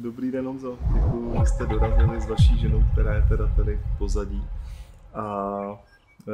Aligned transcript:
Dobrý 0.00 0.30
den, 0.30 0.46
Honzo. 0.46 0.78
Děkuji, 0.94 1.34
že 1.40 1.46
jste 1.46 1.66
dorazili 1.66 2.20
s 2.20 2.28
vaší 2.28 2.58
ženou, 2.58 2.84
která 2.92 3.14
je 3.14 3.26
teda 3.28 3.52
tady 3.56 3.76
v 3.76 3.98
pozadí. 3.98 4.44
A 5.14 5.54
e, 6.28 6.32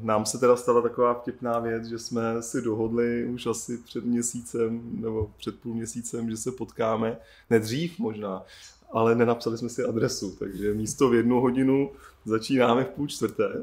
nám 0.00 0.26
se 0.26 0.38
teda 0.38 0.56
stala 0.56 0.82
taková 0.82 1.14
vtipná 1.14 1.58
věc, 1.58 1.84
že 1.84 1.98
jsme 1.98 2.42
si 2.42 2.62
dohodli 2.62 3.24
už 3.24 3.46
asi 3.46 3.78
před 3.78 4.04
měsícem 4.04 4.80
nebo 5.00 5.30
před 5.36 5.60
půl 5.60 5.74
měsícem, 5.74 6.30
že 6.30 6.36
se 6.36 6.52
potkáme, 6.52 7.16
nedřív 7.50 7.98
možná, 7.98 8.44
ale 8.92 9.14
nenapsali 9.14 9.58
jsme 9.58 9.68
si 9.68 9.84
adresu, 9.84 10.36
takže 10.36 10.74
místo 10.74 11.08
v 11.10 11.14
jednu 11.14 11.40
hodinu 11.40 11.90
začínáme 12.24 12.84
v 12.84 12.88
půl 12.88 13.06
čtvrté. 13.06 13.62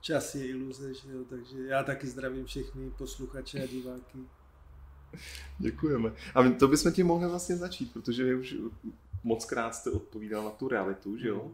Čas 0.00 0.34
je 0.34 0.46
iluze, 0.46 0.94
že 0.94 1.12
jo? 1.12 1.24
takže 1.28 1.66
já 1.66 1.82
taky 1.82 2.06
zdravím 2.06 2.44
všechny 2.44 2.90
posluchače 2.98 3.62
a 3.62 3.66
diváky. 3.66 4.18
Děkujeme. 5.58 6.12
A 6.34 6.50
to 6.58 6.68
bychom 6.68 6.92
ti 6.92 7.02
mohli 7.02 7.28
vlastně 7.28 7.56
začít, 7.56 7.92
protože 7.92 8.24
vy 8.24 8.34
už 8.34 8.56
moc 9.24 9.44
krát 9.44 9.74
jste 9.74 9.90
odpovídal 9.90 10.44
na 10.44 10.50
tu 10.50 10.68
realitu, 10.68 11.18
že 11.18 11.28
jo? 11.28 11.52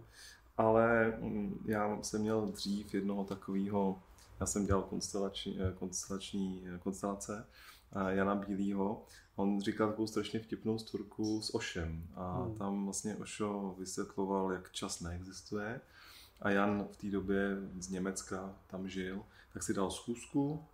Ale 0.56 1.16
mm, 1.20 1.64
já 1.64 1.98
jsem 2.02 2.20
měl 2.20 2.46
dřív 2.46 2.95
jednoho 2.95 3.24
takového, 3.24 4.02
já 4.40 4.46
jsem 4.46 4.66
dělal 4.66 4.82
konstelační, 4.82 5.59
eh, 5.60 5.72
konstelační 5.78 6.64
eh, 6.66 6.78
konstelace 6.78 7.46
Jana 8.09 8.34
Bílýho. 8.34 9.04
On 9.36 9.60
říkal 9.60 9.88
takovou 9.88 10.06
strašně 10.06 10.40
vtipnou 10.40 10.78
storku 10.78 11.42
s 11.42 11.54
Ošem 11.54 12.02
a 12.14 12.45
mm. 12.45 12.54
tam 12.54 12.84
vlastně 12.84 13.16
Ošo 13.16 13.74
vysvětloval, 13.78 14.52
jak 14.52 14.73
čas 14.73 15.00
neexistuje 15.00 15.80
a 16.40 16.50
Jan 16.50 16.88
v 16.92 16.96
té 16.96 17.06
době 17.06 17.56
z 17.78 17.88
Německa 17.88 18.54
tam 18.66 18.88
žil, 18.88 19.23
tak 19.52 19.62
si 19.62 19.74
dal 19.74 19.90
schůzku 19.90 20.64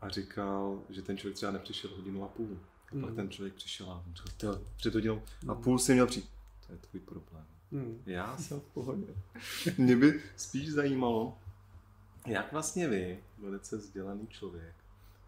a 0.00 0.08
říkal, 0.08 0.82
že 0.88 1.02
ten 1.02 1.16
člověk 1.16 1.36
třeba 1.36 1.52
nepřišel 1.52 1.90
hodinu 1.96 2.24
a 2.24 2.28
půl. 2.28 2.58
A 2.92 2.94
mm. 2.94 3.00
pak 3.00 3.10
hmm. 3.10 3.16
ten 3.16 3.30
člověk 3.30 3.54
přišel 3.54 3.90
a 3.90 4.04
říkal, 4.30 4.60
před 4.76 4.94
hodinou 4.94 5.22
a 5.48 5.52
hmm. 5.52 5.62
půl 5.62 5.78
si 5.78 5.92
měl 5.92 6.06
přijít. 6.06 6.28
To 6.66 6.72
je 6.72 6.78
tvůj 6.78 7.00
problém. 7.00 7.46
Mm. 7.70 8.02
Já 8.06 8.36
jsem 8.38 8.60
v 8.60 8.64
pohodě. 8.64 9.14
Mě 9.78 9.96
by 9.96 10.22
spíš 10.36 10.72
zajímalo, 10.72 11.38
jak 12.26 12.52
vlastně 12.52 12.88
vy, 12.88 13.18
velice 13.38 13.76
vzdělaný 13.76 14.26
člověk, 14.26 14.74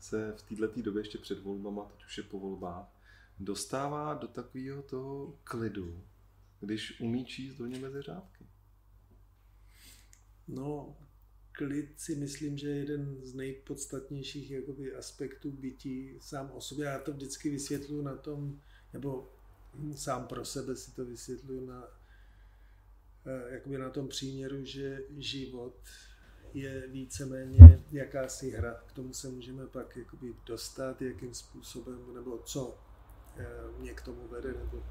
se 0.00 0.34
v 0.36 0.42
této 0.42 0.82
době 0.82 1.00
ještě 1.00 1.18
před 1.18 1.42
volbama, 1.42 1.84
teď 1.84 2.04
už 2.04 2.18
je 2.18 2.24
po 2.24 2.38
volbách, 2.38 2.86
dostává 3.40 4.14
do 4.14 4.28
takového 4.28 4.82
toho 4.82 5.34
klidu, 5.44 6.02
když 6.60 7.00
umí 7.00 7.24
číst 7.24 7.54
do 7.54 7.64
mezi 7.64 8.02
řádky. 8.02 8.46
No, 10.48 10.96
klid 11.58 12.00
si 12.00 12.16
myslím, 12.16 12.58
že 12.58 12.68
je 12.68 12.76
jeden 12.76 13.18
z 13.22 13.34
nejpodstatnějších 13.34 14.50
jakoby, 14.50 14.94
aspektů 14.94 15.50
bytí 15.50 16.18
sám 16.20 16.50
o 16.54 16.60
sobě. 16.60 16.86
Já 16.86 16.98
to 16.98 17.12
vždycky 17.12 17.50
vysvětluji 17.50 18.02
na 18.02 18.16
tom, 18.16 18.60
nebo 18.92 19.32
sám 19.94 20.26
pro 20.26 20.44
sebe 20.44 20.76
si 20.76 20.94
to 20.94 21.04
vysvětluji 21.04 21.66
na, 21.66 21.84
eh, 23.26 23.54
jakoby 23.54 23.78
na 23.78 23.90
tom 23.90 24.08
příměru, 24.08 24.64
že 24.64 25.02
život 25.18 25.74
je 26.54 26.88
víceméně 26.88 27.84
jakási 27.92 28.50
hra. 28.50 28.74
K 28.86 28.92
tomu 28.92 29.12
se 29.12 29.28
můžeme 29.28 29.66
pak 29.66 29.96
jakoby 29.96 30.34
dostat, 30.46 31.02
jakým 31.02 31.34
způsobem, 31.34 32.14
nebo 32.14 32.38
co 32.38 32.78
eh, 33.36 33.46
mě 33.78 33.94
k 33.94 34.02
tomu 34.02 34.28
vede, 34.28 34.52
nebo 34.52 34.82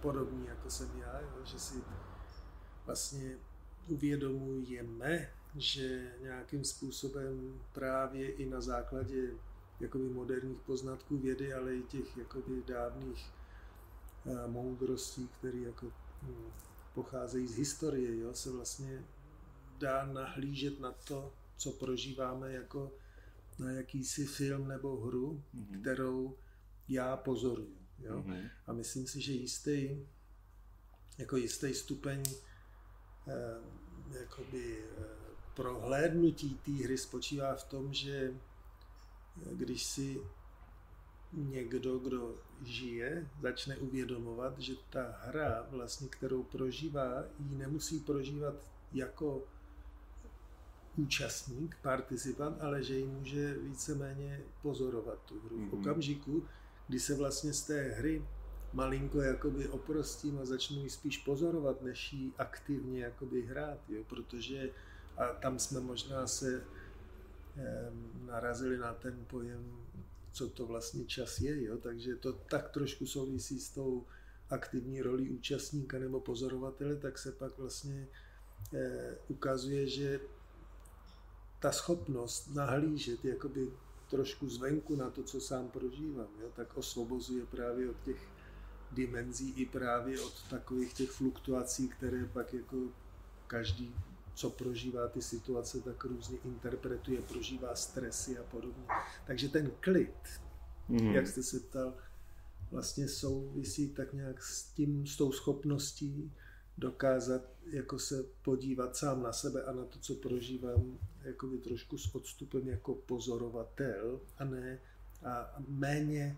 podobný, 0.00 0.46
jako 0.46 0.70
jsem 0.70 0.90
já, 0.98 1.20
že 1.44 1.58
si 1.58 1.74
vlastně 2.86 3.38
uvědomujeme, 3.88 5.30
že 5.56 6.12
nějakým 6.22 6.64
způsobem 6.64 7.60
právě 7.72 8.30
i 8.32 8.46
na 8.46 8.60
základě 8.60 9.30
jakoby 9.80 10.04
moderních 10.04 10.60
poznatků 10.60 11.18
vědy, 11.18 11.54
ale 11.54 11.76
i 11.76 11.82
těch 11.82 12.16
jakoby 12.16 12.62
dávných 12.66 13.30
uh, 14.24 14.46
moudrostí, 14.46 15.28
které 15.38 15.58
jako 15.58 15.92
hm, 16.22 16.50
pocházejí 16.94 17.48
z 17.48 17.56
historie, 17.56 18.20
jo, 18.20 18.34
se 18.34 18.50
vlastně 18.50 19.04
dá 19.78 20.06
nahlížet 20.06 20.80
na 20.80 20.92
to, 20.92 21.32
co 21.56 21.72
prožíváme 21.72 22.52
jako 22.52 22.92
na 23.58 23.70
jakýsi 23.70 24.26
film 24.26 24.68
nebo 24.68 24.96
hru, 24.96 25.42
mm-hmm. 25.54 25.80
kterou 25.80 26.36
já 26.88 27.16
pozoruju. 27.16 27.78
Jo? 27.98 28.22
Mm-hmm. 28.26 28.50
A 28.66 28.72
myslím 28.72 29.06
si, 29.06 29.20
že 29.20 29.32
jistý, 29.32 30.06
jako 31.18 31.36
jistý 31.36 31.74
stupeň 31.74 32.22
Eh, 32.24 32.53
jakoby 34.20 34.78
eh, 34.78 35.04
prohlédnutí 35.54 36.60
té 36.64 36.72
hry 36.84 36.98
spočívá 36.98 37.54
v 37.54 37.64
tom, 37.64 37.94
že 37.94 38.34
eh, 38.34 39.54
když 39.54 39.84
si 39.84 40.20
někdo, 41.32 41.98
kdo 41.98 42.34
žije, 42.62 43.30
začne 43.42 43.76
uvědomovat, 43.76 44.58
že 44.58 44.74
ta 44.90 45.18
hra, 45.20 45.66
vlastně, 45.70 46.08
kterou 46.08 46.42
prožívá, 46.42 47.24
ji 47.38 47.56
nemusí 47.56 48.00
prožívat 48.00 48.54
jako 48.92 49.42
účastník, 50.96 51.76
participant, 51.82 52.56
ale 52.60 52.82
že 52.82 52.98
ji 52.98 53.06
může 53.06 53.54
víceméně 53.58 54.40
pozorovat 54.62 55.18
tu 55.24 55.40
hru. 55.40 55.56
V 55.56 55.60
mhm. 55.60 55.80
okamžiku, 55.80 56.44
kdy 56.88 57.00
se 57.00 57.14
vlastně 57.14 57.52
z 57.52 57.62
té 57.62 57.82
hry 57.82 58.24
malinko 58.74 59.20
jakoby 59.20 59.68
oprostím 59.68 60.38
a 60.38 60.44
začnu 60.44 60.82
ji 60.82 60.90
spíš 60.90 61.18
pozorovat, 61.18 61.82
než 61.82 62.12
ji 62.12 62.32
aktivně 62.38 63.04
jakoby 63.04 63.42
hrát, 63.42 63.78
jo, 63.88 64.04
protože 64.08 64.70
a 65.16 65.26
tam 65.26 65.58
jsme 65.58 65.80
možná 65.80 66.26
se 66.26 66.64
narazili 68.26 68.78
na 68.78 68.94
ten 68.94 69.24
pojem, 69.26 69.86
co 70.32 70.48
to 70.48 70.66
vlastně 70.66 71.04
čas 71.04 71.40
je, 71.40 71.64
jo, 71.64 71.76
takže 71.76 72.16
to 72.16 72.32
tak 72.32 72.70
trošku 72.70 73.06
souvisí 73.06 73.60
s 73.60 73.70
tou 73.70 74.06
aktivní 74.50 75.02
rolí 75.02 75.30
účastníka 75.30 75.98
nebo 75.98 76.20
pozorovatele, 76.20 76.96
tak 76.96 77.18
se 77.18 77.32
pak 77.32 77.58
vlastně 77.58 78.08
eh, 78.74 79.16
ukazuje, 79.28 79.88
že 79.88 80.20
ta 81.60 81.72
schopnost 81.72 82.54
nahlížet 82.54 83.24
jakoby 83.24 83.70
trošku 84.10 84.48
zvenku 84.48 84.96
na 84.96 85.10
to, 85.10 85.22
co 85.22 85.40
sám 85.40 85.68
prožívám, 85.68 86.28
jo, 86.42 86.48
tak 86.56 86.76
osvobozuje 86.76 87.46
právě 87.46 87.90
od 87.90 87.96
těch 88.04 88.33
dimenzí 88.94 89.50
i 89.50 89.66
právě 89.66 90.20
od 90.20 90.48
takových 90.50 90.94
těch 90.94 91.10
fluktuací, 91.10 91.88
které 91.88 92.24
pak 92.32 92.54
jako 92.54 92.76
každý, 93.46 93.94
co 94.34 94.50
prožívá 94.50 95.08
ty 95.08 95.22
situace, 95.22 95.80
tak 95.80 96.04
různě 96.04 96.38
interpretuje, 96.44 97.22
prožívá 97.22 97.74
stresy 97.74 98.38
a 98.38 98.42
podobně. 98.42 98.84
Takže 99.26 99.48
ten 99.48 99.70
klid, 99.80 100.40
mm. 100.88 101.14
jak 101.14 101.26
jste 101.26 101.42
se 101.42 101.60
ptal, 101.60 101.94
vlastně 102.70 103.08
souvisí 103.08 103.88
tak 103.88 104.12
nějak 104.12 104.42
s 104.42 104.62
tím, 104.62 105.06
s 105.06 105.16
tou 105.16 105.32
schopností 105.32 106.32
dokázat 106.78 107.42
jako 107.66 107.98
se 107.98 108.24
podívat 108.42 108.96
sám 108.96 109.22
na 109.22 109.32
sebe 109.32 109.62
a 109.62 109.72
na 109.72 109.84
to, 109.84 109.98
co 109.98 110.14
prožívám, 110.14 110.98
jakoby 111.22 111.58
trošku 111.58 111.98
s 111.98 112.14
odstupem 112.14 112.68
jako 112.68 112.94
pozorovatel 112.94 114.20
a 114.38 114.44
ne 114.44 114.78
a 115.24 115.54
méně 115.68 116.36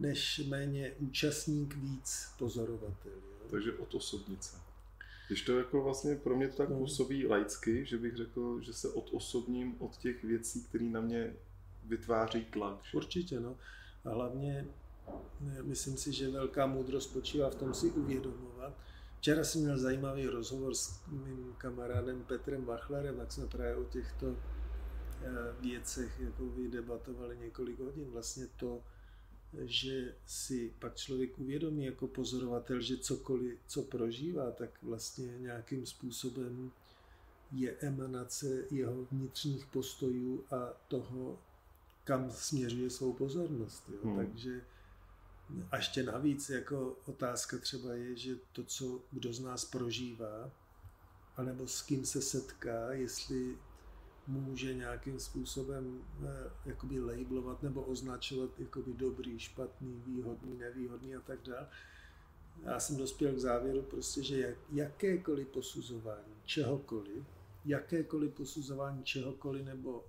než 0.00 0.40
méně 0.48 0.92
účastník, 0.98 1.74
víc 1.76 2.28
pozorovatel. 2.38 3.12
Jo? 3.12 3.46
Takže 3.50 3.72
od 3.72 3.94
osobnice. 3.94 4.56
Když 5.28 5.42
to 5.42 5.58
jako 5.58 5.82
vlastně 5.82 6.16
pro 6.16 6.36
mě 6.36 6.48
to 6.48 6.56
tak 6.56 6.68
no. 6.68 6.78
působí 6.78 7.26
laicky, 7.26 7.84
že 7.84 7.98
bych 7.98 8.16
řekl, 8.16 8.60
že 8.60 8.72
se 8.72 8.88
odosobním 8.88 9.74
od 9.78 9.96
těch 9.96 10.24
věcí, 10.24 10.64
které 10.64 10.84
na 10.84 11.00
mě 11.00 11.36
vytváří 11.84 12.44
tlak. 12.44 12.80
Že? 12.84 12.96
Určitě, 12.96 13.40
no. 13.40 13.56
A 14.04 14.10
hlavně 14.10 14.66
myslím 15.62 15.96
si, 15.96 16.12
že 16.12 16.30
velká 16.30 16.66
moudrost 16.66 17.10
spočívá 17.10 17.50
v 17.50 17.54
tom 17.54 17.74
si 17.74 17.90
uvědomovat. 17.90 18.78
Včera 19.18 19.44
jsem 19.44 19.60
měl 19.60 19.78
zajímavý 19.78 20.26
rozhovor 20.26 20.74
s 20.74 21.06
mým 21.08 21.54
kamarádem 21.58 22.24
Petrem 22.24 22.64
Bachlerem, 22.64 23.16
tak 23.16 23.32
jsme 23.32 23.46
právě 23.46 23.76
o 23.76 23.84
těchto 23.84 24.36
eh, 25.22 25.28
věcech 25.60 26.20
jako 26.20 26.44
debatovali 26.70 27.38
několik 27.38 27.80
hodin. 27.80 28.10
Vlastně 28.10 28.46
to, 28.56 28.82
že 29.58 30.14
si 30.26 30.72
pak 30.78 30.96
člověk 30.96 31.38
uvědomí 31.38 31.84
jako 31.84 32.08
pozorovatel, 32.08 32.80
že 32.80 32.96
cokoliv, 32.96 33.58
co 33.66 33.82
prožívá, 33.82 34.50
tak 34.50 34.70
vlastně 34.82 35.38
nějakým 35.38 35.86
způsobem 35.86 36.72
je 37.52 37.76
emanace 37.80 38.64
jeho 38.70 39.04
vnitřních 39.10 39.66
postojů 39.66 40.44
a 40.50 40.72
toho, 40.88 41.38
kam 42.04 42.30
směřuje 42.30 42.90
svou 42.90 43.12
pozornost. 43.12 43.84
Jo. 43.92 43.98
Hmm. 44.04 44.16
Takže 44.16 44.60
a 45.70 45.76
ještě 45.76 46.02
navíc 46.02 46.50
jako 46.50 46.96
otázka 47.06 47.58
třeba 47.58 47.94
je, 47.94 48.16
že 48.16 48.34
to, 48.52 48.64
co 48.64 49.00
kdo 49.10 49.32
z 49.32 49.40
nás 49.40 49.64
prožívá, 49.64 50.50
anebo 51.36 51.68
s 51.68 51.82
kým 51.82 52.06
se 52.06 52.22
setká, 52.22 52.92
jestli 52.92 53.58
může 54.26 54.74
nějakým 54.74 55.20
způsobem 55.20 56.02
eh, 56.22 56.50
jakoby 56.66 57.00
labelovat 57.00 57.62
nebo 57.62 57.82
označovat 57.82 58.50
jakoby 58.60 58.92
dobrý, 58.92 59.38
špatný, 59.38 60.02
výhodný, 60.06 60.58
nevýhodný 60.58 61.16
a 61.16 61.20
tak 61.20 61.38
dále. 61.42 61.68
Já 62.62 62.80
jsem 62.80 62.96
dospěl 62.96 63.34
k 63.34 63.38
závěru 63.38 63.82
prostě, 63.82 64.22
že 64.22 64.40
jak, 64.40 64.56
jakékoliv 64.72 65.48
posuzování 65.48 66.34
čehokoliv, 66.44 67.24
jakékoliv 67.64 68.34
posuzování 68.34 69.04
čehokoliv 69.04 69.64
nebo 69.64 70.04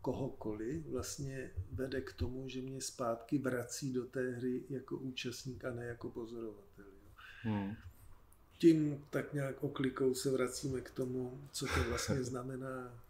kohokoliv 0.00 0.86
vlastně 0.86 1.50
vede 1.72 2.00
k 2.00 2.12
tomu, 2.12 2.48
že 2.48 2.60
mě 2.60 2.80
zpátky 2.80 3.38
vrací 3.38 3.92
do 3.92 4.04
té 4.04 4.30
hry 4.30 4.62
jako 4.70 4.96
účastník 4.96 5.64
a 5.64 5.70
ne 5.70 5.84
jako 5.84 6.10
pozorovatel. 6.10 6.84
Jo. 7.44 7.52
Hmm. 7.52 7.74
Tím 8.58 9.04
tak 9.10 9.32
nějak 9.32 9.64
oklikou 9.64 10.14
se 10.14 10.30
vracíme 10.30 10.80
k 10.80 10.90
tomu, 10.90 11.48
co 11.52 11.66
to 11.66 11.84
vlastně 11.88 12.24
znamená 12.30 13.03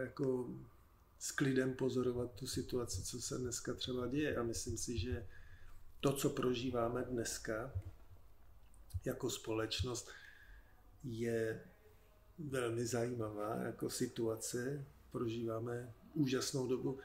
jako 0.00 0.50
s 1.18 1.32
klidem 1.32 1.74
pozorovat 1.74 2.32
tu 2.32 2.46
situaci, 2.46 3.02
co 3.02 3.20
se 3.20 3.38
dneska 3.38 3.74
třeba 3.74 4.06
děje. 4.06 4.36
A 4.36 4.42
myslím 4.42 4.76
si, 4.76 4.98
že 4.98 5.26
to, 6.00 6.12
co 6.12 6.30
prožíváme 6.30 7.04
dneska 7.04 7.72
jako 9.04 9.30
společnost, 9.30 10.08
je 11.04 11.60
velmi 12.38 12.86
zajímavá 12.86 13.56
jako 13.56 13.90
situace. 13.90 14.84
Prožíváme 15.12 15.92
úžasnou 16.14 16.66
dobu. 16.66 16.98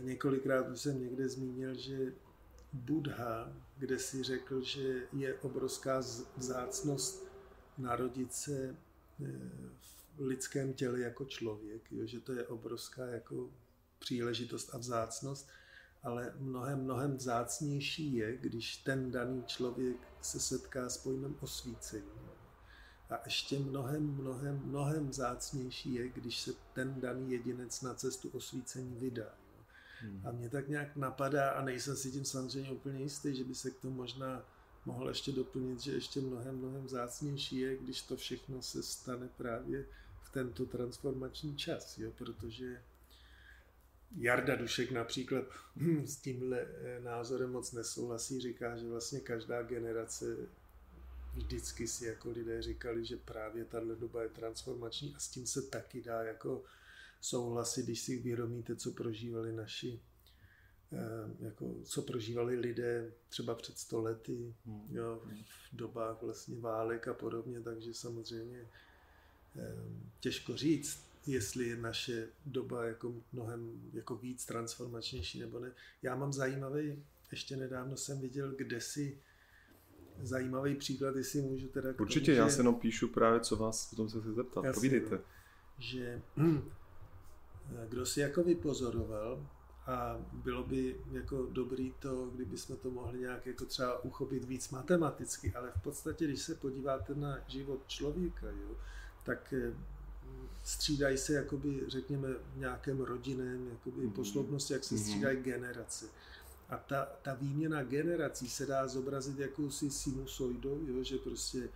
Několikrát 0.00 0.68
už 0.68 0.80
jsem 0.80 1.00
někde 1.00 1.28
zmínil, 1.28 1.74
že 1.74 2.12
Buddha, 2.72 3.52
kde 3.76 3.98
si 3.98 4.22
řekl, 4.22 4.60
že 4.60 5.02
je 5.12 5.34
obrovská 5.34 6.02
vzácnost 6.36 7.24
narodit 7.78 8.32
se 8.32 8.76
eh, 9.24 9.26
v 9.80 9.97
lidském 10.18 10.72
těle 10.72 11.00
jako 11.00 11.24
člověk, 11.24 11.92
jo, 11.92 12.06
že 12.06 12.20
to 12.20 12.32
je 12.32 12.46
obrovská 12.46 13.06
jako 13.06 13.50
příležitost 13.98 14.74
a 14.74 14.78
vzácnost, 14.78 15.48
ale 16.02 16.32
mnohem, 16.38 16.84
mnohem 16.84 17.16
vzácnější 17.16 18.14
je, 18.14 18.36
když 18.36 18.76
ten 18.76 19.10
daný 19.10 19.44
člověk 19.46 19.96
se 20.20 20.40
setká 20.40 20.88
s 20.88 20.98
pojmem 20.98 21.36
osvícení. 21.40 22.28
A 23.10 23.20
ještě 23.24 23.58
mnohem, 23.58 24.14
mnohem, 24.14 24.62
mnohem 24.64 25.08
vzácnější 25.08 25.94
je, 25.94 26.08
když 26.08 26.40
se 26.40 26.52
ten 26.72 27.00
daný 27.00 27.32
jedinec 27.32 27.82
na 27.82 27.94
cestu 27.94 28.28
osvícení 28.28 28.96
vydá. 28.98 29.34
Hmm. 30.00 30.22
A 30.26 30.30
mě 30.32 30.48
tak 30.48 30.68
nějak 30.68 30.96
napadá, 30.96 31.50
a 31.50 31.64
nejsem 31.64 31.96
si 31.96 32.12
tím 32.12 32.24
samozřejmě 32.24 32.72
úplně 32.72 33.00
jistý, 33.00 33.34
že 33.34 33.44
by 33.44 33.54
se 33.54 33.70
k 33.70 33.78
tomu 33.78 33.94
možná 33.94 34.44
mohl 34.84 35.08
ještě 35.08 35.32
doplnit, 35.32 35.80
že 35.80 35.92
ještě 35.92 36.20
mnohem, 36.20 36.56
mnohem 36.56 36.84
vzácnější 36.84 37.58
je, 37.58 37.76
když 37.76 38.02
to 38.02 38.16
všechno 38.16 38.62
se 38.62 38.82
stane 38.82 39.28
právě 39.36 39.86
v 40.28 40.32
tento 40.32 40.66
transformační 40.66 41.56
čas, 41.56 41.98
jo, 41.98 42.12
protože 42.18 42.82
Jarda 44.16 44.56
Dušek 44.56 44.90
například 44.90 45.44
s 46.04 46.16
tímhle 46.16 46.60
eh, 46.60 47.00
názorem 47.00 47.52
moc 47.52 47.72
nesouhlasí, 47.72 48.40
říká, 48.40 48.76
že 48.76 48.88
vlastně 48.88 49.20
každá 49.20 49.62
generace 49.62 50.36
vždycky 51.34 51.88
si 51.88 52.06
jako 52.06 52.30
lidé 52.30 52.62
říkali, 52.62 53.04
že 53.04 53.16
právě 53.16 53.64
tahle 53.64 53.96
doba 53.96 54.22
je 54.22 54.28
transformační 54.28 55.14
a 55.14 55.18
s 55.18 55.28
tím 55.28 55.46
se 55.46 55.62
taky 55.62 56.02
dá 56.02 56.22
jako 56.22 56.64
souhlasit, 57.20 57.84
když 57.84 58.00
si 58.00 58.18
uvědomíte, 58.18 58.76
co 58.76 58.90
prožívali 58.90 59.52
naši, 59.52 60.00
eh, 60.92 61.44
jako, 61.44 61.74
co 61.84 62.02
prožívali 62.02 62.56
lidé 62.56 63.12
třeba 63.28 63.54
před 63.54 63.78
stolety, 63.78 64.54
hmm. 64.66 64.86
jo, 64.90 65.22
v 65.72 65.76
dobách 65.76 66.22
vlastně 66.22 66.60
válek 66.60 67.08
a 67.08 67.14
podobně, 67.14 67.60
takže 67.60 67.94
samozřejmě 67.94 68.68
těžko 70.20 70.56
říct, 70.56 71.08
jestli 71.26 71.68
je 71.68 71.76
naše 71.76 72.28
doba 72.46 72.84
jako 72.84 73.14
mnohem 73.32 73.90
jako 73.92 74.16
víc 74.16 74.46
transformačnější 74.46 75.40
nebo 75.40 75.60
ne. 75.60 75.72
Já 76.02 76.16
mám 76.16 76.32
zajímavý, 76.32 77.04
ještě 77.30 77.56
nedávno 77.56 77.96
jsem 77.96 78.20
viděl, 78.20 78.54
kde 78.56 78.80
si 78.80 79.18
zajímavý 80.22 80.74
příklad, 80.74 81.16
jestli 81.16 81.42
můžu 81.42 81.68
teda... 81.68 81.88
Určitě, 82.00 82.26
tomu, 82.26 82.38
já 82.38 82.48
že... 82.48 82.54
se 82.54 82.60
jenom 82.60 82.74
píšu 82.74 83.08
právě, 83.08 83.40
co 83.40 83.56
vás 83.56 83.90
potom 83.90 84.08
se 84.08 84.20
chci 84.20 84.32
zeptat. 84.32 84.64
Jasně, 84.64 84.74
Povídejte. 84.74 85.14
No. 85.14 85.22
Že 85.78 86.22
kdo 87.88 88.06
si 88.06 88.20
jako 88.20 88.42
vypozoroval 88.42 89.48
a 89.86 90.16
bylo 90.32 90.62
by 90.62 90.96
jako 91.12 91.46
dobrý 91.46 91.94
to, 91.98 92.26
kdyby 92.26 92.58
jsme 92.58 92.76
to 92.76 92.90
mohli 92.90 93.18
nějak 93.18 93.46
jako 93.46 93.64
třeba 93.64 94.04
uchopit 94.04 94.44
víc 94.44 94.70
matematicky, 94.70 95.52
ale 95.54 95.72
v 95.76 95.82
podstatě, 95.82 96.24
když 96.24 96.42
se 96.42 96.54
podíváte 96.54 97.14
na 97.14 97.38
život 97.46 97.86
člověka, 97.86 98.46
jo, 98.46 98.76
tak 99.24 99.52
eh, 99.52 99.74
střídají 100.64 101.18
se, 101.18 101.32
jakoby, 101.32 101.80
řekněme, 101.88 102.28
v 102.54 102.58
nějakém 102.58 103.00
rodinném 103.00 103.68
jakoby, 103.68 104.06
mm-hmm. 104.06 104.12
posloupnosti, 104.12 104.72
jak 104.72 104.84
se 104.84 104.94
mm-hmm. 104.94 104.98
střídají 104.98 105.42
generace. 105.42 106.06
A 106.68 106.76
ta, 106.76 107.04
ta 107.22 107.34
výměna 107.34 107.82
generací 107.82 108.48
se 108.48 108.66
dá 108.66 108.88
zobrazit 108.88 109.38
jakousi 109.38 109.90
sinusoidou, 109.90 110.80
jo, 110.86 111.02
že 111.02 111.16
prostě 111.16 111.68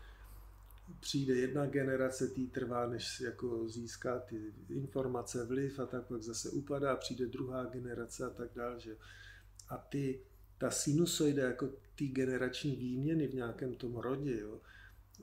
přijde 1.00 1.34
jedna 1.34 1.66
generace, 1.66 2.28
tý 2.28 2.46
trvá, 2.46 2.86
než 2.86 3.20
jako 3.20 3.68
získá 3.68 4.18
ty 4.18 4.52
informace, 4.68 5.44
vliv 5.44 5.78
a 5.78 5.86
tak 5.86 6.06
pak 6.06 6.22
zase 6.22 6.50
upadá, 6.50 6.96
přijde 6.96 7.26
druhá 7.26 7.64
generace 7.64 8.26
a 8.26 8.30
tak 8.30 8.48
dále. 8.54 8.80
Že? 8.80 8.96
A 9.68 9.76
ty, 9.76 10.20
ta 10.58 10.70
sinusoida 10.70 11.44
jako 11.44 11.68
ty 11.94 12.08
generační 12.08 12.76
výměny 12.76 13.26
v 13.26 13.34
nějakém 13.34 13.74
tom 13.74 13.96
rodě, 13.96 14.40
jo, 14.40 14.60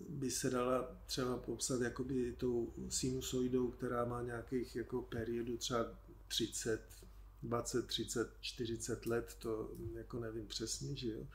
by 0.09 0.31
se 0.31 0.49
dala 0.49 0.97
třeba 1.05 1.37
popsat 1.37 1.81
jakoby 1.81 2.35
tou 2.37 2.73
sinusoidou, 2.89 3.71
která 3.71 4.05
má 4.05 4.21
nějakých 4.21 4.75
jako 4.75 5.01
periodu 5.01 5.57
třeba 5.57 5.85
30, 6.27 6.81
20, 7.43 7.87
30, 7.87 8.33
40 8.41 9.05
let, 9.05 9.35
to 9.39 9.71
jako 9.93 10.19
nevím 10.19 10.47
přesně, 10.47 10.95
že 10.95 11.11
jo. 11.11 11.27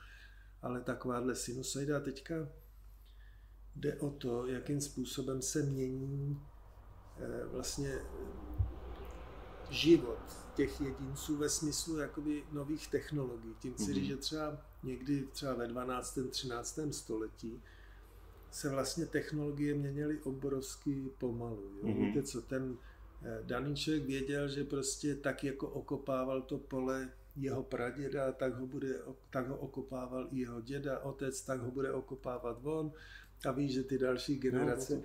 Ale 0.61 0.81
takováhle 0.81 1.35
sinusoida 1.35 1.99
teďka 1.99 2.35
jde 3.75 3.99
o 3.99 4.09
to, 4.09 4.47
jakým 4.47 4.81
způsobem 4.81 5.41
se 5.41 5.63
mění 5.63 6.41
eh, 7.17 7.45
vlastně 7.45 7.99
život 9.69 10.19
těch 10.55 10.81
jedinců 10.81 11.37
ve 11.37 11.49
smyslu 11.49 11.97
jakoby 11.97 12.43
nových 12.51 12.87
technologií. 12.87 13.55
Tím 13.59 13.73
chci 13.73 13.93
říct, 13.93 14.05
že 14.05 14.17
třeba 14.17 14.57
někdy 14.83 15.27
třeba 15.31 15.53
ve 15.53 15.67
12. 15.67 16.19
13. 16.29 16.79
století 16.91 17.63
se 18.51 18.69
vlastně 18.69 19.05
technologie 19.05 19.75
měnily 19.75 20.19
obrovsky 20.23 21.09
pomalu. 21.17 21.63
Jo? 21.63 21.87
Mm-hmm. 21.87 22.05
Víte 22.05 22.23
co, 22.23 22.41
ten 22.41 22.77
eh, 23.23 23.39
daný 23.43 23.75
člověk 23.75 24.05
věděl, 24.05 24.47
že 24.47 24.63
prostě 24.63 25.15
tak 25.15 25.43
jako 25.43 25.69
okopával 25.69 26.41
to 26.41 26.57
pole 26.57 27.09
jeho 27.35 27.63
praděda, 27.63 28.31
tak 28.31 28.55
ho, 28.59 28.67
bude, 28.67 28.99
tak 29.29 29.47
ho 29.47 29.57
okopával 29.57 30.27
i 30.31 30.39
jeho 30.39 30.61
děda, 30.61 30.99
otec, 30.99 31.41
tak 31.41 31.61
ho 31.61 31.71
bude 31.71 31.91
okopávat 31.91 32.59
on 32.63 32.91
a 33.45 33.51
ví, 33.51 33.71
že 33.71 33.83
ty 33.83 33.97
další 33.97 34.37
generace. 34.37 34.95
No, 34.95 35.01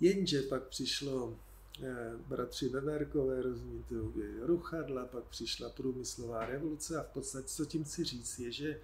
Jenže 0.00 0.42
pak 0.42 0.62
přišlo 0.62 1.38
eh, 1.82 2.12
bratři 2.28 2.68
Veverkové, 2.68 3.42
rozumíte, 3.42 3.94
ruchadla, 4.40 5.06
pak 5.06 5.24
přišla 5.24 5.70
průmyslová 5.70 6.46
revoluce 6.46 7.00
a 7.00 7.02
v 7.02 7.08
podstatě, 7.08 7.48
co 7.48 7.64
tím 7.64 7.84
chci 7.84 8.04
říct, 8.04 8.38
je, 8.38 8.52
že 8.52 8.80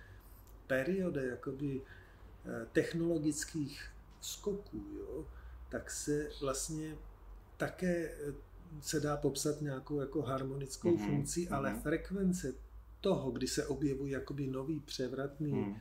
perioda 0.66 1.22
jakoby 1.22 1.80
eh, 1.80 2.66
technologických 2.72 3.82
skoků, 4.20 4.84
jo, 4.98 5.26
tak 5.68 5.90
se 5.90 6.28
vlastně 6.40 6.96
také 7.56 8.10
eh, 8.10 8.34
se 8.80 9.00
dá 9.00 9.16
popsat 9.16 9.60
nějakou 9.60 10.00
jako 10.00 10.22
harmonickou 10.22 10.96
mm-hmm. 10.96 11.06
funkcí, 11.06 11.48
ale 11.48 11.70
mm-hmm. 11.70 11.82
frekvence 11.82 12.54
toho, 13.00 13.30
kdy 13.30 13.48
se 13.48 13.66
objevují 13.66 14.12
jakoby 14.12 14.46
nový 14.46 14.80
převratný 14.80 15.52
mm 15.52 15.76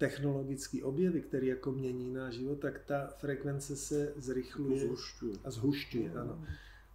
technologické 0.00 0.84
objevy, 0.84 1.20
které 1.20 1.46
jako 1.46 1.72
mění 1.72 2.12
náš 2.12 2.34
život, 2.34 2.60
tak 2.60 2.78
ta 2.78 3.06
frekvence 3.06 3.76
se 3.76 4.12
zrychluje 4.16 4.86
zhušťuje. 4.86 5.36
a 5.44 5.50
zhušťuje. 5.50 6.12
Ano. 6.12 6.44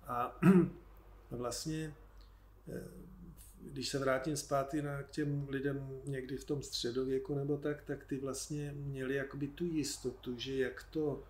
A 0.07 0.39
vlastně, 1.31 1.93
eh, 2.67 2.83
když 3.71 3.89
se 3.89 3.99
vrátím 3.99 4.37
zpátky 4.37 4.81
na, 4.81 5.03
k 5.03 5.11
těm 5.11 5.47
lidem 5.49 6.01
někdy 6.05 6.37
v 6.37 6.43
tom 6.43 6.61
středověku 6.61 7.35
nebo 7.35 7.57
tak, 7.57 7.83
tak 7.83 8.05
ty 8.05 8.17
vlastně 8.17 8.73
měli 8.75 9.15
jakoby 9.15 9.47
tu 9.47 9.65
jistotu, 9.65 10.37
že 10.37 10.57
jak 10.57 10.83
to 10.83 11.23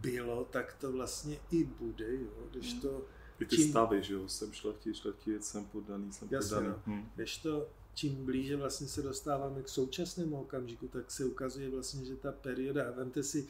bylo, 0.00 0.44
tak 0.44 0.74
to 0.80 0.92
vlastně 0.92 1.36
i 1.50 1.64
bude, 1.64 2.14
jo, 2.16 2.48
když 2.50 2.72
to... 2.72 3.04
I 3.40 3.44
ty 3.44 3.56
tím... 3.56 3.70
stavy, 3.70 4.02
že 4.02 4.14
jo, 4.14 4.28
jsem 4.28 4.52
šlechtí, 4.52 4.94
šlechtí, 4.94 5.30
jsem 5.40 5.64
podaný, 5.64 6.12
jsem 6.12 6.28
Jasně, 6.30 6.56
podaný. 6.56 6.74
No. 6.86 6.94
Hm. 6.94 7.08
Když 7.14 7.38
to 7.38 7.68
čím 7.94 8.24
blíže 8.24 8.56
vlastně 8.56 8.88
se 8.88 9.02
dostáváme 9.02 9.62
k 9.62 9.68
současnému 9.68 10.40
okamžiku, 10.40 10.88
tak 10.88 11.10
se 11.10 11.24
ukazuje 11.24 11.70
vlastně, 11.70 12.04
že 12.04 12.16
ta 12.16 12.32
perioda, 12.32 12.90
vemte 12.90 13.22
si, 13.22 13.48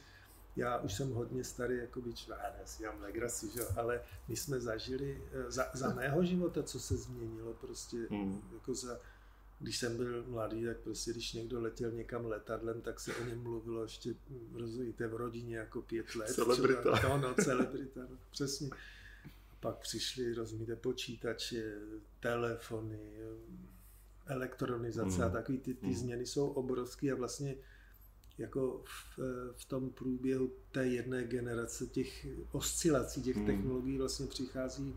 já 0.57 0.79
už 0.79 0.95
jsem 0.95 1.11
hodně 1.11 1.45
starý, 1.45 1.77
jako 1.77 2.01
byč, 2.01 2.29
já 2.29 2.67
si 2.67 2.85
legraci, 3.01 3.51
že? 3.55 3.61
ale 3.77 4.01
my 4.29 4.37
jsme 4.37 4.61
zažili 4.61 5.23
eh, 5.33 5.51
za, 5.51 5.67
za 5.73 5.95
mého 5.95 6.25
života, 6.25 6.63
co 6.63 6.81
se 6.81 6.97
změnilo 6.97 7.55
prostě, 7.55 7.97
hmm. 8.11 8.43
jako 8.55 8.75
za, 8.75 9.01
když 9.59 9.79
jsem 9.79 9.97
byl 9.97 10.25
mladý, 10.29 10.65
tak 10.65 10.77
prostě 10.77 11.11
když 11.11 11.33
někdo 11.33 11.61
letěl 11.61 11.91
někam 11.91 12.27
letadlem, 12.27 12.81
tak 12.81 13.01
se 13.01 13.15
o 13.15 13.25
něm 13.25 13.43
mluvilo 13.43 13.83
ještě, 13.83 14.15
hm, 14.31 14.55
rozumíte, 14.55 15.07
v 15.07 15.15
rodině 15.15 15.57
jako 15.57 15.83
pět 15.83 16.15
let. 16.15 16.29
Celebrita. 16.29 16.93
Třeba, 16.93 17.09
no, 17.09 17.19
no, 17.19 17.35
celebrita, 17.35 18.01
no, 18.01 18.19
přesně. 18.31 18.71
Pak 19.61 19.77
přišli, 19.77 20.35
rozumíte, 20.35 20.77
počítače, 20.77 21.75
telefony, 22.21 23.13
elektronizace 24.27 25.17
mm. 25.17 25.23
a 25.23 25.29
takový 25.29 25.59
ty, 25.59 25.75
ty 25.75 25.87
mm. 25.87 25.95
změny 25.95 26.27
jsou 26.27 26.49
obrovské 26.49 27.13
a 27.13 27.15
vlastně 27.15 27.55
jako 28.39 28.83
v, 28.85 29.19
v 29.53 29.65
tom 29.65 29.91
průběhu 29.91 30.51
té 30.73 30.87
jedné 30.87 31.25
generace 31.25 31.87
těch 31.87 32.27
oscilací 32.53 33.23
těch 33.23 33.37
mm. 33.37 33.47
technologií 33.47 33.99
vlastně 33.99 34.27
přichází 34.27 34.97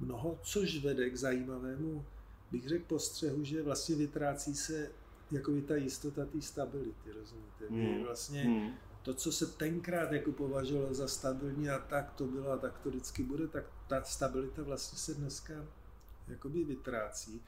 mnoho, 0.00 0.38
což 0.42 0.84
vede 0.84 1.10
k 1.10 1.16
zajímavému, 1.16 2.04
bych 2.50 2.68
řekl, 2.68 2.84
postřehu, 2.86 3.44
že 3.44 3.62
vlastně 3.62 3.96
vytrácí 3.96 4.54
se 4.54 4.90
jako 5.30 5.52
ta 5.60 5.76
jistota 5.76 6.26
té 6.26 6.42
stability, 6.42 7.12
rozumíte? 7.12 7.66
Hmm. 7.70 8.02
Vlastně 8.04 8.42
hmm. 8.42 8.74
to, 9.02 9.14
co 9.14 9.32
se 9.32 9.46
tenkrát 9.46 10.12
jako 10.12 10.32
považovalo 10.32 10.94
za 10.94 11.08
stabilní 11.08 11.70
a 11.70 11.78
tak 11.78 12.12
to 12.12 12.24
bylo 12.24 12.50
a 12.50 12.56
tak 12.58 12.78
to 12.78 12.88
vždycky 12.88 13.22
bude, 13.22 13.48
tak 13.48 13.64
ta 13.88 14.02
stabilita 14.02 14.62
vlastně 14.62 14.98
se 14.98 15.14
dneska 15.14 15.54
jakoby 16.28 16.64
vytrácí. 16.64 17.42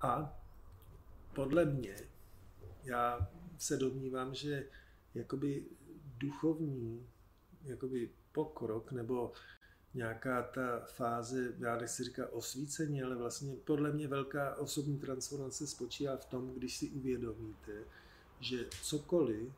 A 0.00 0.40
podle 1.34 1.64
mě, 1.64 1.96
já 2.84 3.28
se 3.58 3.76
domnívám, 3.76 4.34
že 4.34 4.68
jakoby 5.14 5.64
duchovní 6.18 7.06
jakoby 7.64 8.10
pokrok 8.32 8.92
nebo 8.92 9.32
nějaká 9.94 10.42
ta 10.42 10.80
fáze, 10.80 11.54
já 11.58 11.76
nechci 11.76 12.04
říkat 12.04 12.28
osvícení, 12.32 13.02
ale 13.02 13.16
vlastně 13.16 13.56
podle 13.64 13.92
mě 13.92 14.08
velká 14.08 14.54
osobní 14.54 14.98
transformace 14.98 15.66
spočívá 15.66 16.16
v 16.16 16.24
tom, 16.24 16.54
když 16.54 16.76
si 16.76 16.90
uvědomíte, 16.90 17.72
že 18.40 18.66
cokoliv 18.82 19.52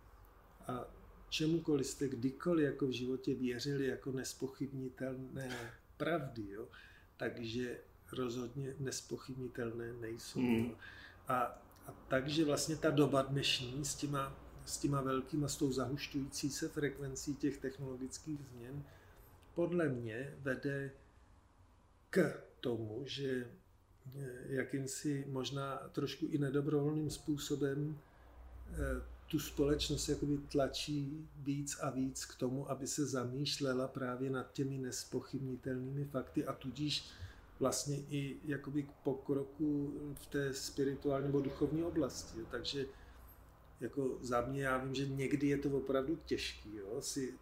a 0.67 0.85
čemukoliv 1.28 1.87
jste 1.87 2.09
kdykoliv 2.09 2.64
jako 2.64 2.87
v 2.87 2.90
životě 2.90 3.35
věřili 3.35 3.87
jako 3.87 4.12
nespochybnitelné 4.12 5.73
pravdy, 5.97 6.50
jo, 6.50 6.69
takže 7.17 7.81
rozhodně 8.12 8.75
nespochybnitelné 8.78 9.93
nejsou. 9.93 10.40
Hmm. 10.40 10.73
A, 11.28 11.62
a 11.88 11.95
takže 12.09 12.45
vlastně 12.45 12.76
ta 12.76 12.90
doba 12.90 13.23
dnešní 13.23 13.85
s 13.85 13.95
těma, 13.95 14.37
s 14.64 14.78
těma 14.78 15.00
velkýma, 15.00 15.49
s 15.49 15.57
tou 15.57 15.73
zahušťující 15.73 16.50
se 16.50 16.68
frekvencí 16.68 17.35
těch 17.35 17.59
technologických 17.59 18.40
změn, 18.40 18.85
podle 19.54 19.88
mě 19.88 20.35
vede 20.38 20.90
k 22.11 22.42
tomu, 22.61 23.02
že 23.07 23.50
eh, 24.16 24.28
jakýmsi 24.47 25.25
možná 25.28 25.76
trošku 25.76 26.26
i 26.26 26.38
nedobrovolným 26.38 27.11
způsobem 27.11 27.99
eh, 28.73 28.76
tu 29.26 29.38
společnost 29.38 30.09
jakoby 30.09 30.38
tlačí 30.38 31.28
víc 31.37 31.78
a 31.80 31.90
víc 31.90 32.25
k 32.25 32.35
tomu, 32.35 32.71
aby 32.71 32.87
se 32.87 33.07
zamýšlela 33.07 33.88
právě 33.88 34.30
nad 34.30 34.52
těmi 34.52 34.78
nespochybnitelnými 34.78 36.04
fakty 36.04 36.45
a 36.47 36.52
tudíž 36.52 37.11
vlastně 37.61 37.97
i 37.97 38.41
jakoby 38.45 38.83
k 38.83 38.93
pokroku 38.93 39.95
v 40.15 40.27
té 40.27 40.55
spirituální 40.55 41.27
nebo 41.27 41.41
duchovní 41.41 41.83
oblasti. 41.83 42.38
Takže 42.50 42.87
jako 43.81 44.19
za 44.21 44.41
mě 44.41 44.62
já 44.62 44.79
vím, 44.79 44.95
že 44.95 45.07
někdy 45.07 45.47
je 45.47 45.59
to 45.59 45.71
opravdu 45.71 46.17
těžké, 46.17 46.69
jo, 46.69 47.03
si 47.03 47.35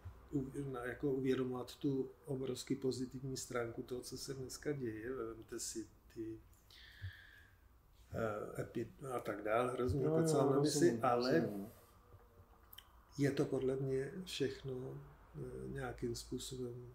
jako 0.83 1.11
uvědomovat 1.11 1.75
tu 1.75 2.09
obrovsky 2.25 2.75
pozitivní 2.75 3.37
stránku 3.37 3.83
toho, 3.83 4.01
co 4.01 4.17
se 4.17 4.33
dneska 4.33 4.71
děje. 4.71 5.15
Vemte 5.15 5.59
si 5.59 5.87
ty 6.13 6.39
uh, 8.13 8.59
epi 8.59 8.91
a 9.13 9.19
tak 9.19 9.43
dále, 9.43 9.75
rozumím, 9.75 10.07
no, 10.07 10.13
mám 10.33 10.53
na 10.53 10.59
mysli, 10.61 10.99
ale 11.01 11.49
je 13.17 13.31
to 13.31 13.45
podle 13.45 13.75
mě 13.75 14.11
všechno 14.23 14.73
uh, 14.73 14.99
nějakým 15.67 16.15
způsobem 16.15 16.93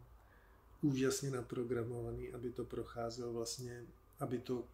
úžasně 0.83 1.31
naprogramovaný, 1.31 2.33
aby 2.33 2.51
to 2.51 2.65
procházelo 2.65 3.33
vlastně, 3.33 3.87
aby 4.21 4.39
to 4.39 4.65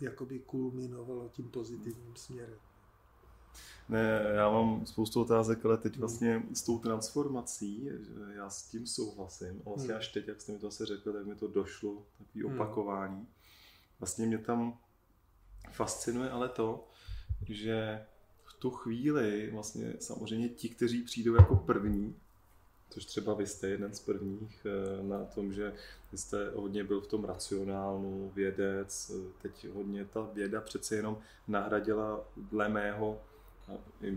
jakoby 0.00 0.38
kulminovalo 0.38 1.28
tím 1.28 1.48
pozitivním 1.48 2.16
směrem. 2.16 2.58
Ne, 3.88 4.22
já 4.34 4.50
mám 4.50 4.86
spoustu 4.86 5.20
otázek, 5.20 5.64
ale 5.64 5.76
teď 5.76 5.92
hmm. 5.92 6.00
vlastně 6.00 6.42
s 6.54 6.62
tou 6.62 6.78
transformací, 6.78 7.90
já 8.34 8.50
s 8.50 8.62
tím 8.68 8.86
souhlasím. 8.86 9.62
A 9.66 9.68
vlastně 9.68 9.92
hmm. 9.92 9.98
až 9.98 10.08
teď, 10.08 10.28
jak 10.28 10.40
jste 10.40 10.52
mi 10.52 10.58
to 10.58 10.68
asi 10.68 10.84
řekl, 10.84 11.12
tak 11.12 11.26
mi 11.26 11.34
to 11.34 11.48
došlo, 11.48 12.06
takový 12.18 12.44
hmm. 12.44 12.54
opakování. 12.54 13.28
Vlastně 14.00 14.26
mě 14.26 14.38
tam 14.38 14.78
fascinuje 15.72 16.30
ale 16.30 16.48
to, 16.48 16.88
že 17.48 18.06
v 18.44 18.54
tu 18.54 18.70
chvíli 18.70 19.50
vlastně 19.50 19.94
samozřejmě 20.00 20.48
ti, 20.48 20.68
kteří 20.68 21.02
přijdou 21.02 21.34
jako 21.34 21.56
první, 21.56 22.16
což 22.92 23.04
třeba 23.04 23.34
vy 23.34 23.46
jste 23.46 23.68
jeden 23.68 23.94
z 23.94 24.00
prvních 24.00 24.66
eh, 24.66 25.02
na 25.02 25.24
tom, 25.24 25.52
že 25.52 25.72
vy 26.12 26.18
jste 26.18 26.50
hodně 26.54 26.84
byl 26.84 27.00
v 27.00 27.06
tom 27.06 27.24
racionálnu, 27.24 28.32
vědec, 28.34 29.12
eh, 29.14 29.32
teď 29.42 29.68
hodně 29.74 30.04
ta 30.04 30.28
věda 30.32 30.60
přece 30.60 30.96
jenom 30.96 31.18
nahradila 31.48 32.24
dle 32.36 32.68
mého 32.68 33.20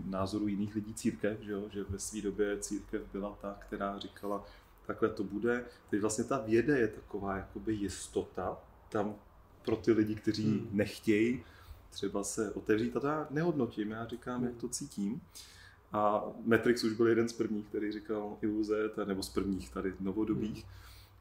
názoru 0.04 0.48
jiných 0.48 0.74
lidí 0.74 0.94
církev, 0.94 1.40
že, 1.40 1.52
jo? 1.52 1.68
že 1.72 1.84
ve 1.84 1.98
své 1.98 2.20
době 2.20 2.58
církev 2.58 3.02
byla 3.12 3.38
ta, 3.40 3.56
která 3.60 3.98
říkala, 3.98 4.44
takhle 4.86 5.08
to 5.08 5.24
bude. 5.24 5.64
Teď 5.90 6.00
vlastně 6.00 6.24
ta 6.24 6.38
věda 6.38 6.76
je 6.76 6.88
taková 6.88 7.36
jakoby 7.36 7.74
jistota 7.74 8.58
tam 8.88 9.14
pro 9.64 9.76
ty 9.76 9.92
lidi, 9.92 10.14
kteří 10.14 10.44
hmm. 10.44 10.68
nechtějí 10.72 11.44
třeba 11.90 12.24
se 12.24 12.52
otevřít. 12.52 12.96
A 12.96 13.00
to 13.00 13.06
já 13.06 13.26
nehodnotím, 13.30 13.90
já 13.90 14.06
říkám, 14.06 14.40
hmm. 14.40 14.48
jak 14.48 14.56
to 14.56 14.68
cítím. 14.68 15.20
A 15.96 16.24
Matrix 16.44 16.84
už 16.84 16.92
byl 16.92 17.08
jeden 17.08 17.28
z 17.28 17.32
prvních, 17.32 17.66
který 17.66 17.92
říkal 17.92 18.36
iluze, 18.40 18.90
nebo 19.04 19.22
z 19.22 19.28
prvních 19.28 19.70
tady 19.70 19.94
novodobých. 20.00 20.64
Hmm. 20.64 20.72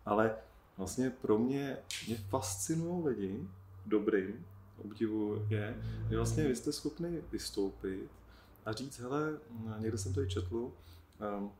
Ale 0.06 0.36
vlastně 0.78 1.10
pro 1.10 1.38
mě, 1.38 1.78
mě 2.08 2.18
fascinují 2.30 3.06
lidi 3.06 3.48
dobrým, 3.86 4.46
obdivu 4.78 5.46
je, 5.50 5.78
že 6.10 6.18
vlastně 6.18 6.48
vy 6.48 6.56
jste 6.56 6.72
schopni 6.72 7.22
vystoupit 7.32 8.10
a 8.66 8.72
říct, 8.72 9.00
hele, 9.00 9.40
někde 9.80 9.98
jsem 9.98 10.14
to 10.14 10.22
i 10.22 10.30
četl, 10.30 10.72
um, 11.38 11.52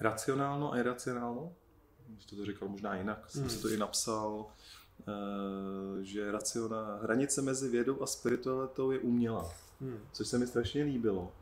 racionálno 0.00 0.72
a 0.72 0.78
iracionálno, 0.78 1.52
jste 2.18 2.36
to 2.36 2.44
říkal 2.44 2.68
možná 2.68 2.96
jinak, 2.96 3.30
jsem 3.30 3.40
hmm. 3.40 3.50
si 3.50 3.62
to 3.62 3.68
i 3.68 3.76
napsal, 3.76 4.34
uh, 4.34 6.02
že 6.02 6.32
raciona, 6.32 6.98
hranice 7.02 7.42
mezi 7.42 7.68
vědou 7.68 8.02
a 8.02 8.06
spiritualitou 8.06 8.90
je 8.90 8.98
umělá, 8.98 9.52
hmm. 9.80 9.98
což 10.12 10.28
se 10.28 10.38
mi 10.38 10.46
strašně 10.46 10.84
líbilo. 10.84 11.32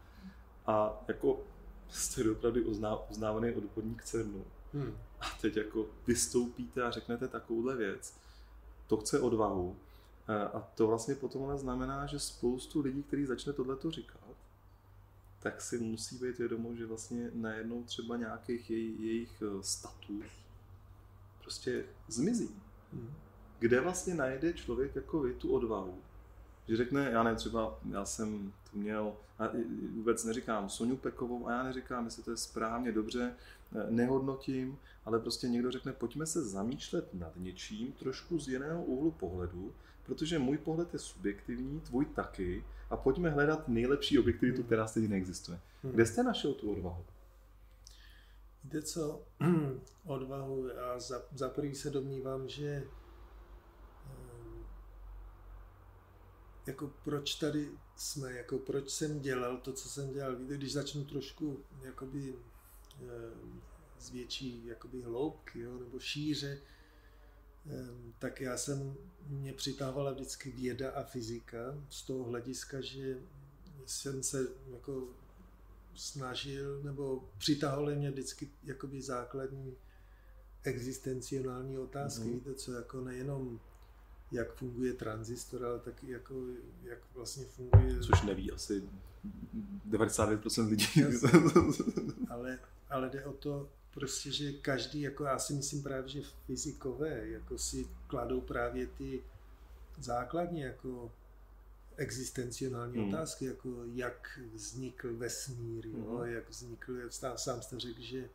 A 0.69 1.05
jako 1.09 1.41
jste 1.89 2.31
opravdu 2.31 2.65
uzná, 2.65 3.11
uznávaný 3.11 3.53
odborník 3.53 4.05
CERNu. 4.05 4.45
Hmm. 4.73 4.97
A 5.21 5.27
teď 5.41 5.57
jako 5.57 5.87
vystoupíte 6.07 6.83
a 6.83 6.91
řeknete 6.91 7.29
takovouhle 7.29 7.77
věc. 7.77 8.15
To 8.87 8.97
chce 8.97 9.21
odvahu. 9.21 9.77
A 10.55 10.61
to 10.75 10.87
vlastně 10.87 11.15
potom 11.15 11.45
ale 11.45 11.59
znamená, 11.59 12.07
že 12.07 12.19
spoustu 12.19 12.81
lidí, 12.81 13.03
kteří 13.03 13.27
začne 13.27 13.53
tohleto 13.53 13.91
říkat, 13.91 14.21
tak 15.41 15.61
si 15.61 15.79
musí 15.79 16.17
být 16.19 16.39
vědomo, 16.39 16.75
že 16.75 16.87
vlastně 16.87 17.31
najednou 17.35 17.85
třeba 17.85 18.17
nějakých 18.17 18.71
jej, 18.71 18.97
jejich 18.99 19.43
eh, 19.43 19.63
status 19.63 20.25
prostě 21.43 21.85
zmizí. 22.09 22.51
Hmm. 22.93 23.15
Kde 23.59 23.81
vlastně 23.81 24.15
najde 24.15 24.53
člověk 24.53 24.97
jako 24.97 25.21
vy 25.21 25.35
tu 25.35 25.53
odvahu, 25.53 25.99
že 26.69 26.77
řekne, 26.77 27.11
já 27.11 27.23
ne, 27.23 27.35
třeba 27.35 27.79
já 27.91 28.05
jsem 28.05 28.53
to 28.73 28.79
měl, 28.79 29.17
a 29.39 29.45
vůbec 29.95 30.25
neříkám 30.25 30.69
Soniu 30.69 30.97
Pekovou 30.97 31.49
a 31.49 31.53
já 31.53 31.63
neříkám, 31.63 32.05
jestli 32.05 32.23
to 32.23 32.31
je 32.31 32.37
správně, 32.37 32.93
dobře, 32.93 33.35
eh, 33.75 33.87
nehodnotím, 33.91 34.79
ale 35.05 35.19
prostě 35.19 35.49
někdo 35.49 35.71
řekne, 35.71 35.93
pojďme 35.93 36.27
se 36.27 36.45
zamýšlet 36.45 37.15
nad 37.15 37.33
něčím 37.37 37.93
trošku 37.93 38.39
z 38.39 38.49
jiného 38.49 38.85
úhlu 38.85 39.11
pohledu, 39.11 39.75
protože 40.07 40.39
můj 40.39 40.59
pohled 40.59 40.93
je 40.93 40.99
subjektivní, 40.99 41.81
tvůj 41.81 42.05
taky, 42.05 42.65
a 42.91 42.97
pojďme 42.97 43.31
hledat 43.31 43.69
nejlepší 43.69 44.19
objektivitu, 44.19 44.63
která 44.63 44.87
stejně 44.87 45.09
neexistuje. 45.09 45.61
Hmm. 45.83 45.93
Kde 45.93 46.07
jste 46.07 46.23
našel 46.23 46.55
tu 46.55 46.73
odvahu? 46.73 47.05
Víte 48.65 48.83
co, 48.83 49.23
odvahu, 50.05 50.69
já 50.69 51.01
za, 51.01 51.23
za 51.35 51.49
prvý 51.49 51.75
se 51.75 51.91
domnívám, 51.91 52.49
že 52.49 52.85
ehm, 54.07 54.65
jako 56.67 56.91
proč 57.05 57.35
tady 57.35 57.71
jsme, 57.99 58.33
jako 58.33 58.59
proč 58.59 58.91
jsem 58.91 59.21
dělal 59.21 59.57
to, 59.57 59.73
co 59.73 59.89
jsem 59.89 60.13
dělal. 60.13 60.37
Víte, 60.37 60.57
když 60.57 60.73
začnu 60.73 61.05
trošku 61.05 61.65
jakoby 61.83 62.35
ehm, 63.01 63.63
z 63.99 64.11
větší 64.11 64.67
jakoby 64.67 65.03
hloubky, 65.03 65.61
jo, 65.61 65.79
nebo 65.79 65.99
šíře, 65.99 66.59
Ehm, 67.71 68.13
tak 68.19 68.41
já 68.41 68.57
jsem, 68.57 68.97
mě 69.27 69.53
přitávala 69.53 70.13
vždycky 70.13 70.51
věda 70.51 70.91
a 70.91 71.03
fyzika 71.05 71.85
z 71.91 72.03
toho 72.03 72.25
hlediska, 72.25 72.81
že 72.81 73.19
jsem 73.87 74.23
se 74.23 74.47
jako 74.73 75.09
snažil, 75.95 76.83
nebo 76.83 77.29
přitahovaly 77.39 77.97
mě 77.97 78.11
vždycky 78.11 78.51
jakoby 78.65 79.03
základní 79.03 79.77
existencionální 80.63 81.79
otázky, 81.79 82.25
mm. 82.25 82.33
víte 82.35 82.55
co, 82.55 82.73
jako 82.73 83.01
nejenom 83.01 83.61
jak 84.33 84.55
funguje 84.55 84.93
tranzistor, 84.93 85.65
ale 85.65 85.79
taky 85.79 86.11
jako, 86.11 86.35
jak 86.83 86.99
vlastně 87.15 87.45
funguje... 87.45 88.01
Což 88.01 88.23
neví 88.23 88.53
asi 88.53 88.83
99% 89.91 90.69
lidí. 90.69 90.87
ale, 92.29 92.59
ale 92.91 93.09
jde 93.11 93.25
o 93.25 93.33
to, 93.33 93.69
prostě, 93.95 94.33
že 94.33 94.53
každý, 94.53 95.01
jako 95.01 95.25
já 95.25 95.39
si 95.39 95.55
myslím 95.55 95.83
právě, 95.83 96.09
že 96.09 96.21
fyzikové 96.47 97.29
jako 97.29 97.59
si 97.59 97.89
kladou 98.07 98.41
právě 98.41 98.87
ty 98.87 99.23
základní 100.01 100.61
jako 100.61 101.13
existencionální 101.97 102.99
hmm. 102.99 103.09
otázky, 103.09 103.45
jako 103.45 103.69
jak 103.95 104.41
vznikl 104.55 105.17
vesmír, 105.17 105.87
jo, 105.87 106.17
hmm. 106.17 106.33
jak 106.33 106.51
vznikl, 106.51 106.93
sám 107.37 107.63
jste 107.63 107.81
řekl, 107.81 108.01
že 108.01 108.29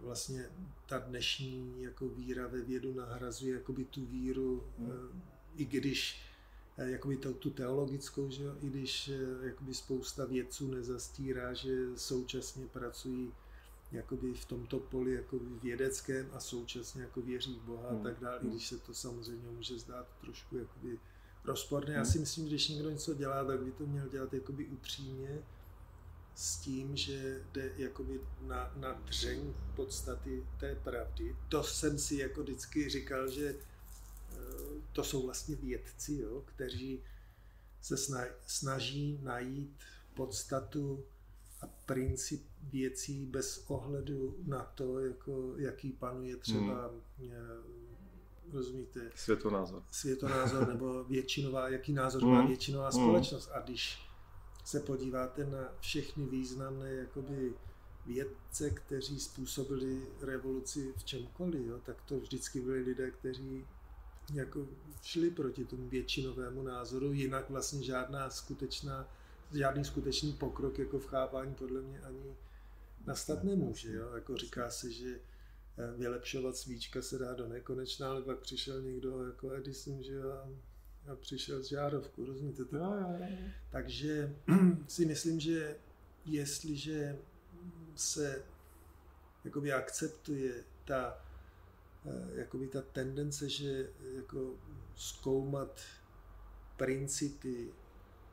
vlastně 0.00 0.50
ta 0.86 0.98
dnešní 0.98 1.82
jako 1.82 2.08
víra 2.08 2.46
ve 2.46 2.62
vědu 2.62 2.94
nahrazuje 2.94 3.54
jakoby 3.54 3.84
tu 3.84 4.06
víru, 4.06 4.64
hmm. 4.78 5.22
i 5.56 5.64
když 5.64 6.20
jakoby 6.76 7.16
to, 7.16 7.32
tu 7.32 7.50
teologickou, 7.50 8.30
že 8.30 8.44
i 8.60 8.66
když 8.66 9.10
jakoby 9.42 9.74
spousta 9.74 10.24
vědců 10.24 10.70
nezastírá, 10.70 11.54
že 11.54 11.76
současně 11.96 12.66
pracují 12.66 13.32
jakoby 13.92 14.34
v 14.34 14.44
tomto 14.44 14.78
poli 14.78 15.14
jakoby 15.14 15.44
vědeckém 15.62 16.30
a 16.32 16.40
současně 16.40 17.02
jako 17.02 17.20
věří 17.20 17.54
v 17.54 17.62
Boha 17.62 17.88
a 17.88 17.92
hmm. 17.92 18.02
tak 18.02 18.20
dále, 18.20 18.38
i 18.42 18.46
když 18.48 18.68
se 18.68 18.78
to 18.78 18.94
samozřejmě 18.94 19.50
může 19.50 19.78
zdát 19.78 20.06
trošku 20.20 20.56
jakoby 20.56 20.98
rozporné. 21.44 21.92
Já 21.92 22.02
hmm. 22.02 22.12
si 22.12 22.18
myslím, 22.18 22.44
že 22.44 22.50
když 22.50 22.68
někdo 22.68 22.90
něco 22.90 23.14
dělá, 23.14 23.44
tak 23.44 23.62
by 23.62 23.72
to 23.72 23.86
měl 23.86 24.08
dělat 24.08 24.34
jakoby 24.34 24.66
upřímně 24.66 25.42
s 26.34 26.56
tím, 26.56 26.96
že 26.96 27.42
jde 27.52 27.72
jakoby 27.76 28.20
na, 28.40 28.72
na 28.76 28.92
dřeň 28.92 29.54
podstaty 29.76 30.46
té 30.60 30.74
pravdy. 30.74 31.36
To 31.48 31.62
jsem 31.62 31.98
si 31.98 32.16
jako 32.16 32.42
vždycky 32.42 32.88
říkal, 32.88 33.28
že 33.28 33.48
eh, 33.48 34.36
to 34.92 35.04
jsou 35.04 35.26
vlastně 35.26 35.56
vědci, 35.56 36.14
jo, 36.14 36.42
kteří 36.46 37.02
se 37.80 37.96
snaží 38.46 39.18
najít 39.22 39.80
podstatu 40.14 41.04
a 41.60 41.66
princip 41.86 42.46
věcí 42.62 43.26
bez 43.26 43.64
ohledu 43.66 44.36
na 44.46 44.62
to, 44.64 44.98
jako, 44.98 45.54
jaký 45.56 45.92
panuje 45.92 46.36
třeba, 46.36 46.90
hmm. 47.18 47.30
rozumíte? 48.52 49.10
Světonázor. 49.14 49.82
Světonázor, 49.90 50.68
nebo 50.68 51.04
většinová, 51.04 51.68
jaký 51.68 51.92
názor 51.92 52.22
hmm. 52.22 52.32
má 52.32 52.46
většinová 52.46 52.88
hmm. 52.88 53.02
společnost. 53.02 53.50
A 53.52 53.60
když 53.60 53.98
se 54.64 54.80
podíváte 54.80 55.46
na 55.46 55.72
všechny 55.80 56.26
významné 56.26 56.92
jakoby, 56.92 57.54
vědce, 58.06 58.70
kteří 58.70 59.20
způsobili 59.20 60.06
revoluci 60.20 60.94
v 60.96 61.04
čemkoliv, 61.04 61.66
jo, 61.66 61.78
tak 61.78 62.02
to 62.02 62.20
vždycky 62.20 62.60
byli 62.60 62.80
lidé, 62.80 63.10
kteří 63.10 63.66
jako 64.32 64.66
šli 65.02 65.30
proti 65.30 65.64
tomu 65.64 65.88
většinovému 65.88 66.62
názoru, 66.62 67.12
jinak 67.12 67.50
vlastně 67.50 67.82
žádná 67.82 68.30
skutečná 68.30 69.08
žádný 69.52 69.84
skutečný 69.84 70.32
pokrok 70.32 70.78
jako 70.78 70.98
v 70.98 71.06
chápání 71.06 71.54
podle 71.54 71.80
mě 71.80 72.00
ani 72.00 72.36
nastat 73.06 73.44
nemůže. 73.44 73.92
Jo? 73.92 74.10
Jako 74.14 74.36
říká 74.36 74.70
se, 74.70 74.92
že 74.92 75.14
eh, 75.14 75.96
vylepšovat 75.96 76.56
svíčka 76.56 77.02
se 77.02 77.18
dá 77.18 77.34
do 77.34 77.48
nekonečna, 77.48 78.10
ale 78.10 78.22
pak 78.22 78.38
přišel 78.38 78.82
někdo 78.82 79.26
jako 79.26 79.52
Edison, 79.52 80.02
že 80.02 80.12
jo, 80.12 80.30
a 80.32 80.48
přišel 81.20 81.62
z 81.62 81.68
žárovku, 81.68 82.24
rozumíte 82.24 82.64
to? 82.64 82.76
Jo, 82.76 82.94
jo, 82.94 83.16
jo. 83.20 83.26
Takže 83.70 84.36
si 84.88 85.06
myslím, 85.06 85.40
že 85.40 85.76
jestliže 86.24 87.18
se 87.94 88.44
jakoby 89.44 89.72
akceptuje 89.72 90.64
ta, 90.84 91.24
eh, 92.06 92.40
jakoby 92.40 92.68
ta 92.68 92.82
tendence, 92.82 93.48
že 93.48 93.88
jako 94.16 94.54
zkoumat 94.94 95.80
principy 96.76 97.72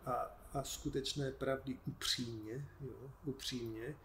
a 0.05 0.41
a 0.53 0.63
skutečné 0.63 1.31
pravdy 1.31 1.77
upřímně, 1.87 2.67
jo, 2.81 3.11
upřímně, 3.25 3.95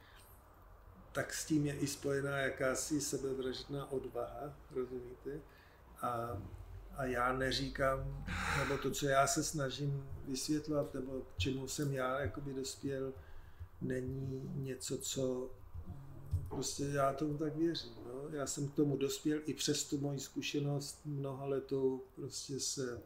tak 1.12 1.34
s 1.34 1.46
tím 1.46 1.66
je 1.66 1.74
i 1.74 1.86
spojená 1.86 2.38
jakási 2.38 3.00
sebevražedná 3.00 3.92
odvaha, 3.92 4.56
rozumíte? 4.70 5.40
A, 6.02 6.42
a 6.96 7.04
já 7.04 7.32
neříkám, 7.32 8.24
nebo 8.58 8.78
to, 8.78 8.90
co 8.90 9.06
já 9.06 9.26
se 9.26 9.44
snažím 9.44 10.08
vysvětlovat, 10.28 10.94
nebo 10.94 11.20
k 11.20 11.38
čemu 11.38 11.68
jsem 11.68 11.94
já 11.94 12.20
jakoby 12.20 12.54
dospěl, 12.54 13.12
není 13.80 14.50
něco, 14.54 14.98
co 14.98 15.50
prostě 16.48 16.84
já 16.84 17.12
tomu 17.12 17.38
tak 17.38 17.56
věřím. 17.56 17.92
No? 18.06 18.28
Já 18.36 18.46
jsem 18.46 18.68
k 18.68 18.74
tomu 18.74 18.96
dospěl 18.96 19.40
i 19.46 19.54
přes 19.54 19.84
tu 19.84 19.98
moji 19.98 20.20
zkušenost 20.20 21.00
mnoha 21.04 21.44
letou 21.44 22.02
prostě 22.14 22.60
se 22.60 23.02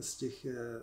z 0.00 0.16
těch, 0.16 0.44
eh, 0.44 0.82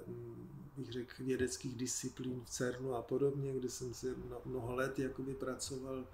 bych 0.77 0.91
řekl, 0.91 1.23
vědeckých 1.23 1.75
disciplín 1.75 2.41
v 2.45 2.49
CERNu 2.49 2.95
a 2.95 3.01
podobně, 3.01 3.53
kde 3.53 3.69
jsem 3.69 3.93
se 3.93 4.07
mnoho 4.45 4.75
let 4.75 4.99
jakoby 4.99 5.33
pracoval 5.33 6.07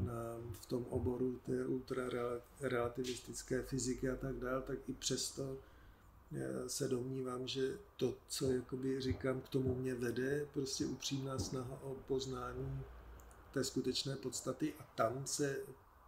na, 0.00 0.12
v 0.52 0.66
tom 0.66 0.84
oboru 0.84 1.40
té 1.46 1.66
ultrarelativistické 1.66 3.62
fyziky 3.62 4.10
a 4.10 4.16
tak 4.16 4.36
dále, 4.36 4.62
tak 4.62 4.88
i 4.88 4.92
přesto 4.92 5.58
se 6.66 6.88
domnívám, 6.88 7.48
že 7.48 7.78
to, 7.96 8.16
co 8.28 8.52
jakoby 8.52 9.00
říkám, 9.00 9.40
k 9.40 9.48
tomu 9.48 9.74
mě 9.74 9.94
vede, 9.94 10.46
prostě 10.52 10.86
upřímná 10.86 11.38
snaha 11.38 11.82
o 11.82 11.94
poznání 11.94 12.82
té 13.52 13.64
skutečné 13.64 14.16
podstaty 14.16 14.74
a 14.78 14.82
tam 14.94 15.26
se 15.26 15.56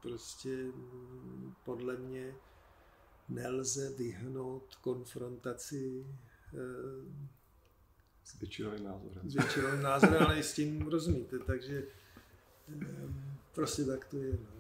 prostě 0.03 0.49
mm, 0.49 1.55
podle 1.65 1.97
mě 1.97 2.35
nelze 3.29 3.91
vyhnout 3.91 4.75
konfrontaci 4.81 6.07
s 8.25 8.39
většinovým 8.41 8.85
názorem. 8.85 9.31
S 9.31 9.35
většinovým 9.35 9.83
názorem, 9.83 10.23
ale 10.23 10.39
i 10.39 10.43
s 10.43 10.55
tím 10.55 10.89
rozumíte, 10.89 11.39
takže 11.39 11.87
prostě 13.57 13.85
tak 13.85 14.05
to 14.05 14.17
je. 14.17 14.33
No. 14.33 14.57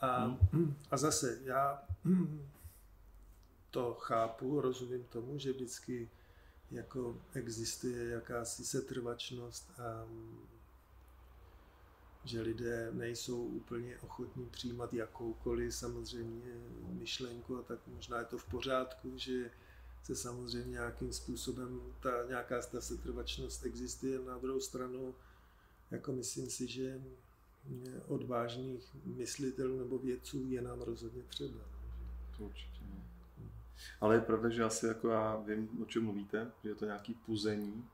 A, 0.00 0.24
hmm. 0.52 0.76
a 0.90 0.96
zase 0.96 1.38
já 1.44 1.82
to 3.70 3.94
chápu, 3.94 4.60
rozumím 4.60 5.04
tomu, 5.04 5.38
že 5.38 5.52
vždycky 5.52 6.10
jako 6.70 7.16
existuje 7.34 8.08
jakási 8.08 8.64
setrvačnost 8.64 9.70
a 9.80 10.06
že 12.24 12.40
lidé 12.40 12.88
nejsou 12.92 13.44
úplně 13.44 13.98
ochotní 13.98 14.46
přijímat 14.46 14.94
jakoukoliv 14.94 15.74
samozřejmě 15.74 16.54
myšlenku 16.88 17.58
a 17.58 17.62
tak 17.62 17.78
možná 17.86 18.18
je 18.18 18.24
to 18.24 18.38
v 18.38 18.44
pořádku, 18.44 19.12
že 19.16 19.50
se 20.02 20.16
samozřejmě 20.16 20.70
nějakým 20.70 21.12
způsobem 21.12 21.80
ta 22.02 22.10
nějaká 22.28 22.62
ta 22.62 22.80
setrvačnost 22.80 23.66
existuje. 23.66 24.18
Na 24.18 24.38
druhou 24.38 24.60
stranu, 24.60 25.14
jako 25.90 26.12
myslím 26.12 26.50
si, 26.50 26.66
že 26.66 27.00
odvážných 28.06 28.96
myslitelů 29.04 29.78
nebo 29.78 29.98
vědců 29.98 30.46
je 30.48 30.62
nám 30.62 30.80
rozhodně 30.80 31.22
třeba. 31.22 31.60
To 32.38 32.44
určitě. 32.44 32.80
Ne. 32.90 33.02
Ale 34.00 34.14
je 34.14 34.20
pravda, 34.20 34.48
že 34.48 34.64
asi 34.64 34.86
jako 34.86 35.08
já 35.08 35.36
vím, 35.36 35.82
o 35.82 35.84
čem 35.84 36.04
mluvíte, 36.04 36.52
že 36.62 36.68
je 36.68 36.74
to 36.74 36.84
nějaký 36.84 37.14
puzení, 37.14 37.84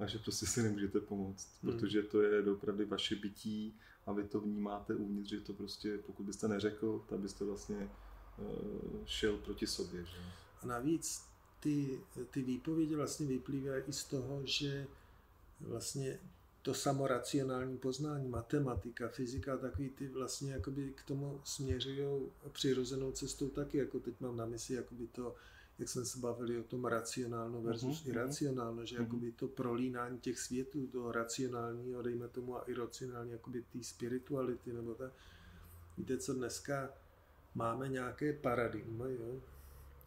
a 0.00 0.06
že 0.06 0.18
prostě 0.18 0.46
si 0.46 0.62
nemůžete 0.62 1.00
pomoct, 1.00 1.48
hmm. 1.62 1.72
protože 1.72 2.02
to 2.02 2.22
je 2.22 2.50
opravdu 2.50 2.86
vaše 2.86 3.16
bytí 3.16 3.74
a 4.06 4.12
vy 4.12 4.24
to 4.24 4.40
vnímáte 4.40 4.94
uvnitř, 4.94 5.30
že 5.30 5.40
to 5.40 5.52
prostě, 5.52 5.98
pokud 5.98 6.26
byste 6.26 6.48
neřekl, 6.48 7.04
tak 7.08 7.18
byste 7.18 7.44
vlastně 7.44 7.90
uh, 8.38 9.04
šel 9.06 9.36
proti 9.36 9.66
sobě. 9.66 10.04
Že? 10.04 10.16
A 10.62 10.66
navíc 10.66 11.24
ty, 11.60 12.00
ty 12.30 12.42
výpovědi 12.42 12.94
vlastně 12.94 13.26
vyplývají 13.26 13.82
i 13.86 13.92
z 13.92 14.04
toho, 14.04 14.40
že 14.44 14.86
vlastně 15.60 16.18
to 16.62 16.74
samoracionální 16.74 17.78
poznání, 17.78 18.28
matematika, 18.28 19.08
fyzika, 19.08 19.56
takový 19.56 19.90
ty 19.90 20.08
vlastně 20.08 20.52
jakoby 20.52 20.92
k 20.96 21.02
tomu 21.02 21.40
směřují 21.44 22.30
přirozenou 22.52 23.12
cestou 23.12 23.48
taky, 23.48 23.78
jako 23.78 24.00
teď 24.00 24.14
mám 24.20 24.36
na 24.36 24.46
mysli 24.46 24.74
jakoby 24.74 25.06
to 25.06 25.34
jak 25.80 25.88
jsme 25.88 26.04
se 26.04 26.18
bavili 26.18 26.58
o 26.58 26.62
tom 26.62 26.84
racionálno 26.84 27.62
versus 27.62 28.04
uh-huh, 28.04 28.08
iracionálno, 28.08 28.84
že 28.84 28.96
uh-huh. 28.96 29.02
jakoby 29.02 29.32
to 29.32 29.48
prolínání 29.48 30.18
těch 30.18 30.38
světů, 30.38 30.86
toho 30.86 31.12
racionálního, 31.12 32.02
dejme 32.02 32.28
tomu, 32.28 32.56
a 32.56 32.64
iracionální, 32.66 33.32
jakoby 33.32 33.62
té 33.72 33.84
spirituality, 33.84 34.72
nebo 34.72 34.94
tak. 34.94 35.12
Víte, 35.98 36.18
co 36.18 36.34
dneska 36.34 36.90
máme 37.54 37.88
nějaké 37.88 38.32
paradigma, 38.32 39.06
jo? 39.06 39.40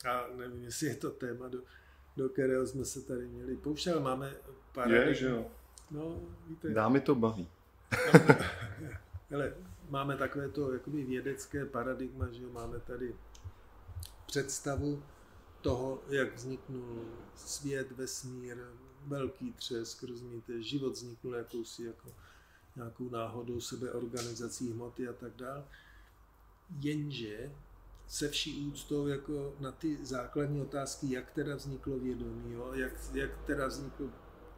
A 0.09 0.27
nevím, 0.35 0.63
jestli 0.63 0.87
je 0.87 0.95
to 0.95 1.11
téma, 1.11 1.47
do, 1.47 1.61
do 2.17 2.29
kterého 2.29 2.67
jsme 2.67 2.85
se 2.85 3.01
tady 3.01 3.27
měli 3.27 3.57
pouštět, 3.57 3.91
ale 3.91 4.01
máme 4.01 4.35
paradigma. 4.73 5.03
Je, 5.03 5.13
že 5.13 5.25
jo. 5.25 5.51
No, 5.91 6.19
víte. 6.47 6.69
Dámy 6.69 7.01
to 7.01 7.15
baví. 7.15 7.47
Hele, 9.29 9.53
máme 9.89 10.17
takové 10.17 10.49
to 10.49 10.73
jakoby 10.73 11.03
vědecké 11.03 11.65
paradigma, 11.65 12.31
že 12.31 12.47
máme 12.47 12.79
tady 12.79 13.15
představu 14.25 15.03
toho, 15.61 16.01
jak 16.09 16.35
vzniknul 16.35 17.05
svět, 17.35 17.91
vesmír, 17.91 18.57
velký 19.07 19.53
třesk, 19.53 20.03
rozumíte, 20.03 20.63
život 20.63 20.93
vzniknul 20.93 21.35
jakousi 21.35 21.83
jako 21.83 22.09
nějakou 22.75 23.09
náhodou 23.09 23.61
sebeorganizací 23.61 24.71
hmoty 24.71 25.07
a 25.07 25.13
tak 25.13 25.35
dále. 25.35 25.63
Jenže 26.79 27.51
se 28.07 28.29
vší 28.29 28.67
úctou 28.67 29.07
jako 29.07 29.55
na 29.59 29.71
ty 29.71 30.05
základní 30.05 30.61
otázky, 30.61 31.11
jak 31.11 31.31
teda 31.31 31.55
vzniklo 31.55 31.99
vědomí, 31.99 32.53
jo? 32.53 32.71
Jak, 32.73 32.93
jak 33.13 33.45
teda 33.45 33.67
vznikl 33.67 34.09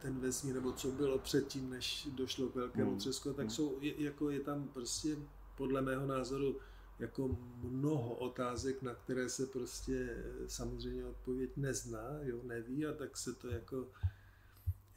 ten 0.06 0.20
vesmír, 0.20 0.54
nebo 0.54 0.72
co 0.72 0.90
bylo 0.90 1.18
předtím, 1.18 1.70
než 1.70 2.08
došlo 2.12 2.48
k 2.48 2.54
velkému 2.54 2.90
hmm. 2.90 2.98
třesku, 2.98 3.32
tak 3.32 3.46
hmm. 3.46 3.50
jsou, 3.50 3.78
je, 3.80 4.04
jako 4.04 4.30
je 4.30 4.40
tam 4.40 4.68
prostě 4.68 5.16
podle 5.56 5.82
mého 5.82 6.06
názoru 6.06 6.58
jako 6.98 7.36
mnoho 7.62 8.14
otázek, 8.14 8.82
na 8.82 8.94
které 8.94 9.28
se 9.28 9.46
prostě 9.46 10.24
samozřejmě 10.46 11.04
odpověď 11.04 11.50
nezná, 11.56 12.18
jo, 12.22 12.40
neví 12.42 12.86
a 12.86 12.92
tak 12.92 13.16
se 13.16 13.34
to 13.34 13.48
jako 13.48 13.86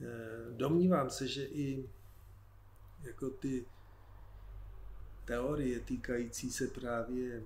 eh, 0.02 0.52
domnívám 0.52 1.10
se, 1.10 1.28
že 1.28 1.46
i 1.46 1.90
jako 3.04 3.30
ty 3.30 3.66
teorie 5.26 5.80
týkající 5.80 6.52
se 6.52 6.68
právě 6.68 7.44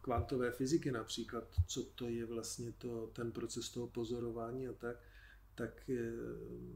kvantové 0.00 0.50
fyziky 0.50 0.92
například, 0.92 1.44
co 1.66 1.82
to 1.82 2.08
je 2.08 2.26
vlastně 2.26 2.72
to, 2.72 3.06
ten 3.12 3.32
proces 3.32 3.68
toho 3.68 3.86
pozorování 3.86 4.68
a 4.68 4.72
tak, 4.72 4.96
tak 5.58 5.90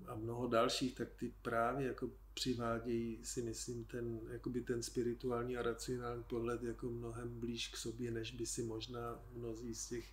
a 0.06 0.14
mnoho 0.14 0.48
dalších, 0.48 0.94
tak 0.94 1.08
ty 1.14 1.32
právě 1.42 1.86
jako 1.86 2.10
přivádějí 2.34 3.24
si 3.24 3.42
myslím 3.42 3.84
ten, 3.84 4.20
jakoby 4.30 4.60
ten 4.60 4.82
spirituální 4.82 5.56
a 5.56 5.62
racionální 5.62 6.22
pohled 6.22 6.62
jako 6.62 6.86
mnohem 6.86 7.40
blíž 7.40 7.68
k 7.68 7.76
sobě, 7.76 8.10
než 8.10 8.32
by 8.32 8.46
si 8.46 8.62
možná 8.62 9.18
mnozí 9.34 9.74
z 9.74 9.88
těch 9.88 10.12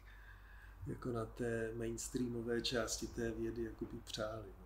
jako 0.87 1.11
na 1.11 1.25
té 1.25 1.71
mainstreamové 1.73 2.61
části 2.61 3.07
té 3.07 3.31
vědy 3.31 3.63
jakoby 3.63 3.97
přáli. 4.05 4.47
No. 4.59 4.65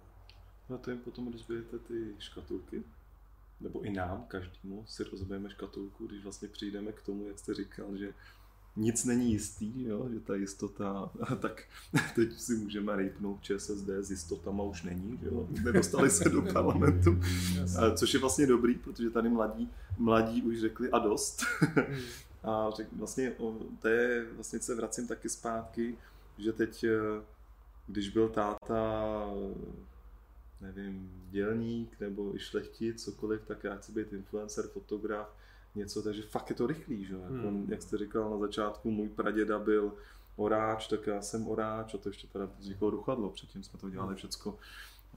no 0.70 0.76
a 0.76 0.80
to 0.80 0.92
jim 0.92 1.00
potom 1.00 1.32
rozbijete 1.32 1.80
ty 1.80 2.16
škatulky? 2.20 2.84
Nebo 3.62 3.82
i 3.82 3.90
nám, 3.90 4.26
každému, 4.28 4.86
si 4.88 5.04
rozbijeme 5.04 5.50
škatulku, 5.50 6.08
když 6.08 6.24
vlastně 6.24 6.48
přijdeme 6.48 6.92
k 6.92 7.02
tomu, 7.02 7.28
jak 7.28 7.40
jste 7.40 7.54
říkal, 7.54 7.98
že 7.98 8.14
nic 8.76 9.06
není 9.06 9.32
jistý, 9.32 9.84
jo? 9.84 10.08
že 10.14 10.20
ta 10.20 10.36
jistota, 10.36 11.12
tak 11.40 11.64
teď 12.16 12.40
si 12.40 12.56
můžeme 12.56 12.96
rejpnout 12.96 13.42
ČSSD 13.42 13.90
s 13.90 14.12
jistotama 14.12 14.64
už 14.64 14.84
není, 14.84 15.20
že 15.22 15.28
jo? 15.28 15.48
nedostali 15.64 16.10
se 16.10 16.30
do 16.30 16.42
parlamentu, 16.42 17.20
což 17.96 18.14
je 18.14 18.20
vlastně 18.20 18.48
dobrý, 18.48 18.76
protože 18.76 19.10
tady 19.10 19.30
mladí, 19.30 19.70
mladí 19.98 20.42
už 20.42 20.60
řekli 20.60 20.92
a 20.92 21.00
dost. 21.00 21.46
Hmm. 21.60 21.96
A 22.44 22.72
řek, 22.76 22.88
vlastně 22.94 23.34
to 23.82 23.88
je, 23.88 24.26
vlastně 24.36 24.60
se 24.60 24.76
vracím 24.76 25.08
taky 25.08 25.30
zpátky, 25.30 25.98
že 26.38 26.54
teď, 26.54 26.84
eh, 26.84 27.24
když 27.88 28.10
byl 28.10 28.30
táta, 28.30 29.26
nevím, 30.62 31.24
dělník 31.30 32.00
nebo 32.00 32.36
i 32.36 32.40
šlechtic, 32.40 33.04
cokoliv, 33.04 33.42
tak 33.46 33.64
já 33.64 33.76
chci 33.76 33.92
být 33.92 34.14
influencer, 34.14 34.68
fotograf, 34.68 35.36
něco, 35.76 36.04
takže 36.04 36.22
fakt 36.22 36.50
je 36.50 36.56
to 36.56 36.68
rychlý, 36.68 37.06
že? 37.06 37.14
Jako, 37.14 37.48
hmm. 37.48 37.66
jak 37.70 37.82
jste 37.82 37.98
říkal 37.98 38.30
na 38.30 38.38
začátku, 38.38 38.92
můj 38.92 39.10
praděda 39.10 39.60
byl 39.60 39.94
oráč, 40.36 40.88
tak 40.88 41.08
já 41.08 41.22
jsem 41.22 41.48
oráč 41.48 41.94
a 41.94 41.98
to 41.98 42.10
ještě 42.10 42.28
teda 42.28 42.50
vzniklo 42.60 42.90
ruchadlo, 42.90 43.30
předtím 43.30 43.64
jsme 43.64 43.80
to 43.80 43.90
dělali 43.90 44.16
všecko, 44.16 44.58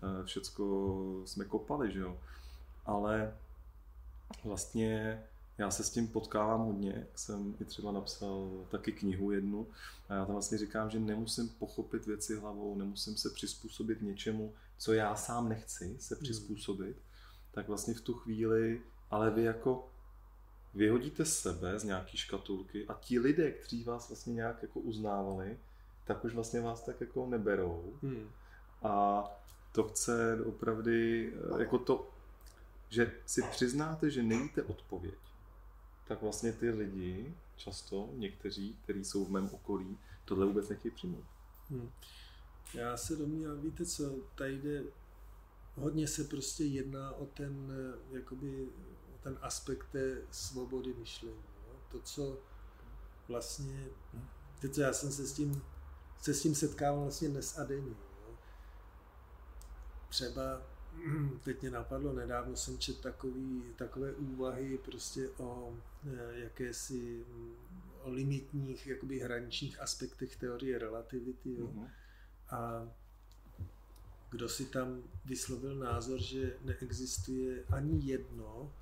eh, 0.02 0.24
všecko 0.24 1.22
jsme 1.24 1.44
kopali, 1.44 1.92
že 1.92 2.00
jo. 2.00 2.18
Ale 2.86 3.34
vlastně 4.44 5.22
já 5.58 5.70
se 5.70 5.84
s 5.84 5.90
tím 5.90 6.08
potkávám 6.08 6.60
hodně, 6.60 7.06
jsem 7.14 7.54
i 7.60 7.64
třeba 7.64 7.92
napsal 7.92 8.50
taky 8.70 8.92
knihu 8.92 9.30
jednu 9.30 9.66
a 10.08 10.14
já 10.14 10.24
tam 10.24 10.34
vlastně 10.34 10.58
říkám, 10.58 10.90
že 10.90 11.00
nemusím 11.00 11.48
pochopit 11.48 12.06
věci 12.06 12.36
hlavou, 12.36 12.74
nemusím 12.74 13.16
se 13.16 13.30
přizpůsobit 13.30 14.02
něčemu, 14.02 14.52
co 14.78 14.92
já 14.92 15.16
sám 15.16 15.48
nechci 15.48 15.96
se 15.98 16.14
hmm. 16.14 16.22
přizpůsobit, 16.22 16.96
tak 17.52 17.68
vlastně 17.68 17.94
v 17.94 18.00
tu 18.00 18.14
chvíli, 18.14 18.82
ale 19.10 19.30
vy 19.30 19.42
jako 19.42 19.88
vyhodíte 20.76 21.24
sebe 21.24 21.78
z 21.78 21.84
nějaký 21.84 22.16
škatulky 22.16 22.86
a 22.86 22.94
ti 22.94 23.18
lidé, 23.18 23.52
kteří 23.52 23.84
vás 23.84 24.08
vlastně 24.08 24.34
nějak 24.34 24.62
jako 24.62 24.80
uznávali, 24.80 25.58
tak 26.04 26.24
už 26.24 26.34
vlastně 26.34 26.60
vás 26.60 26.82
tak 26.82 27.00
jako 27.00 27.26
neberou. 27.26 27.98
Hmm. 28.02 28.30
A 28.82 29.24
to 29.72 29.84
chce 29.84 30.44
opravdu 30.44 30.90
jako 31.58 31.78
to, 31.78 32.10
že 32.88 33.12
si 33.26 33.42
přiznáte, 33.42 34.10
že 34.10 34.22
nevíte 34.22 34.62
odpověď, 34.62 35.18
tak 36.08 36.22
vlastně 36.22 36.52
ty 36.52 36.70
lidi, 36.70 37.34
často 37.56 38.08
někteří, 38.12 38.76
kteří 38.84 39.04
jsou 39.04 39.24
v 39.24 39.30
mém 39.30 39.50
okolí, 39.52 39.98
tohle 40.24 40.46
vůbec 40.46 40.68
nechtějí 40.68 40.94
přijmout. 40.94 41.24
Hmm. 41.70 41.90
Já 42.74 42.96
se 42.96 43.16
domnívám, 43.16 43.60
víte 43.60 43.86
co, 43.86 44.14
tady 44.34 44.58
jde, 44.58 44.82
hodně 45.74 46.08
se 46.08 46.24
prostě 46.24 46.64
jedná 46.64 47.12
o 47.12 47.26
ten, 47.26 47.72
jakoby 48.12 48.68
ten 49.26 49.38
aspekt 49.42 49.86
té 49.90 50.22
svobody 50.30 50.94
myšlení. 50.94 51.44
Jo? 51.66 51.80
To, 51.88 52.00
co 52.00 52.38
vlastně, 53.28 53.86
teď 54.60 54.72
co 54.72 54.80
já 54.80 54.92
jsem 54.92 55.12
se 55.12 55.26
s 55.26 55.32
tím, 55.32 55.62
se 56.20 56.34
s 56.34 56.42
tím 56.42 56.54
setkával 56.54 57.02
vlastně 57.02 57.28
dnes 57.28 57.58
a 57.58 57.64
denně. 57.64 57.90
Jo? 57.90 58.38
Třeba 60.08 60.62
teď 61.44 61.60
mě 61.60 61.70
napadlo, 61.70 62.12
nedávno 62.12 62.56
jsem 62.56 62.78
četl 62.78 63.02
takový, 63.02 63.62
takové 63.76 64.12
úvahy 64.12 64.78
prostě 64.78 65.28
o 65.28 65.76
e, 66.06 66.38
jakési 66.38 67.26
o 68.02 68.10
limitních, 68.10 68.86
jakoby 68.86 69.18
hraničních 69.18 69.80
aspektech 69.80 70.36
teorie 70.36 70.78
relativity. 70.78 71.56
Jo? 71.56 71.66
Mm-hmm. 71.66 71.90
A 72.50 72.88
kdo 74.30 74.48
si 74.48 74.64
tam 74.64 75.02
vyslovil 75.24 75.74
názor, 75.74 76.22
že 76.22 76.56
neexistuje 76.62 77.64
ani 77.70 78.06
jedno 78.06 78.72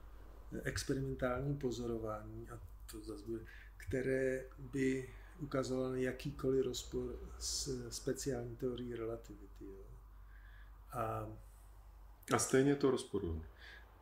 experimentální 0.64 1.57
pozorování, 1.57 2.49
a 2.51 2.61
to 2.93 3.01
zase 3.01 3.25
bude, 3.27 3.45
které 3.77 4.45
by 4.59 5.11
ukazovalo 5.40 5.95
jakýkoliv 5.95 6.64
rozpor 6.64 7.19
s 7.38 7.88
speciální 7.90 8.57
teorií 8.57 8.95
relativity. 8.95 9.64
Jo. 9.64 9.85
A, 10.93 11.29
a 12.33 12.38
stejně 12.38 12.77
to 12.77 12.90
rozporují. 12.90 13.43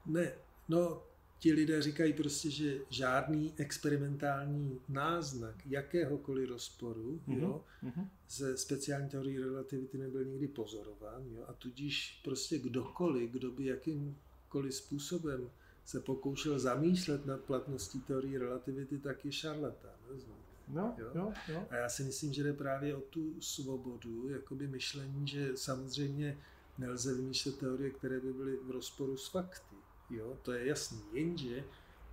Ne, 0.06 0.32
no 0.68 1.02
ti 1.38 1.52
lidé 1.52 1.82
říkají 1.82 2.12
prostě, 2.12 2.50
že 2.50 2.78
žádný 2.90 3.54
experimentální 3.56 4.80
náznak 4.88 5.66
jakéhokoliv 5.66 6.48
rozporu 6.48 7.20
mm-hmm. 7.28 7.40
jo, 7.40 7.64
mm-hmm. 7.84 8.08
ze 8.28 8.56
speciální 8.56 9.08
teorii 9.08 9.38
relativity 9.38 9.98
nebyl 9.98 10.24
nikdy 10.24 10.48
pozorován. 10.48 11.22
Jo, 11.30 11.44
a 11.48 11.52
tudíž 11.52 12.20
prostě 12.24 12.58
kdokoliv, 12.58 13.30
kdo 13.30 13.50
by 13.50 13.64
jakýmkoliv 13.64 14.74
způsobem 14.74 15.50
se 15.84 16.00
pokoušel 16.00 16.58
zamýšlet 16.58 17.26
nad 17.26 17.40
platností 17.40 18.00
teorie 18.00 18.38
relativity, 18.38 18.98
tak 18.98 19.24
je 19.24 19.32
šarlatán. 19.32 19.92
No, 20.68 20.94
jo? 20.98 21.10
Jo, 21.14 21.32
jo. 21.48 21.66
A 21.70 21.76
já 21.76 21.88
si 21.88 22.04
myslím, 22.04 22.32
že 22.32 22.42
jde 22.42 22.52
právě 22.52 22.96
o 22.96 23.00
tu 23.00 23.40
svobodu, 23.40 24.28
jakoby 24.28 24.66
myšlení, 24.66 25.28
že 25.28 25.56
samozřejmě 25.56 26.38
nelze 26.78 27.14
vymýšlet 27.14 27.58
teorie, 27.58 27.90
které 27.90 28.20
by 28.20 28.32
byly 28.32 28.56
v 28.56 28.70
rozporu 28.70 29.16
s 29.16 29.28
fakty. 29.28 29.76
Jo, 30.10 30.38
to 30.42 30.52
je 30.52 30.66
jasný. 30.66 31.00
Jenže 31.12 31.64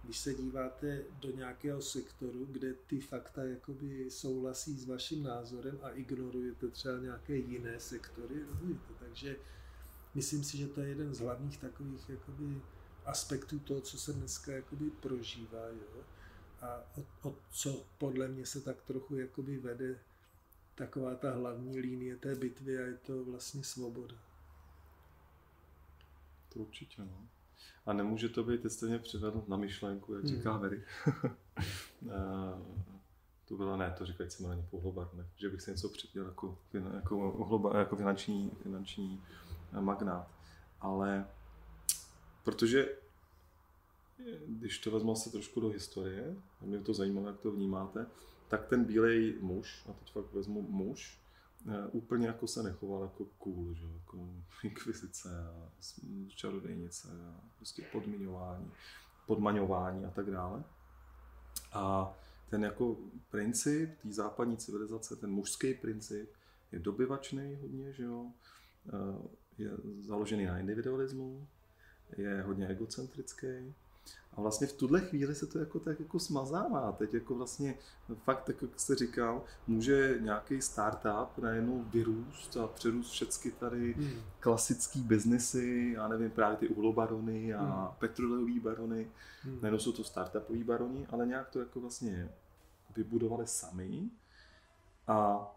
když 0.03 0.17
se 0.17 0.33
díváte 0.33 1.01
do 1.19 1.31
nějakého 1.31 1.81
sektoru, 1.81 2.47
kde 2.51 2.73
ty 2.73 2.99
fakta 2.99 3.43
jakoby 3.43 4.11
souhlasí 4.11 4.79
s 4.79 4.87
vaším 4.87 5.23
názorem 5.23 5.79
a 5.81 5.89
ignorujete 5.89 6.67
třeba 6.67 6.99
nějaké 6.99 7.35
jiné 7.35 7.79
sektory, 7.79 8.35
rozumíte? 8.49 8.93
Takže 8.99 9.35
myslím 10.15 10.43
si, 10.43 10.57
že 10.57 10.67
to 10.67 10.81
je 10.81 10.89
jeden 10.89 11.13
z 11.13 11.19
hlavních 11.19 11.57
takových 11.57 12.09
jakoby 12.09 12.61
aspektů 13.09 13.59
toho, 13.59 13.81
co 13.81 13.97
se 13.97 14.13
dneska 14.13 14.51
jakoby 14.51 14.89
prožívá. 14.89 15.67
Jo? 15.67 16.03
A 16.61 16.81
o, 16.97 17.29
o 17.29 17.35
co 17.51 17.85
podle 17.97 18.27
mě 18.27 18.45
se 18.45 18.61
tak 18.61 18.81
trochu 18.81 19.15
jakoby 19.15 19.57
vede 19.57 19.99
taková 20.75 21.15
ta 21.15 21.31
hlavní 21.31 21.79
linie 21.79 22.15
té 22.15 22.35
bitvy 22.35 22.77
a 22.77 22.81
je 22.81 22.97
to 22.97 23.25
vlastně 23.25 23.63
svoboda. 23.63 24.15
To 26.53 26.59
určitě, 26.59 27.01
no. 27.01 27.27
A 27.85 27.93
nemůže 27.93 28.29
to 28.29 28.43
být, 28.43 28.71
jste 28.71 28.85
mě 28.85 28.99
přivedl 28.99 29.43
na 29.47 29.57
myšlenku, 29.57 30.13
jak 30.13 30.25
říká 30.25 30.51
hmm. 30.51 30.61
Very. 30.61 30.83
to 33.45 33.57
bylo, 33.57 33.77
ne, 33.77 33.95
to 33.97 34.05
říkají 34.05 34.31
se 34.31 34.43
na 34.43 34.65
pohlobar, 34.69 35.09
ne, 35.13 35.25
že 35.35 35.49
bych 35.49 35.61
si 35.61 35.71
něco 35.71 35.89
přidělal 35.89 36.29
jako, 36.29 36.57
jako, 36.95 37.45
hloba, 37.47 37.79
jako 37.79 37.95
finanční, 37.95 38.51
finanční 38.63 39.23
magnát. 39.79 40.27
Ale 40.81 41.25
protože 42.43 42.89
když 44.47 44.79
to 44.79 44.91
vezmu 44.91 45.15
se 45.15 45.29
trošku 45.29 45.59
do 45.59 45.69
historie, 45.69 46.35
a 46.61 46.65
mě 46.65 46.79
to 46.79 46.93
zajímalo, 46.93 47.27
jak 47.27 47.39
to 47.39 47.51
vnímáte, 47.51 48.05
tak 48.47 48.67
ten 48.67 48.85
bílej 48.85 49.35
muž, 49.41 49.85
a 49.89 49.93
teď 49.93 50.11
fakt 50.11 50.33
vezmu 50.33 50.61
muž, 50.61 51.19
eh, 51.67 51.87
úplně 51.91 52.27
jako 52.27 52.47
se 52.47 52.63
nechoval 52.63 53.03
jako 53.03 53.25
cool, 53.25 53.73
že? 53.73 53.85
jako 53.85 54.29
inkvizice 54.63 55.47
a 55.47 55.69
čarodejnice 56.27 57.07
a 57.07 57.41
prostě 57.57 57.81
podmiňování, 57.91 58.71
podmaňování 59.27 60.05
a 60.05 60.11
tak 60.11 60.31
dále. 60.31 60.63
A 61.73 62.13
ten 62.49 62.63
jako 62.63 62.97
princip 63.29 64.01
té 64.01 64.13
západní 64.13 64.57
civilizace, 64.57 65.15
ten 65.15 65.31
mužský 65.31 65.73
princip, 65.73 66.29
je 66.71 66.79
dobyvačný 66.79 67.55
hodně, 67.61 67.93
že 67.93 68.03
jo? 68.03 68.31
Eh, 68.87 69.27
je 69.57 69.71
založený 69.99 70.45
na 70.45 70.59
individualismu, 70.59 71.47
je 72.17 72.41
hodně 72.41 72.67
egocentrický. 72.67 73.73
A 74.33 74.41
vlastně 74.41 74.67
v 74.67 74.73
tuhle 74.73 75.01
chvíli 75.01 75.35
se 75.35 75.47
to 75.47 75.59
jako 75.59 75.79
tak 75.79 75.99
jako 75.99 76.19
smazává. 76.19 76.91
Teď 76.91 77.13
jako 77.13 77.35
vlastně 77.35 77.75
fakt, 78.23 78.43
tak 78.43 78.61
jak 78.61 78.79
jste 78.79 78.95
říkal, 78.95 79.43
může 79.67 80.17
nějaký 80.19 80.61
startup 80.61 81.37
najednou 81.37 81.83
vyrůst 81.83 82.57
a 82.57 82.67
přerůst 82.67 83.11
všechny 83.11 83.51
tady 83.51 83.93
hmm. 83.93 84.21
klasický 84.39 85.01
biznesy, 85.01 85.91
já 85.95 86.07
nevím, 86.07 86.31
právě 86.31 86.57
ty 86.57 86.67
uhlobarony 86.67 87.53
a 87.53 87.63
hmm. 87.63 87.95
petroleový 87.99 88.59
barony. 88.59 89.07
Hmm. 89.41 89.59
Najednou 89.61 89.79
jsou 89.79 89.91
to 89.91 90.03
startupový 90.03 90.63
baroni, 90.63 91.07
ale 91.09 91.27
nějak 91.27 91.49
to 91.49 91.59
jako 91.59 91.79
vlastně 91.79 92.29
vybudovali 92.95 93.47
sami. 93.47 94.09
A 95.07 95.47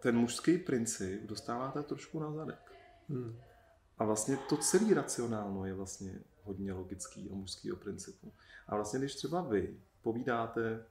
ten 0.00 0.18
mužský 0.18 0.58
princip 0.58 1.22
dostáváte 1.22 1.82
trošku 1.82 2.20
na 2.20 2.32
zadek. 2.32 2.72
Hmm. 3.08 3.36
A 4.02 4.04
vlastně 4.04 4.36
to 4.36 4.56
celý 4.56 4.94
racionálno 4.94 5.66
je 5.66 5.74
vlastně 5.74 6.20
hodně 6.44 6.72
logický 6.72 7.28
o 7.28 7.34
mužského 7.34 7.76
principu. 7.76 8.32
A 8.66 8.76
vlastně, 8.76 8.98
když 8.98 9.14
třeba 9.14 9.42
vy 9.42 9.76
povídáte 10.02 10.84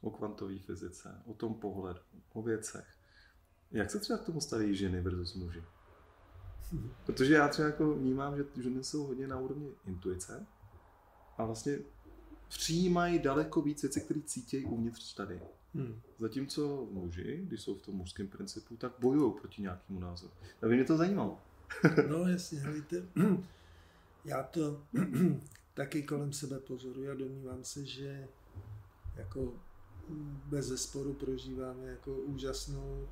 o 0.00 0.10
kvantové 0.10 0.58
fyzice, 0.58 1.22
o 1.26 1.34
tom 1.34 1.54
pohledu, 1.54 2.00
o 2.32 2.42
věcech, 2.42 2.86
jak 3.72 3.90
se 3.90 3.98
třeba 3.98 4.18
k 4.18 4.24
tomu 4.24 4.40
staví 4.40 4.76
ženy 4.76 5.00
versus 5.00 5.34
muži? 5.34 5.62
Protože 7.06 7.34
já 7.34 7.48
třeba 7.48 7.68
jako 7.68 7.94
vnímám, 7.94 8.36
že 8.36 8.44
ženy 8.62 8.84
jsou 8.84 9.06
hodně 9.06 9.26
na 9.26 9.38
úrovni 9.38 9.70
intuice 9.86 10.46
a 11.38 11.44
vlastně 11.44 11.78
přijímají 12.48 13.18
daleko 13.18 13.62
víc 13.62 13.82
věcí, 13.82 14.00
které 14.00 14.20
cítějí 14.20 14.64
uvnitř 14.64 15.14
tady. 15.14 15.40
Hmm. 15.74 16.00
Zatímco 16.18 16.88
muži, 16.90 17.42
když 17.44 17.62
jsou 17.62 17.74
v 17.74 17.82
tom 17.82 17.94
mužském 17.94 18.28
principu, 18.28 18.76
tak 18.76 18.92
bojují 18.98 19.32
proti 19.40 19.62
nějakému 19.62 20.00
názoru. 20.00 20.32
A 20.62 20.66
by 20.66 20.74
mě 20.74 20.84
to 20.84 20.96
zajímalo. 20.96 21.40
no 22.08 22.28
jasně, 22.28 22.58
helejte, 22.58 23.02
já 24.24 24.42
to 24.42 24.82
taky 25.74 26.02
kolem 26.02 26.32
sebe 26.32 26.60
pozoruji 26.60 27.10
a 27.10 27.14
domnívám 27.14 27.64
se, 27.64 27.84
že 27.84 28.28
jako 29.16 29.52
bez 30.44 30.66
zesporu 30.66 31.14
prožíváme 31.14 31.86
jako 31.86 32.14
úžasnou 32.14 33.08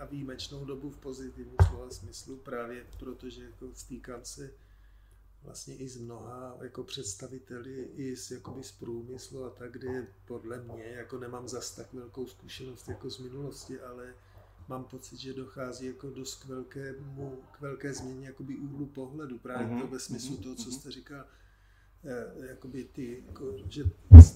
a 0.00 0.04
výjimečnou 0.04 0.64
dobu 0.64 0.90
v 0.90 0.96
pozitivním 0.96 1.56
slova 1.68 1.90
smyslu, 1.90 2.36
právě 2.36 2.86
protože 2.98 3.44
jako 3.44 3.68
stýkám 3.74 4.24
se 4.24 4.50
vlastně 5.42 5.76
i 5.76 5.88
z 5.88 5.96
mnoha 5.96 6.56
jako 6.60 6.84
představiteli 6.84 7.82
i 7.82 8.16
z, 8.16 8.30
jakoby 8.30 8.62
z 8.62 8.72
průmyslu 8.72 9.44
a 9.44 9.50
tak, 9.50 9.72
kde 9.72 10.06
podle 10.24 10.62
mě, 10.62 10.84
jako 10.84 11.18
nemám 11.18 11.48
zas 11.48 11.74
tak 11.74 11.92
velkou 11.92 12.26
zkušenost 12.26 12.88
jako 12.88 13.10
z 13.10 13.18
minulosti, 13.18 13.80
ale 13.80 14.14
mám 14.70 14.84
pocit, 14.84 15.18
že 15.18 15.32
dochází 15.34 15.86
jako 15.86 16.10
dost 16.10 16.34
k, 16.42 16.46
velkému, 16.46 17.42
k 17.52 17.60
velké 17.60 17.94
změně 17.94 18.26
jakoby 18.26 18.56
úhlu 18.56 18.86
pohledu, 18.86 19.38
právě 19.38 19.80
to 19.80 19.86
ve 19.86 19.98
smyslu 19.98 20.36
uh-huh, 20.36 20.42
toho, 20.42 20.54
co 20.54 20.70
jste 20.70 20.90
říkal, 20.90 21.24
eh, 22.04 22.46
jakoby 22.48 22.84
ty, 22.84 23.24
jako, 23.26 23.56
že 23.68 23.84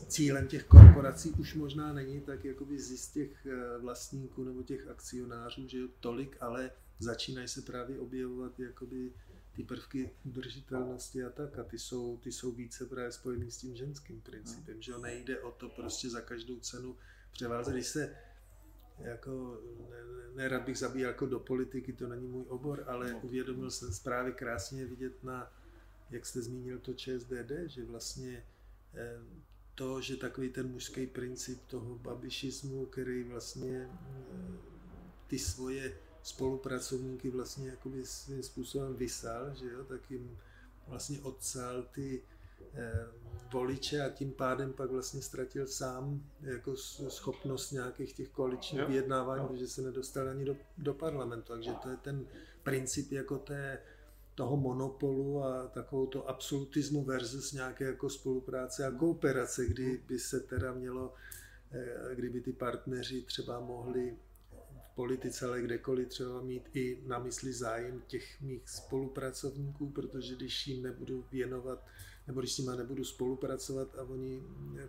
cílem 0.09 0.49
těch 0.49 0.65
korporací 0.65 1.31
už 1.31 1.55
možná 1.55 1.93
není 1.93 2.21
tak 2.21 2.45
jakoby 2.45 2.79
zisk 2.79 3.13
těch 3.13 3.47
eh, 3.47 3.79
vlastníků 3.79 4.45
nebo 4.45 4.63
těch 4.63 4.89
akcionářů, 4.89 5.69
že 5.69 5.79
jo, 5.79 5.89
tolik, 6.01 6.37
ale 6.41 6.71
začínají 6.99 7.49
se 7.49 7.63
právě 7.63 7.99
objevovat 7.99 8.61
jakoby 8.61 9.13
ty 9.57 9.63
prvky 9.63 10.11
udržitelnosti 10.25 11.25
a 11.25 11.31
tak. 11.31 11.59
A 11.59 11.65
ty 11.65 11.79
jsou, 11.79 12.17
ty 12.17 12.33
jsou 12.33 12.53
více 12.53 12.87
právě 12.87 13.13
spojený 13.13 13.51
s 13.51 13.59
tím 13.59 13.77
ženským 13.77 14.21
principem, 14.21 14.83
že 14.83 14.93
jo, 14.93 14.99
nejde 14.99 15.41
o 15.41 15.51
to 15.51 15.69
prostě 15.69 16.11
za 16.11 16.21
každou 16.21 16.61
cenu 16.61 16.97
převázet, 17.33 17.75
když 17.75 17.87
se 17.87 18.17
jako, 18.99 19.61
nerad 20.35 20.61
ne, 20.61 20.67
bych 20.67 20.79
zabíjel 20.79 21.11
jako 21.11 21.27
do 21.27 21.41
politiky, 21.41 21.93
to 21.93 22.09
není 22.09 22.29
můj 22.29 22.45
obor, 22.49 22.85
ale 22.87 23.13
no. 23.13 23.21
uvědomil 23.23 23.71
jsem 23.71 23.91
právě 24.05 24.33
krásně 24.33 24.87
vidět 24.87 25.25
na, 25.25 25.53
jak 26.11 26.27
jste 26.27 26.43
zmínil 26.43 26.79
to 26.79 26.95
ČSDD, 26.95 27.53
že 27.67 27.85
vlastně 27.85 28.47
eh, 28.95 29.19
to, 29.75 30.01
že 30.01 30.17
takový 30.17 30.49
ten 30.49 30.71
mužský 30.71 31.07
princip 31.07 31.61
toho 31.67 31.99
babišismu, 31.99 32.87
který 32.87 33.25
vlastně 33.25 33.91
eh, 33.91 34.59
ty 35.27 35.39
svoje 35.39 35.99
spolupracovníky 36.23 37.31
vlastně 37.31 37.69
jakoby 37.69 38.07
svým 38.07 38.43
způsobem 38.43 38.97
vysal, 38.97 39.55
že 39.55 39.67
jo, 39.67 39.85
tak 39.85 40.11
jim 40.11 40.39
vlastně 40.87 41.21
odsal 41.21 41.83
ty 41.83 42.23
voliče 43.53 44.01
a 44.01 44.09
tím 44.09 44.33
pádem 44.33 44.73
pak 44.73 44.91
vlastně 44.91 45.23
ztratil 45.23 45.67
sám 45.67 46.23
jako 46.41 46.77
schopnost 47.09 47.71
nějakých 47.71 48.13
těch 48.13 48.29
koaličních 48.29 48.81
jo, 48.81 48.89
vyjednávání, 48.89 49.43
jo. 49.43 49.49
protože 49.49 49.69
se 49.69 49.83
nedostal 49.83 50.29
ani 50.29 50.45
do, 50.45 50.57
do 50.79 50.95
parlamentu. 50.95 51.53
Takže 51.53 51.71
to 51.83 51.89
je 51.91 51.97
ten 51.97 52.27
princip 52.63 53.13
jako 53.13 53.39
té, 53.39 53.79
toho 54.35 54.57
monopolu 54.57 55.45
a 55.45 55.67
takovou 55.67 56.07
to 56.07 56.29
absolutismu 56.29 57.05
versus 57.05 57.53
nějaké 57.53 57.85
jako 57.85 58.11
spolupráce 58.11 58.87
a 58.87 58.91
kooperace, 58.91 59.67
kdy 59.67 60.03
by 60.07 60.19
se 60.19 60.41
teda 60.41 60.75
mělo, 60.75 61.15
eh, 61.73 62.15
kdyby 62.15 62.41
ty 62.41 62.53
partneři 62.53 63.23
třeba 63.23 63.61
mohli 63.61 64.17
politice, 64.95 65.47
ale 65.47 65.63
kdekoliv 65.63 66.09
třeba 66.09 66.43
mít 66.43 66.69
i 66.75 67.03
na 67.07 67.19
mysli 67.19 67.53
zájem 67.53 68.03
těch 68.07 68.41
mých 68.41 68.69
spolupracovníků, 68.69 69.91
protože 69.91 70.35
když 70.35 70.67
jim 70.67 70.83
nebudu 70.83 71.25
věnovat, 71.33 71.87
nebo 72.27 72.41
když 72.41 72.53
s 72.53 72.59
nimi 72.59 72.77
nebudu 72.77 73.05
spolupracovat 73.05 73.99
a 73.99 74.03
oni 74.03 74.43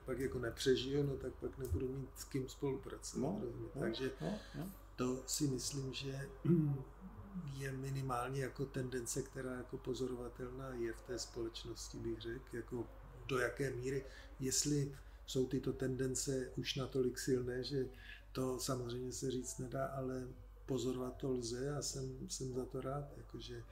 pak 0.06 0.20
jako 0.20 0.40
nepřežijou, 0.40 1.04
no 1.04 1.16
tak 1.16 1.34
pak 1.34 1.58
nebudu 1.58 1.88
mít 1.88 2.10
s 2.16 2.24
kým 2.24 2.50
spolupracovat. 2.50 3.22
No, 3.22 3.42
no, 3.76 3.82
Takže 3.82 4.12
no, 4.22 4.34
no. 4.56 4.72
to 4.96 5.24
si 5.28 5.48
myslím, 5.48 5.94
že 5.94 6.30
je 7.58 7.72
minimálně 7.72 8.42
jako 8.42 8.66
tendence, 8.66 9.22
která 9.22 9.56
jako 9.56 9.78
pozorovatelná 9.78 10.74
je 10.74 10.94
v 10.94 11.02
té 11.02 11.20
společnosti, 11.20 11.98
bych 11.98 12.22
řekl, 12.22 12.56
jako 12.56 12.88
do 13.28 13.40
jaké 13.40 13.72
míry, 13.72 14.06
jestli 14.40 14.96
jsou 15.26 15.48
tyto 15.48 15.74
tendence 15.74 16.52
už 16.56 16.76
natolik 16.76 17.20
silné, 17.20 17.64
že 17.64 17.88
to 18.32 18.60
samozřejmě 18.60 19.12
se 19.12 19.32
říct 19.32 19.58
nedá, 19.58 19.86
ale 19.86 20.28
pozorovat 20.66 21.18
to 21.18 21.32
lze 21.32 21.76
a 21.76 21.82
jsem, 21.82 22.30
jsem 22.30 22.54
za 22.54 22.66
to 22.66 22.82
rád. 22.82 23.18
Jakože, 23.18 23.64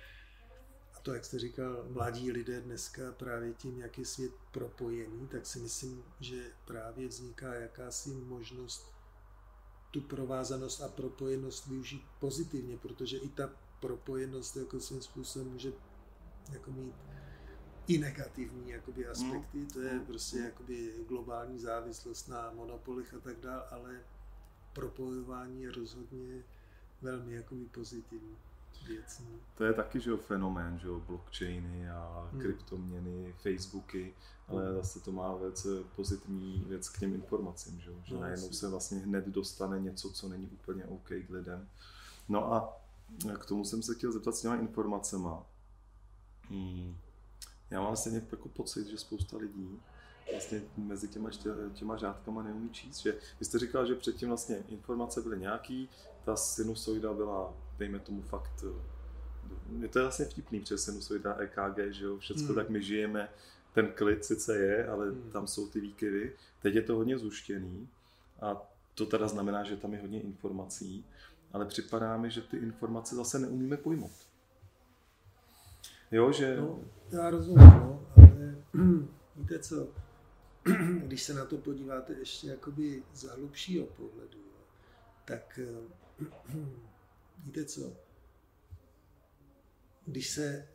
to, 1.03 1.13
jak 1.13 1.25
jste 1.25 1.39
říkal, 1.39 1.85
mladí 1.89 2.31
lidé 2.31 2.61
dneska 2.61 3.11
právě 3.11 3.53
tím, 3.53 3.79
jak 3.79 3.97
je 3.97 4.05
svět 4.05 4.31
propojený, 4.51 5.27
tak 5.27 5.45
si 5.45 5.59
myslím, 5.59 6.03
že 6.19 6.51
právě 6.65 7.07
vzniká 7.07 7.53
jakási 7.53 8.09
možnost 8.09 8.93
tu 9.91 10.01
provázanost 10.01 10.81
a 10.81 10.87
propojenost 10.87 11.67
využít 11.67 12.05
pozitivně, 12.19 12.77
protože 12.77 13.17
i 13.17 13.29
ta 13.29 13.49
propojenost 13.79 14.57
jako 14.57 14.79
svým 14.79 15.01
způsobem 15.01 15.51
může 15.51 15.73
jako 16.51 16.71
mít 16.71 16.95
i 17.87 17.97
negativní 17.97 18.69
jakoby, 18.69 19.07
aspekty, 19.07 19.65
to 19.65 19.81
je 19.81 19.99
prostě 19.99 20.37
jakoby 20.37 20.93
globální 21.07 21.59
závislost 21.59 22.27
na 22.27 22.51
monopolech 22.51 23.13
a 23.13 23.19
tak 23.19 23.39
dále, 23.39 23.67
ale 23.69 23.99
propojování 24.73 25.63
je 25.63 25.71
rozhodně 25.71 26.43
velmi 27.01 27.33
jakoby 27.33 27.65
pozitivní 27.65 28.37
věc. 28.87 29.21
To 29.55 29.63
je 29.63 29.73
taky 29.73 29.99
že 29.99 30.09
jo, 30.09 30.17
fenomén, 30.17 30.79
že 30.79 30.87
jo, 30.87 30.99
blockchainy 30.99 31.89
a 31.89 32.29
hmm. 32.31 32.41
kryptoměny, 32.41 33.35
Facebooky, 33.41 34.13
ale 34.47 34.65
hmm. 34.65 34.75
zase 34.75 34.99
to 34.99 35.11
má 35.11 35.35
velice 35.35 35.67
pozitivní 35.95 36.65
věc 36.67 36.89
k 36.89 36.99
těm 36.99 37.13
informacím, 37.13 37.79
že, 37.79 37.91
jo? 37.91 37.97
že 38.03 38.13
no, 38.13 38.21
najednou 38.21 38.51
se 38.51 38.69
vlastně 38.69 38.97
hned 38.97 39.27
dostane 39.27 39.79
něco, 39.79 40.11
co 40.11 40.29
není 40.29 40.47
úplně 40.47 40.85
OK 40.85 41.07
k 41.07 41.29
lidem. 41.29 41.69
No 42.29 42.53
a 42.53 42.81
k 43.39 43.45
tomu 43.45 43.65
jsem 43.65 43.83
se 43.83 43.95
chtěl 43.95 44.11
zeptat 44.11 44.35
s 44.35 44.41
těma 44.41 44.55
informacema. 44.55 45.45
Hmm. 46.49 46.97
Já 47.69 47.81
mám 47.81 47.95
stejně 47.95 48.21
jako 48.31 48.49
pocit, 48.49 48.87
že 48.87 48.97
spousta 48.97 49.37
lidí 49.37 49.79
vlastně 50.31 50.61
mezi 50.77 51.07
těma, 51.07 51.29
těma 51.73 51.97
řádkama 51.97 52.43
neumí 52.43 52.69
číst. 52.69 52.99
Že 52.99 53.19
vy 53.39 53.45
jste 53.45 53.59
říkal, 53.59 53.85
že 53.85 53.95
předtím 53.95 54.27
vlastně 54.27 54.63
informace 54.67 55.21
byly 55.21 55.39
nějaký, 55.39 55.89
ta 56.25 56.35
sinusoida 56.35 57.13
byla, 57.13 57.53
dejme 57.77 57.99
tomu 57.99 58.21
fakt, 58.21 58.63
je 59.79 59.87
to 59.87 59.99
je 59.99 60.03
vlastně 60.03 60.25
vtipný 60.25 60.59
přes 60.59 60.83
sinusoida 60.83 61.35
EKG, 61.35 61.93
že 61.93 62.05
jo, 62.05 62.17
všecko 62.17 62.45
hmm. 62.45 62.55
tak 62.55 62.69
my 62.69 62.83
žijeme, 62.83 63.29
ten 63.73 63.87
klid 63.87 64.25
sice 64.25 64.57
je, 64.57 64.87
ale 64.87 65.05
hmm. 65.05 65.29
tam 65.31 65.47
jsou 65.47 65.67
ty 65.67 65.79
výkyvy. 65.79 66.35
Teď 66.61 66.75
je 66.75 66.81
to 66.81 66.95
hodně 66.95 67.17
zuštěný 67.17 67.89
a 68.41 68.73
to 68.95 69.05
teda 69.05 69.27
znamená, 69.27 69.63
že 69.63 69.77
tam 69.77 69.93
je 69.93 70.01
hodně 70.01 70.21
informací, 70.21 71.05
ale 71.51 71.65
připadá 71.65 72.17
mi, 72.17 72.31
že 72.31 72.41
ty 72.41 72.57
informace 72.57 73.15
zase 73.15 73.39
neumíme 73.39 73.77
pojmout. 73.77 74.11
Jo, 76.11 76.31
že... 76.31 76.57
No, 76.57 76.79
já 77.11 77.29
rozumím, 77.29 77.67
no, 77.67 78.07
ale 78.15 78.55
víte 79.35 79.59
co, 79.59 79.87
když 80.97 81.23
se 81.23 81.33
na 81.33 81.45
to 81.45 81.57
podíváte 81.57 82.13
ještě 82.13 82.47
jakoby 82.47 83.03
z 83.13 83.23
hlubšího 83.23 83.85
pohledu, 83.85 84.39
tak 85.25 85.59
eh, 85.63 86.23
víte 87.45 87.65
co, 87.65 87.97
když 90.05 90.29
se, 90.29 90.67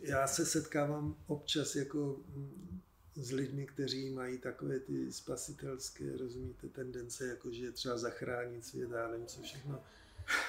já 0.00 0.26
se 0.26 0.46
setkávám 0.46 1.16
občas 1.26 1.76
jako 1.76 2.20
mm, 2.28 2.80
s 3.14 3.32
lidmi, 3.32 3.66
kteří 3.66 4.10
mají 4.10 4.38
takové 4.38 4.80
ty 4.80 5.12
spasitelské, 5.12 6.16
rozumíte, 6.16 6.68
tendence, 6.68 7.26
jako 7.26 7.52
že 7.52 7.72
třeba 7.72 7.98
zachránit 7.98 8.64
svět 8.64 8.92
a 8.92 9.08
nevím 9.08 9.26
co 9.26 9.42
všechno. 9.42 9.80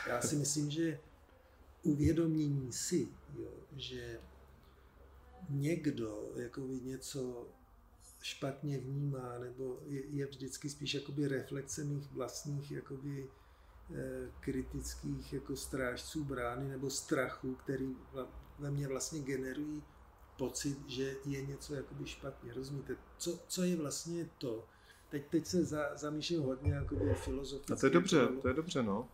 Já 0.08 0.22
si 0.22 0.36
myslím, 0.36 0.72
že 0.72 1.00
uvědomění 1.84 2.72
si, 2.72 3.08
jo, 3.40 3.54
že 3.76 4.20
někdo 5.50 6.32
jako 6.36 6.62
něco 6.62 7.48
špatně 8.22 8.78
vnímá, 8.78 9.40
nebo 9.40 9.80
je, 9.86 10.06
je 10.06 10.26
vždycky 10.26 10.70
spíš 10.70 10.94
jakoby 10.94 11.28
reflexe 11.28 11.84
mých 11.84 12.12
vlastních 12.12 12.72
jakoby 12.72 13.30
kritických 14.40 15.34
jako 15.34 15.56
strážců 15.56 16.24
brány 16.24 16.70
nebo 16.70 16.90
strachu, 16.90 17.56
který 17.56 17.96
ve 18.60 18.72
mně 18.72 18.88
vlastně 18.88 19.20
generují 19.20 19.84
pocit, 20.38 20.90
že 20.90 21.16
je 21.26 21.42
něco 21.42 21.76
jakoby 21.76 22.08
špatně. 22.08 22.54
Rozumíte? 22.54 22.96
Co, 23.18 23.40
co 23.48 23.64
je 23.64 23.76
vlastně 23.76 24.30
to? 24.38 24.68
Teď, 25.10 25.28
teď 25.30 25.46
se 25.46 25.66
za, 25.66 25.96
zamýšlím 25.96 26.42
hodně 26.42 26.74
jakoby 26.74 27.14
filozoficky. 27.14 27.74
A 27.74 27.76
to 27.76 27.86
je 27.86 27.90
dobře, 27.90 28.28
to 28.42 28.48
je 28.48 28.54
dobře, 28.54 28.84
no. 28.84 29.10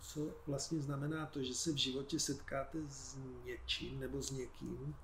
Co 0.00 0.34
vlastně 0.46 0.80
znamená 0.80 1.26
to, 1.26 1.42
že 1.42 1.54
se 1.54 1.72
v 1.72 1.76
životě 1.76 2.20
setkáte 2.20 2.78
s 2.88 3.16
něčím 3.44 4.00
nebo 4.00 4.22
s 4.22 4.30
někým, 4.30 4.96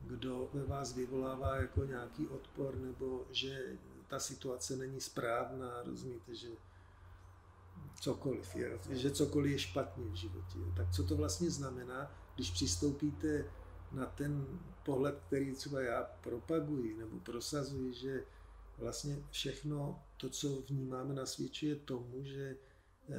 kdo 0.00 0.48
ve 0.52 0.64
vás 0.64 0.92
vyvolává 0.92 1.56
jako 1.56 1.84
nějaký 1.84 2.26
odpor, 2.26 2.76
nebo 2.76 3.26
že 3.30 3.78
ta 4.08 4.18
situace 4.18 4.76
není 4.76 5.00
správná, 5.00 5.82
rozumíte, 5.82 6.34
že 6.34 6.48
cokoliv, 8.00 8.56
je, 8.56 8.78
že 8.90 9.10
cokoliv 9.10 9.52
je 9.52 9.58
špatně 9.58 10.04
v 10.04 10.14
životě. 10.14 10.58
Tak 10.76 10.90
co 10.90 11.04
to 11.04 11.16
vlastně 11.16 11.50
znamená, 11.50 12.10
když 12.34 12.50
přistoupíte 12.50 13.44
na 13.92 14.06
ten 14.06 14.46
pohled, 14.84 15.22
který 15.26 15.54
třeba 15.54 15.80
já 15.80 16.02
propaguji 16.02 16.96
nebo 16.96 17.20
prosazuji, 17.20 17.94
že 17.94 18.24
vlastně 18.78 19.18
všechno 19.30 20.02
to, 20.16 20.30
co 20.30 20.62
vnímáme, 20.68 21.14
nasvědčuje 21.14 21.76
tomu, 21.76 22.24
že 22.24 22.56
eh, 22.56 23.16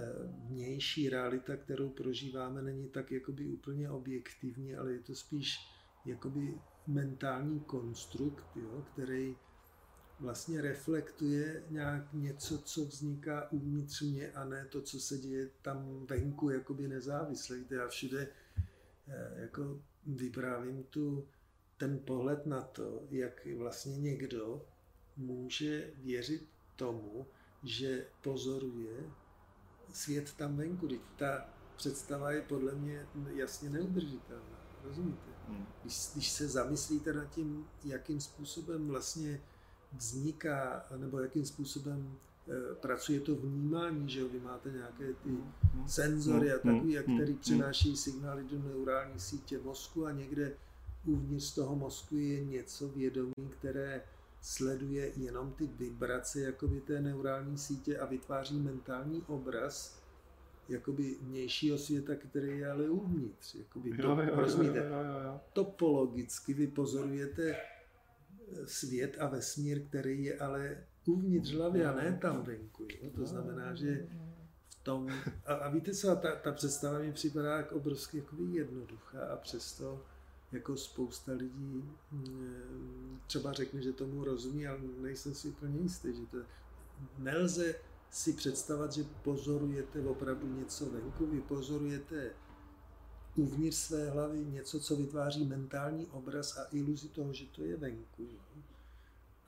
vnější 0.49 1.09
realita, 1.09 1.57
kterou 1.57 1.89
prožíváme, 1.89 2.61
není 2.61 2.89
tak 2.89 3.11
jakoby 3.11 3.45
úplně 3.45 3.89
objektivní, 3.89 4.75
ale 4.75 4.91
je 4.91 4.99
to 4.99 5.15
spíš 5.15 5.57
jakoby 6.05 6.61
mentální 6.87 7.59
konstrukt, 7.59 8.45
jo, 8.55 8.85
který 8.93 9.35
vlastně 10.19 10.61
reflektuje 10.61 11.63
nějak 11.69 12.13
něco, 12.13 12.57
co 12.57 12.85
vzniká 12.85 13.51
uvnitř 13.51 14.01
mě 14.01 14.31
a 14.31 14.45
ne 14.45 14.65
to, 14.65 14.81
co 14.81 14.99
se 14.99 15.17
děje 15.17 15.49
tam 15.61 16.05
venku, 16.05 16.49
jakoby 16.49 16.87
nezávisle. 16.87 17.57
Já 17.69 17.87
všude 17.87 18.27
eh, 19.07 19.41
jako 19.41 19.81
vyprávím 20.05 20.83
tu, 20.83 21.27
ten 21.77 21.99
pohled 21.99 22.45
na 22.45 22.61
to, 22.61 23.03
jak 23.09 23.47
vlastně 23.57 23.97
někdo 23.97 24.65
může 25.17 25.89
věřit 25.97 26.47
tomu, 26.75 27.27
že 27.63 28.07
pozoruje 28.21 28.97
svět 29.91 30.33
tam 30.33 30.57
venku. 30.57 30.87
Teď 30.87 31.01
ta 31.17 31.49
představa 31.75 32.31
je 32.31 32.41
podle 32.41 32.75
mě 32.75 33.07
jasně 33.33 33.69
neudržitelná. 33.69 34.65
Rozumíte? 34.83 35.31
Hmm. 35.47 35.65
Když, 35.81 36.09
když 36.13 36.31
se 36.31 36.47
zamyslíte 36.47 37.13
nad 37.13 37.25
tím, 37.25 37.67
jakým 37.83 38.21
způsobem 38.21 38.87
vlastně 38.87 39.41
vzniká, 39.97 40.85
nebo 40.97 41.19
jakým 41.19 41.45
způsobem 41.45 42.15
e, 42.47 42.75
pracuje 42.75 43.19
to 43.19 43.35
vnímání, 43.35 44.09
že 44.09 44.19
jo? 44.19 44.29
vy 44.29 44.39
máte 44.39 44.71
nějaké 44.71 45.13
ty 45.13 45.37
senzory 45.87 46.53
a 46.53 46.59
hmm. 46.63 46.73
takový, 46.73 46.95
hmm. 46.95 47.17
který 47.17 47.33
přináší 47.33 47.97
signály 47.97 48.43
do 48.43 48.59
neurální 48.59 49.19
sítě 49.19 49.59
mozku 49.59 50.05
a 50.05 50.11
někde 50.11 50.53
uvnitř 51.05 51.53
toho 51.53 51.75
mozku 51.75 52.15
je 52.15 52.45
něco 52.45 52.89
vědomí, 52.89 53.49
které 53.59 54.01
sleduje 54.41 55.11
jenom 55.17 55.51
ty 55.51 55.67
vibrace 55.67 56.41
jakoby 56.41 56.81
té 56.81 57.01
neurální 57.01 57.57
sítě 57.57 57.97
a 57.97 58.05
vytváří 58.05 58.59
mentální 58.59 59.23
obraz 59.27 60.05
jakoby 60.69 61.15
vnějšího 61.21 61.77
světa, 61.77 62.15
který 62.15 62.59
je 62.59 62.71
ale 62.71 62.89
uvnitř. 62.89 63.55
Jakoby 63.55 63.97
to, 63.97 64.07
jo, 64.07 64.21
jo, 64.21 64.35
rozumíte? 64.35 64.77
Jo, 64.77 64.85
jo, 64.85 65.19
jo. 65.23 65.39
Topologicky 65.53 66.53
vy 66.53 66.67
pozorujete 66.67 67.51
eh, 67.51 67.74
svět 68.65 69.17
a 69.19 69.27
vesmír, 69.27 69.87
který 69.87 70.23
je 70.23 70.39
ale 70.39 70.77
uvnitř 71.05 71.51
hlavy 71.51 71.85
a 71.85 71.95
ne 71.95 72.17
tam 72.21 72.43
venku. 72.43 72.87
Jo? 73.01 73.09
To 73.15 73.25
znamená, 73.25 73.75
že 73.75 74.07
v 74.69 74.83
tom... 74.83 75.09
A, 75.45 75.53
a 75.53 75.69
víte 75.69 75.93
co, 75.93 76.15
ta, 76.15 76.35
ta 76.35 76.51
představa 76.51 76.99
mi 76.99 77.11
připadá 77.11 77.57
jako 77.57 77.75
obrovsky 77.75 78.17
jakoby 78.17 78.43
jednoduchá 78.43 79.25
a 79.25 79.35
přesto 79.35 80.05
jako 80.51 80.77
spousta 80.77 81.31
lidí 81.31 81.89
mm, 82.11 83.19
třeba 83.27 83.53
řekne, 83.53 83.81
že 83.81 83.93
tomu 83.93 84.23
rozumí, 84.23 84.67
ale 84.67 84.79
nejsem 85.01 85.33
si 85.33 85.47
úplně 85.47 85.79
jistý, 85.79 86.15
že 86.15 86.25
to 86.25 86.37
nelze 87.17 87.75
si 88.11 88.33
představit, 88.33 88.91
že 88.91 89.03
pozorujete 89.23 90.01
opravdu 90.01 90.59
něco 90.59 90.85
venku, 90.85 91.25
vy 91.25 91.41
pozorujete 91.41 92.31
uvnitř 93.35 93.77
své 93.77 94.09
hlavy 94.09 94.45
něco, 94.45 94.79
co 94.79 94.95
vytváří 94.95 95.45
mentální 95.45 96.05
obraz 96.05 96.57
a 96.57 96.67
iluzi 96.71 97.09
toho, 97.09 97.33
že 97.33 97.45
to 97.45 97.63
je 97.63 97.77
venku. 97.77 98.27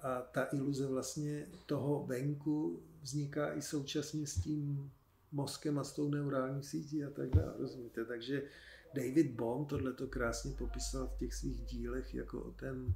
A 0.01 0.21
ta 0.21 0.47
iluze 0.53 0.87
vlastně 0.87 1.45
toho 1.65 2.05
venku 2.05 2.79
vzniká 3.01 3.53
i 3.53 3.61
současně 3.61 4.27
s 4.27 4.41
tím 4.41 4.91
mozkem 5.31 5.79
a 5.79 5.83
s 5.83 5.91
tou 5.91 6.09
neurální 6.09 6.63
sítí 6.63 7.03
a 7.03 7.09
tak 7.09 7.29
dále, 7.29 7.53
rozumíte? 7.57 8.05
Takže 8.05 8.43
David 8.93 9.31
Bohm 9.31 9.65
tohle 9.65 9.93
to 9.93 10.07
krásně 10.07 10.51
popisal 10.51 11.07
v 11.07 11.19
těch 11.19 11.33
svých 11.33 11.61
dílech 11.61 12.13
jako 12.13 12.41
o, 12.41 12.51
ten, 12.51 12.93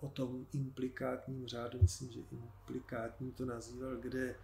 o 0.00 0.08
tom 0.08 0.46
implikátním 0.52 1.46
řádu, 1.46 1.78
myslím, 1.82 2.12
že 2.12 2.20
implikátní 2.32 3.32
to 3.32 3.44
nazýval, 3.44 3.96
kde 3.96 4.34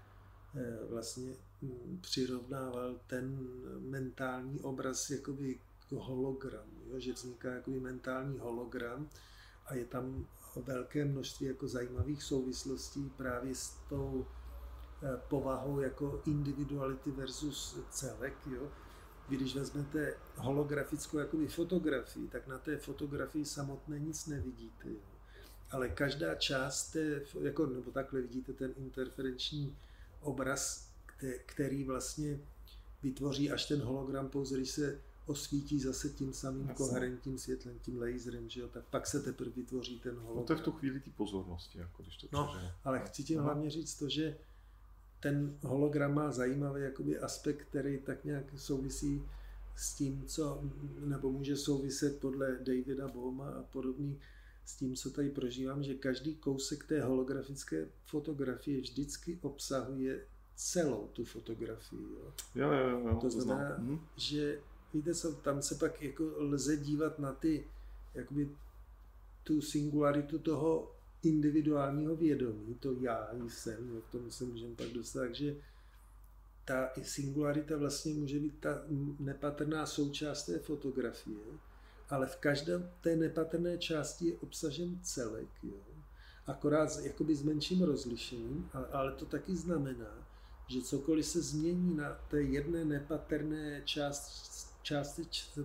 vlastně 0.91 1.33
mm, 1.63 1.99
přirovnával 2.01 3.01
ten 3.07 3.49
mentální 3.79 4.61
obraz 4.61 5.11
jakoby 5.11 5.59
k 5.89 5.93
hologramu, 5.93 6.73
jo? 6.87 7.01
že 7.01 7.13
vzniká 7.13 7.53
jakoby 7.53 7.81
mentální 7.81 8.39
hologram 8.39 9.09
a 9.67 9.75
je 9.75 9.85
tam 9.85 10.27
velké 10.57 11.05
množství 11.05 11.47
jako 11.47 11.69
zajímavých 11.69 12.23
souvislostí 12.23 13.11
právě 13.17 13.55
s 13.55 13.77
tou 13.89 14.27
eh, 15.03 15.21
povahou 15.29 15.81
jako 15.81 16.23
individuality 16.27 17.11
versus 17.11 17.79
celek, 17.91 18.35
jo? 18.47 18.69
Když 19.29 19.57
vezmete 19.57 20.15
holografickou 20.37 21.19
jakoby 21.19 21.49
fotografii, 21.49 22.29
tak 22.29 22.47
na 22.47 22.59
té 22.59 22.77
fotografii 22.77 23.45
samotné 23.45 23.99
nic 23.99 24.27
nevidíte. 24.27 24.89
Jo. 24.91 25.01
Ale 25.71 25.89
každá 25.89 26.35
část 26.35 26.91
té, 26.91 27.23
jako, 27.41 27.67
nebo 27.67 27.91
takhle 27.91 28.21
vidíte 28.21 28.53
ten 28.53 28.75
interferenční 28.77 29.77
obraz, 30.27 30.89
který 31.47 31.85
vlastně 31.85 32.41
vytvoří 33.03 33.51
až 33.51 33.67
ten 33.67 33.81
hologram 33.81 34.29
pouze, 34.29 34.57
když 34.57 34.71
se 34.71 35.01
osvítí 35.27 35.81
zase 35.81 36.09
tím 36.09 36.33
samým 36.33 36.69
Jasně. 36.69 36.75
koherentním 36.75 37.39
světlem, 37.39 37.79
tím 37.79 38.01
laserem, 38.01 38.49
že 38.49 38.61
jo, 38.61 38.69
tak 38.69 38.85
pak 38.85 39.07
se 39.07 39.21
teprve 39.21 39.51
vytvoří 39.51 39.99
ten 39.99 40.15
hologram. 40.15 40.37
No 40.37 40.43
to 40.43 40.53
je 40.53 40.57
v 40.57 40.63
tu 40.63 40.73
chvíli 40.73 41.01
ty 41.01 41.11
pozornosti, 41.11 41.79
jako 41.79 42.03
když 42.03 42.17
to 42.17 42.27
No, 42.33 42.55
ale 42.85 43.01
chci 43.01 43.25
tím 43.25 43.41
hlavně 43.41 43.71
říct 43.71 43.95
to, 43.95 44.09
že 44.09 44.37
ten 45.21 45.59
hologram 45.63 46.15
má 46.15 46.33
zajímavý 46.33 46.83
jakoby 46.83 47.19
aspekt, 47.19 47.63
který 47.63 47.99
tak 47.99 48.25
nějak 48.25 48.45
souvisí 48.57 49.23
s 49.77 49.95
tím, 49.95 50.25
co, 50.27 50.61
nebo 51.05 51.33
může 51.33 51.57
souviset 51.57 52.21
podle 52.21 52.59
Davida 52.59 53.09
Boma 53.09 53.51
a 53.51 53.63
podobný, 53.63 54.19
s 54.67 54.77
tím, 54.77 54.97
co 54.97 55.11
tady 55.11 55.31
prožívám, 55.31 55.83
že 55.83 55.95
každý 55.95 56.35
kousek 56.35 56.85
té 56.85 57.03
holografické 57.03 57.89
fotografie 58.05 58.81
vždycky 58.81 59.39
obsahuje 59.43 60.27
celou 60.57 61.09
tu 61.13 61.25
fotografii. 61.25 62.07
Jo, 62.55 62.73
jo, 62.73 62.89
jo. 62.89 63.09
jo 63.09 63.19
to 63.21 63.31
znamená, 63.31 63.77
to 63.77 63.83
mhm. 63.83 64.01
že 64.17 64.61
víte 64.95 65.15
co, 65.15 65.33
tam 65.33 65.63
se 65.63 65.75
pak 65.75 66.03
jako 66.03 66.33
lze 66.37 66.77
dívat 66.77 67.19
na 67.19 67.33
ty, 67.33 67.65
jakoby 68.15 68.51
tu 69.45 69.61
singularitu 69.61 70.39
toho 70.39 70.93
individuálního 71.23 72.17
vědomí, 72.17 72.75
to 72.75 72.93
já 73.01 73.29
jsem, 73.49 74.03
k 74.09 74.13
tomu 74.13 74.31
se 74.31 74.45
můžeme 74.45 74.75
pak 74.75 74.89
dostat, 74.89 75.21
takže 75.21 75.57
ta 76.65 76.91
singularita 77.03 77.77
vlastně 77.77 78.15
může 78.15 78.39
být 78.39 78.59
ta 78.61 78.83
nepatrná 79.19 79.87
součást 79.87 80.45
té 80.45 80.59
fotografie, 80.59 81.37
ale 82.09 82.27
v 82.27 82.37
každé 82.37 82.93
té 83.01 83.17
nepatrné 83.17 83.79
části 83.79 84.27
je 84.27 84.39
obsažen 84.39 84.99
celek. 85.03 85.49
Jo? 85.63 85.77
Akorát 86.47 86.99
jakoby 87.03 87.37
s 87.37 87.43
menším 87.43 87.83
rozlišením, 87.83 88.71
ale 88.93 89.13
to 89.13 89.27
taky 89.27 89.57
znamená, 89.57 90.29
že 90.69 90.83
cokoliv 90.83 91.27
se 91.27 91.43
změní 91.43 91.97
na 91.97 92.15
té 92.31 92.43
jedné 92.43 92.85
nepatrné 92.85 93.83
část, 93.85 94.77
části 94.83 95.23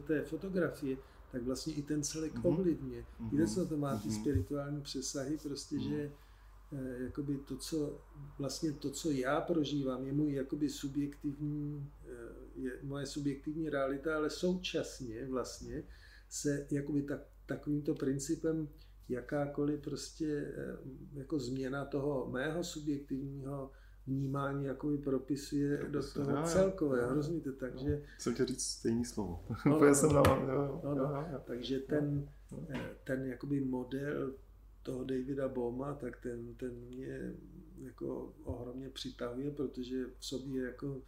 té 0.08 0.22
fotografie, 0.22 0.98
tak 1.32 1.44
vlastně 1.44 1.74
i 1.74 1.82
ten 1.82 2.04
celek 2.04 2.34
mm-hmm. 2.34 2.48
ovlivně. 2.48 3.02
Mm-hmm. 3.02 3.30
Víte, 3.30 3.48
co 3.48 3.66
to 3.66 3.78
má 3.78 3.98
ty 3.98 4.10
mm-hmm. 4.10 4.22
spirituální 4.22 4.82
přesahy, 4.82 5.38
prostě, 5.38 5.76
mm-hmm. 5.76 5.90
že 5.90 6.12
eh, 6.74 7.04
jakoby 7.04 7.38
to, 7.38 7.58
co 7.58 8.00
vlastně 8.40 8.72
to, 8.72 8.92
co 8.92 9.12
já 9.12 9.42
prožívám, 9.42 10.06
je 10.06 10.14
můj 10.14 10.34
jakoby 10.34 10.70
subjektivní, 10.70 11.92
eh, 12.06 12.10
je 12.56 12.72
moje 12.84 13.06
subjektivní 13.06 13.70
realita, 13.70 14.16
ale 14.18 14.30
současně 14.30 15.26
vlastně 15.26 15.84
se 16.32 16.68
jakoby 16.72 17.02
tak, 17.02 17.22
takovýmto 17.46 17.96
principem 17.96 18.68
jakákoliv 19.10 19.82
prostě 19.82 20.54
eh, 20.58 20.78
jako 21.14 21.40
změna 21.40 21.86
toho 21.86 22.30
mého 22.32 22.64
subjektivního 22.64 23.72
vnímání 24.08 24.66
jakoby 24.66 24.98
propisuje 24.98 25.78
tak 25.78 25.92
do 25.92 26.14
toho 26.14 26.32
já, 26.32 26.44
celkového, 26.44 27.08
já, 27.08 27.14
rozumíte? 27.14 27.52
Takže... 27.52 27.90
No, 27.90 28.08
jsem 28.18 28.34
chtěl 28.34 28.46
říct 28.46 28.64
stejný 28.64 29.06
slovo. 29.06 29.46
No, 29.66 29.80
no, 29.86 29.96
jsem 29.96 30.10
no, 30.10 30.24
no, 30.24 30.48
no, 30.48 30.82
no, 30.84 30.96
no, 30.96 31.12
no, 31.32 31.40
takže 31.46 31.80
ten, 31.80 32.30
no. 32.52 32.68
ten 33.04 33.26
jakoby 33.26 33.62
model 33.62 34.34
toho 34.84 35.04
Davida 35.04 35.48
Boma, 35.48 35.94
tak 35.94 36.22
ten, 36.24 36.56
ten 36.56 36.72
mě 36.72 37.34
jako 37.78 38.34
ohromně 38.44 38.90
přitahuje, 38.90 39.52
protože 39.52 40.06
v 40.20 40.26
sobě 40.26 40.64
jako 40.64 41.02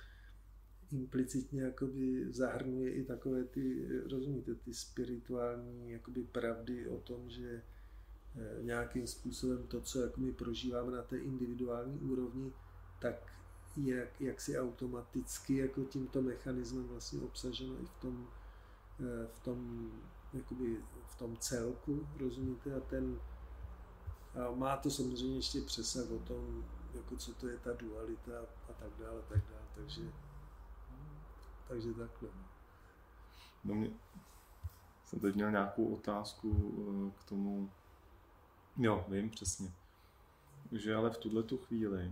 implicitně 0.93 1.61
jakoby 1.61 2.31
zahrnuje 2.31 2.93
i 2.93 3.03
takové 3.03 3.43
ty, 3.43 3.87
rozumíte, 4.11 4.55
ty 4.55 4.73
spirituální 4.73 5.91
jakoby 5.91 6.23
pravdy 6.23 6.87
o 6.87 6.97
tom, 6.97 7.29
že 7.29 7.61
eh, 8.35 8.63
nějakým 8.63 9.07
způsobem 9.07 9.67
to, 9.67 9.81
co 9.81 10.01
jako 10.01 10.21
my 10.21 10.31
prožíváme 10.31 10.91
na 10.91 11.01
té 11.01 11.17
individuální 11.17 11.99
úrovni, 11.99 12.53
tak 12.99 13.33
je 13.77 14.07
jaksi 14.19 14.59
automaticky 14.59 15.57
jako 15.57 15.83
tímto 15.83 16.21
mechanismem 16.21 16.87
vlastně 16.87 17.21
obsaženo 17.21 17.73
i 17.81 17.85
v 17.85 18.01
tom, 18.01 18.27
eh, 18.99 19.27
v 19.33 19.39
tom 19.39 19.91
jakoby 20.33 20.77
v 21.07 21.15
tom 21.15 21.37
celku, 21.37 22.07
rozumíte, 22.17 22.73
a 22.75 22.79
ten 22.79 23.19
a 24.35 24.51
má 24.55 24.77
to 24.77 24.89
samozřejmě 24.89 25.35
ještě 25.35 25.61
přesah 25.61 26.11
o 26.11 26.19
tom, 26.19 26.65
jako 26.93 27.15
co 27.17 27.33
to 27.33 27.47
je 27.47 27.57
ta 27.57 27.73
dualita 27.73 28.39
a 28.69 28.73
tak 28.73 28.89
dále, 28.99 29.21
tak 29.29 29.41
dále, 29.49 29.65
takže, 29.75 30.01
takže 31.67 31.93
takhle. 31.93 32.29
No, 32.33 32.45
no 33.63 33.75
mě, 33.75 33.89
jsem 35.05 35.19
teď 35.19 35.35
měl 35.35 35.51
nějakou 35.51 35.93
otázku 35.93 36.73
eh, 37.07 37.19
k 37.19 37.29
tomu, 37.29 37.69
jo, 38.77 39.05
vím 39.07 39.29
přesně, 39.29 39.73
že 40.71 40.95
ale 40.95 41.09
v 41.09 41.17
tuhle 41.17 41.43
tu 41.43 41.57
chvíli, 41.57 42.11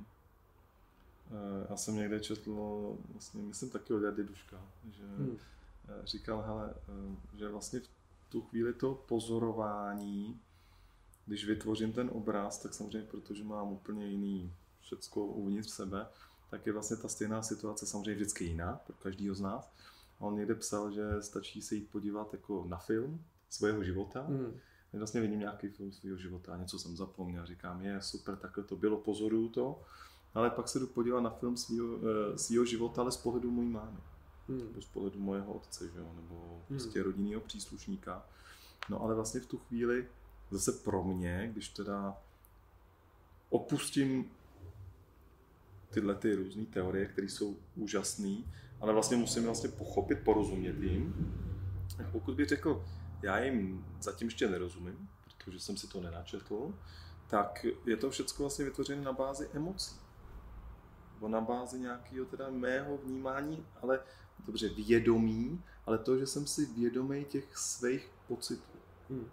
eh, 1.27 1.67
já 1.69 1.77
jsem 1.77 1.95
někde 1.95 2.19
četl, 2.19 2.97
vlastně, 3.11 3.41
myslím 3.41 3.69
taky 3.69 3.93
od 3.93 4.03
Jady 4.03 4.23
Duška, 4.23 4.61
že 4.91 5.03
hmm. 5.03 5.37
Eh, 5.89 6.05
říkal, 6.07 6.41
hele, 6.41 6.73
že 7.33 7.49
vlastně 7.49 7.79
v 7.79 7.89
tu 8.29 8.41
chvíli 8.41 8.73
to 8.73 8.95
pozorování, 8.95 10.39
když 11.25 11.45
vytvořím 11.45 11.93
ten 11.93 12.09
obraz, 12.13 12.59
tak 12.59 12.73
samozřejmě, 12.73 13.07
protože 13.07 13.43
mám 13.43 13.67
úplně 13.67 14.07
jiný 14.07 14.53
všecko 14.81 15.25
uvnitř 15.25 15.69
sebe, 15.69 16.07
tak 16.51 16.65
je 16.65 16.73
vlastně 16.73 16.97
ta 16.97 17.07
stejná 17.07 17.41
situace 17.41 17.85
samozřejmě 17.85 18.15
vždycky 18.15 18.43
jiná 18.45 18.79
pro 18.85 18.95
každého 18.95 19.35
z 19.35 19.41
nás. 19.41 19.71
A 20.19 20.21
on 20.21 20.35
někde 20.35 20.55
psal, 20.55 20.91
že 20.91 21.21
stačí 21.21 21.61
se 21.61 21.75
jít 21.75 21.89
podívat 21.91 22.33
jako 22.33 22.65
na 22.67 22.77
film 22.77 23.23
svého 23.49 23.83
života. 23.83 24.21
Hmm. 24.21 24.59
Já 24.93 24.99
vlastně 24.99 25.21
vidím 25.21 25.39
nějaký 25.39 25.67
film 25.67 25.91
svého 25.91 26.17
života, 26.17 26.57
něco 26.57 26.79
jsem 26.79 26.97
zapomněl, 26.97 27.45
říkám, 27.45 27.81
je 27.81 28.01
super, 28.01 28.35
takhle 28.35 28.63
to 28.63 28.75
bylo, 28.75 28.97
pozoruju 28.97 29.49
to, 29.49 29.81
ale 30.33 30.49
pak 30.49 30.69
se 30.69 30.79
jdu 30.79 30.87
podívat 30.87 31.21
na 31.21 31.29
film 31.29 31.57
svého, 31.57 31.87
eh, 31.97 32.37
svého 32.37 32.65
života, 32.65 33.01
ale 33.01 33.11
z 33.11 33.17
pohledu 33.17 33.51
mojí 33.51 33.69
mámy. 33.69 33.99
Hmm. 34.47 34.59
Nebo 34.59 34.81
z 34.81 34.85
pohledu 34.85 35.19
mojeho 35.19 35.53
otce, 35.53 35.89
že 35.89 35.99
jo? 35.99 36.13
nebo 36.15 36.63
hmm. 36.69 36.79
prostě 36.79 37.03
rodinného 37.03 37.41
příslušníka. 37.41 38.25
No 38.89 39.01
ale 39.01 39.15
vlastně 39.15 39.39
v 39.39 39.45
tu 39.45 39.57
chvíli, 39.57 40.07
zase 40.51 40.71
pro 40.71 41.03
mě, 41.03 41.49
když 41.53 41.69
teda 41.69 42.17
opustím 43.49 44.31
tyhle 45.91 46.15
ty 46.15 46.35
různé 46.35 46.65
teorie, 46.65 47.05
které 47.05 47.29
jsou 47.29 47.57
úžasné, 47.75 48.37
ale 48.79 48.93
vlastně 48.93 49.17
musím 49.17 49.43
vlastně 49.43 49.69
pochopit, 49.69 50.19
porozumět 50.23 50.83
jim. 50.83 51.35
A 51.99 52.11
pokud 52.11 52.35
bych 52.35 52.47
řekl, 52.47 52.85
já 53.21 53.39
jim 53.39 53.85
zatím 54.01 54.27
ještě 54.27 54.49
nerozumím, 54.49 55.09
protože 55.23 55.59
jsem 55.59 55.77
si 55.77 55.87
to 55.87 56.01
nenačetl, 56.01 56.73
tak 57.27 57.65
je 57.85 57.97
to 57.97 58.09
všechno 58.09 58.35
vlastně 58.37 58.65
vytvořené 58.65 59.01
na 59.01 59.13
bázi 59.13 59.49
emocí. 59.53 59.95
Nebo 61.13 61.27
na 61.27 61.41
bázi 61.41 61.79
nějakého 61.79 62.25
teda 62.25 62.49
mého 62.49 62.97
vnímání, 62.97 63.65
ale 63.81 63.99
dobře, 64.45 64.69
vědomí, 64.69 65.63
ale 65.85 65.97
to, 65.97 66.17
že 66.17 66.27
jsem 66.27 66.47
si 66.47 66.65
vědomý 66.65 67.25
těch 67.25 67.57
svých 67.57 68.09
pocitů. 68.27 68.77
Hmm. 69.09 69.29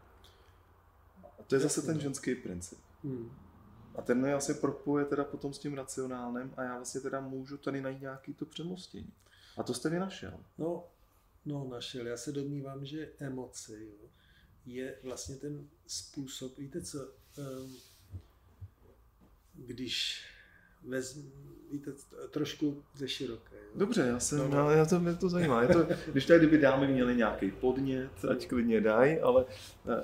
A 1.38 1.42
to 1.42 1.54
je 1.54 1.60
zase 1.60 1.82
ten 1.82 2.00
ženský 2.00 2.34
princip. 2.34 2.78
Hmm. 3.04 3.30
A 3.98 4.02
ten 4.02 4.20
mě 4.20 4.34
asi 4.34 4.54
propuje 4.54 5.04
teda 5.04 5.24
potom 5.24 5.52
s 5.52 5.58
tím 5.58 5.74
racionálním 5.74 6.54
a 6.56 6.62
já 6.62 6.74
vlastně 6.76 7.00
teda 7.00 7.20
můžu 7.20 7.56
tady 7.56 7.80
najít 7.80 8.00
nějaký 8.00 8.34
to 8.34 8.46
přemostění. 8.46 9.12
A 9.56 9.62
to 9.62 9.74
jste 9.74 9.90
mi 9.90 9.98
našel. 9.98 10.40
No, 10.58 10.84
no 11.44 11.68
našel. 11.70 12.06
Já 12.06 12.16
se 12.16 12.32
domnívám, 12.32 12.84
že 12.84 13.10
emoce 13.18 13.80
jo, 13.84 13.92
je 14.66 14.98
vlastně 15.02 15.36
ten 15.36 15.68
způsob, 15.86 16.58
víte 16.58 16.80
co, 16.80 16.98
um, 17.04 17.76
když 19.54 20.24
vezm, 20.84 21.32
víte, 21.70 21.90
trošku 22.30 22.84
ze 22.94 23.08
široké. 23.08 23.56
Jo. 23.56 23.70
Dobře, 23.74 24.00
já 24.00 24.20
se, 24.20 24.36
no, 24.36 24.48
no. 24.48 24.70
já 24.70 24.86
to, 24.86 25.00
mě 25.00 25.14
to 25.14 25.28
zajímá. 25.28 25.62
Je 25.62 25.68
to, 25.68 25.86
když 26.12 26.26
tady 26.26 26.38
kdyby 26.38 26.58
dámy 26.58 26.88
měly 26.88 27.16
nějaký 27.16 27.50
podnět, 27.50 28.24
ať 28.30 28.48
klidně 28.48 28.80
dají, 28.80 29.20
ale 29.20 29.44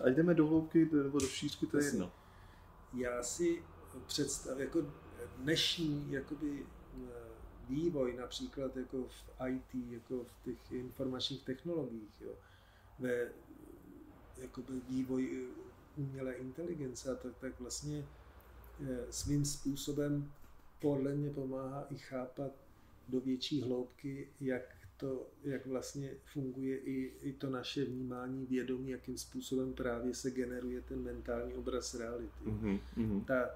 ať 0.05 0.15
jdeme 0.15 0.35
do 0.35 0.47
hloubky 0.47 0.89
nebo 0.93 1.19
do 1.19 1.27
šířky, 1.27 1.67
to 1.67 1.79
je 1.79 1.85
jedno. 1.85 2.13
Já 2.95 3.23
si 3.23 3.63
představ, 4.07 4.59
jako 4.59 4.83
dnešní 5.39 6.13
jakoby 6.13 6.67
vývoj 7.69 8.17
například 8.17 8.77
jako 8.77 9.05
v 9.05 9.49
IT, 9.49 9.93
jako 9.93 10.25
v 10.25 10.45
těch 10.45 10.73
informačních 10.73 11.43
technologiích, 11.43 12.21
jo, 12.21 12.35
ve 12.99 13.29
jakoby 14.39 14.73
vývoj 14.89 15.49
umělé 15.97 16.33
inteligence, 16.33 17.13
a 17.13 17.15
tak, 17.15 17.33
tak 17.39 17.61
vlastně 17.61 18.05
eh, 18.85 19.13
svým 19.13 19.45
způsobem 19.45 20.33
podle 20.81 21.15
mě 21.15 21.31
pomáhá 21.31 21.87
i 21.91 21.99
chápat 21.99 22.53
do 23.09 23.21
větší 23.21 23.63
hloubky, 23.63 24.29
jak 24.41 24.63
to, 24.97 25.27
jak 25.45 25.67
vlastně 25.67 26.11
funguje 26.25 26.79
i, 26.79 27.13
i 27.21 27.33
to 27.33 27.51
naše 27.51 27.85
vnímání 27.85 28.47
vědomí, 28.47 28.91
jakým 28.91 29.19
způsobem 29.19 29.75
právě 29.75 30.15
se 30.15 30.31
generuje 30.31 30.81
ten 30.81 31.03
mentální 31.03 31.55
obraz 31.55 31.95
reality. 31.95 32.45
Mm-hmm. 32.47 33.25
Ta 33.25 33.51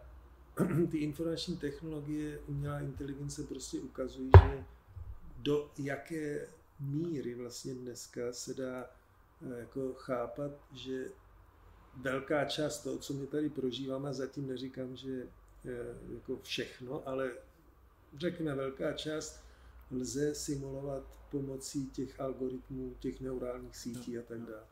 ty 0.91 0.99
informační 0.99 1.57
technologie, 1.57 2.39
umělá 2.47 2.81
inteligence 2.81 3.43
prostě 3.43 3.79
ukazují, 3.81 4.31
že 4.43 4.65
do 5.39 5.71
jaké 5.79 6.49
míry 6.81 7.35
vlastně 7.35 7.75
dneska 7.75 8.33
se 8.33 8.55
dá 8.55 8.85
eh, 8.85 9.59
jako 9.59 9.95
chápat, 9.95 10.51
že 10.73 11.11
velká 11.97 12.45
část 12.45 12.83
toho, 12.83 12.99
co 12.99 13.15
my 13.15 13.27
tady 13.27 13.49
prožíváme, 13.49 14.15
zatím 14.15 14.47
neříkám, 14.47 14.97
že 14.97 15.23
eh, 15.65 16.15
jako 16.15 16.39
všechno, 16.43 17.09
ale 17.09 17.33
řekněme 18.17 18.55
velká 18.55 18.93
část 18.93 19.45
lze 19.91 20.35
simulovat 20.35 21.03
pomocí 21.31 21.87
těch 21.87 22.21
algoritmů, 22.21 22.95
těch 22.99 23.21
neurálních 23.21 23.77
sítí 23.77 24.19
a 24.19 24.23
tak 24.23 24.41
dále. 24.41 24.63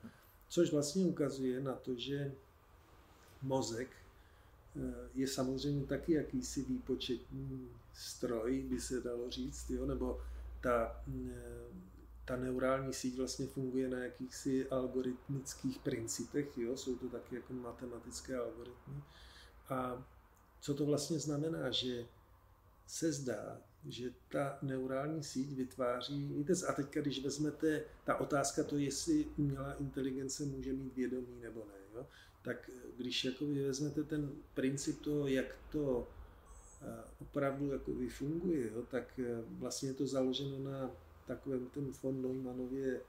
Což 0.48 0.72
vlastně 0.72 1.04
ukazuje 1.04 1.60
na 1.60 1.74
to, 1.74 1.94
že 1.94 2.32
mozek 3.42 3.88
je 5.14 5.28
samozřejmě 5.28 5.86
taky 5.86 6.12
jakýsi 6.12 6.62
výpočetní 6.62 7.70
stroj, 7.94 8.66
by 8.70 8.80
se 8.80 9.00
dalo 9.00 9.30
říct, 9.30 9.70
jo? 9.70 9.86
nebo 9.86 10.20
ta, 10.60 11.02
eh, 11.30 11.86
ta 12.24 12.36
neurální 12.36 12.92
síť 12.92 13.16
vlastně 13.16 13.46
funguje 13.46 13.88
na 13.88 13.98
jakýchsi 13.98 14.68
algoritmických 14.68 15.78
principech, 15.78 16.58
jo? 16.58 16.76
jsou 16.76 16.96
to 16.96 17.08
taky 17.08 17.34
jako 17.34 17.52
matematické 17.52 18.38
algoritmy. 18.38 19.02
A 19.68 20.04
co 20.60 20.74
to 20.74 20.86
vlastně 20.86 21.18
znamená, 21.18 21.70
že 21.70 22.06
se 22.86 23.12
zdá, 23.12 23.60
že 23.88 24.10
ta 24.28 24.58
neurální 24.62 25.22
síť 25.22 25.52
vytváří, 25.52 26.34
víte, 26.34 26.52
a 26.68 26.72
teď 26.72 26.86
když 26.94 27.24
vezmete, 27.24 27.84
ta 28.04 28.16
otázka 28.16 28.64
to, 28.64 28.78
jestli 28.78 29.24
umělá 29.36 29.72
inteligence 29.72 30.44
může 30.44 30.72
mít 30.72 30.96
vědomí 30.96 31.40
nebo 31.40 31.64
ne, 31.64 31.74
jo? 31.94 32.06
Tak 32.46 32.70
když 32.96 33.24
jako 33.24 33.44
vezmete 33.66 34.02
ten 34.02 34.30
princip 34.54 35.00
toho, 35.00 35.26
jak 35.26 35.46
to 35.72 36.08
eh, 36.82 37.04
opravdu 37.20 37.72
jako 37.72 37.92
funguje, 38.08 38.70
jo, 38.74 38.82
tak 38.90 39.18
eh, 39.18 39.42
vlastně 39.48 39.88
je 39.88 39.94
to 39.94 40.06
založeno 40.06 40.58
na 40.58 40.90
takovém 41.26 41.66
ten 41.66 41.92
von 42.02 42.22
Neumannově 42.22 43.00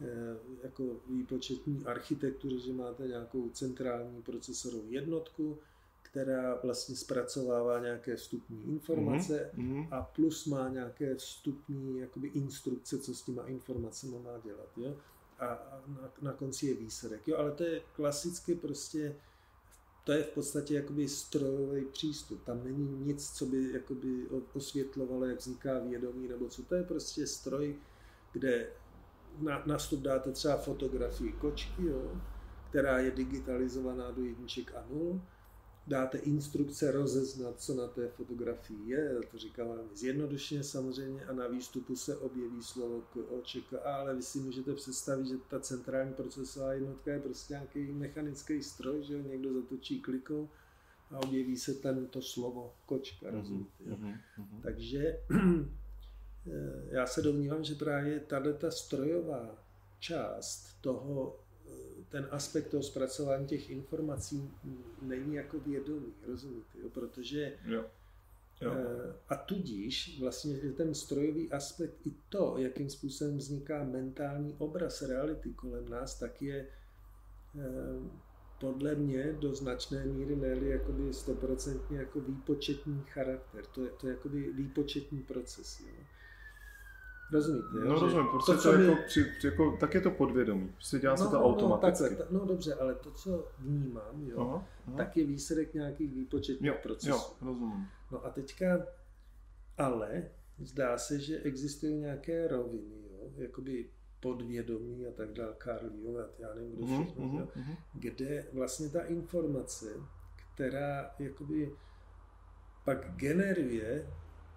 eh, 0.00 0.36
jako 0.62 0.84
výpočetní 1.08 1.86
architektuře, 1.86 2.58
že 2.58 2.72
máte 2.72 3.08
nějakou 3.08 3.48
centrální 3.48 4.22
procesorovou 4.22 4.90
jednotku, 4.90 5.58
která 6.02 6.60
vlastně 6.62 6.96
zpracovává 6.96 7.80
nějaké 7.80 8.16
vstupní 8.16 8.64
informace 8.64 9.50
mm-hmm. 9.56 9.88
a 9.90 10.02
plus 10.02 10.46
má 10.46 10.68
nějaké 10.68 11.14
vstupní 11.14 11.98
jakoby 11.98 12.28
instrukce, 12.28 12.98
co 12.98 13.14
s 13.14 13.22
těma 13.22 13.46
informacemi 13.46 14.18
má 14.18 14.38
dělat. 14.44 14.68
Jo? 14.76 14.96
A, 15.38 15.80
na, 15.86 16.10
na 16.22 16.32
konci 16.32 16.66
je 16.66 16.74
výsledek. 16.74 17.28
Jo, 17.28 17.36
ale 17.36 17.52
to 17.52 17.64
je 17.64 17.80
klasicky 17.92 18.54
prostě, 18.54 19.16
to 20.04 20.12
je 20.12 20.22
v 20.22 20.28
podstatě 20.28 20.74
jakoby 20.74 21.08
strojový 21.08 21.84
přístup. 21.84 22.44
Tam 22.44 22.64
není 22.64 23.04
nic, 23.04 23.30
co 23.30 23.46
by 23.46 23.72
jakoby 23.72 24.28
osvětlovalo, 24.52 25.24
jak 25.24 25.38
vzniká 25.38 25.78
vědomí 25.78 26.28
nebo 26.28 26.48
co. 26.48 26.62
To 26.62 26.74
je 26.74 26.82
prostě 26.82 27.26
stroj, 27.26 27.76
kde 28.32 28.68
na, 29.38 29.62
na 29.66 29.76
vstup 29.78 30.00
dáte 30.00 30.32
třeba 30.32 30.56
fotografii 30.56 31.32
kočky, 31.32 31.86
jo, 31.86 32.20
která 32.68 32.98
je 32.98 33.10
digitalizovaná 33.10 34.10
do 34.10 34.24
jedniček 34.24 34.74
a 34.74 34.84
nul 34.90 35.20
dáte 35.86 36.18
instrukce 36.18 36.92
rozeznat, 36.92 37.60
co 37.60 37.74
na 37.74 37.86
té 37.86 38.08
fotografii 38.08 38.90
je, 38.90 39.20
to 39.30 39.38
říkám 39.38 39.68
velmi 39.68 39.96
zjednodušeně 39.96 40.64
samozřejmě, 40.64 41.24
a 41.24 41.32
na 41.32 41.46
výstupu 41.46 41.96
se 41.96 42.16
objeví 42.16 42.62
slovo 42.62 43.02
OČK, 43.38 43.74
ale 43.84 44.14
vy 44.14 44.22
si 44.22 44.38
můžete 44.38 44.74
představit, 44.74 45.26
že 45.26 45.34
ta 45.48 45.60
centrální 45.60 46.14
procesová 46.14 46.72
jednotka 46.72 47.12
je 47.12 47.20
prostě 47.20 47.54
nějaký 47.54 47.92
mechanický 47.92 48.62
stroj, 48.62 49.02
že 49.02 49.22
někdo 49.22 49.54
zatočí 49.54 50.00
klikou 50.00 50.48
a 51.10 51.18
objeví 51.18 51.56
se 51.56 51.74
ten 51.74 52.06
to 52.06 52.22
slovo 52.22 52.74
kočka, 52.86 53.26
mm-hmm, 53.30 53.66
mm-hmm. 53.86 54.62
Takže 54.62 55.18
eh, 55.30 56.88
já 56.96 57.06
se 57.06 57.22
domnívám, 57.22 57.64
že 57.64 57.74
právě 57.74 58.20
tato 58.20 58.70
strojová 58.70 59.64
část 59.98 60.80
toho 60.80 61.45
ten 62.08 62.28
aspekt 62.30 62.68
toho 62.68 62.82
zpracování 62.82 63.46
těch 63.46 63.70
informací 63.70 64.50
není 65.02 65.34
jako 65.34 65.58
vědomý, 65.58 66.12
rozumíte, 66.26 66.78
jo? 66.78 66.88
protože 66.88 67.52
jo. 67.64 67.84
Jo. 68.60 68.72
Eh, 68.74 69.14
a 69.28 69.36
tudíž 69.36 70.20
vlastně 70.20 70.56
ten 70.56 70.94
strojový 70.94 71.52
aspekt 71.52 72.06
i 72.06 72.14
to, 72.28 72.54
jakým 72.58 72.90
způsobem 72.90 73.38
vzniká 73.38 73.84
mentální 73.84 74.54
obraz 74.58 75.02
reality 75.02 75.52
kolem 75.52 75.88
nás, 75.88 76.18
tak 76.18 76.42
je 76.42 76.66
podle 78.60 78.94
mě 78.94 79.32
do 79.32 79.54
značné 79.54 80.04
míry 80.04 80.36
ne 80.36 80.48
jakoby 80.48 81.14
stoprocentně 81.14 81.98
jako 81.98 82.20
výpočetní 82.20 83.02
charakter. 83.06 83.66
To 83.66 83.84
je, 83.84 83.90
to 83.90 84.06
je 84.06 84.12
jakoby 84.12 84.52
výpočetní 84.52 85.22
proces. 85.22 85.80
Jo. 85.80 85.94
Rozumíte? 87.32 87.68
Jo? 87.74 87.84
No 87.84 87.98
rozumím, 87.98 88.28
prostě 88.28 88.52
to, 88.52 88.62
to, 88.62 88.72
to 88.72 88.78
my... 88.78 88.86
jako, 88.86 89.02
při, 89.06 89.26
jako, 89.44 89.76
tak 89.80 89.94
je 89.94 90.00
to 90.00 90.10
podvědomí, 90.10 90.68
prostě 90.68 90.98
dělá 90.98 91.14
no, 91.14 91.24
se 91.24 91.30
to 91.30 91.38
no, 91.38 91.44
automaticky. 91.44 92.02
No, 92.02 92.08
takhle, 92.08 92.38
no 92.38 92.46
dobře, 92.46 92.74
ale 92.74 92.94
to, 92.94 93.10
co 93.10 93.48
vnímám, 93.58 94.24
jo, 94.26 94.40
aha, 94.40 94.66
aha. 94.86 94.96
tak 94.96 95.16
je 95.16 95.26
výsledek 95.26 95.74
nějakých 95.74 96.14
výpočetních 96.14 96.68
jo, 96.68 96.78
procesů. 96.82 97.10
Jo, 97.10 97.20
rozumím. 97.40 97.86
No 98.12 98.26
a 98.26 98.30
teďka, 98.30 98.86
ale 99.78 100.30
zdá 100.58 100.98
se, 100.98 101.18
že 101.18 101.38
existují 101.38 101.94
nějaké 101.94 102.48
roviny, 102.48 103.02
jo, 103.12 103.30
jakoby 103.36 103.90
podvědomí 104.20 105.06
a 105.06 105.12
tak 105.12 105.32
dále, 105.32 105.54
Carl 105.64 105.86
Jung 105.86 106.16
a 106.18 106.28
já 106.38 106.54
nevím, 106.54 106.72
kdo 106.72 106.86
mhm, 106.86 107.04
všechno, 107.04 107.24
mm-hmm, 107.24 107.38
jo, 107.38 107.48
mm-hmm. 107.56 107.76
kde 107.94 108.46
vlastně 108.52 108.88
ta 108.88 109.02
informace, 109.02 109.86
která 110.54 111.10
jakoby 111.18 111.72
pak 112.84 113.16
generuje 113.16 114.06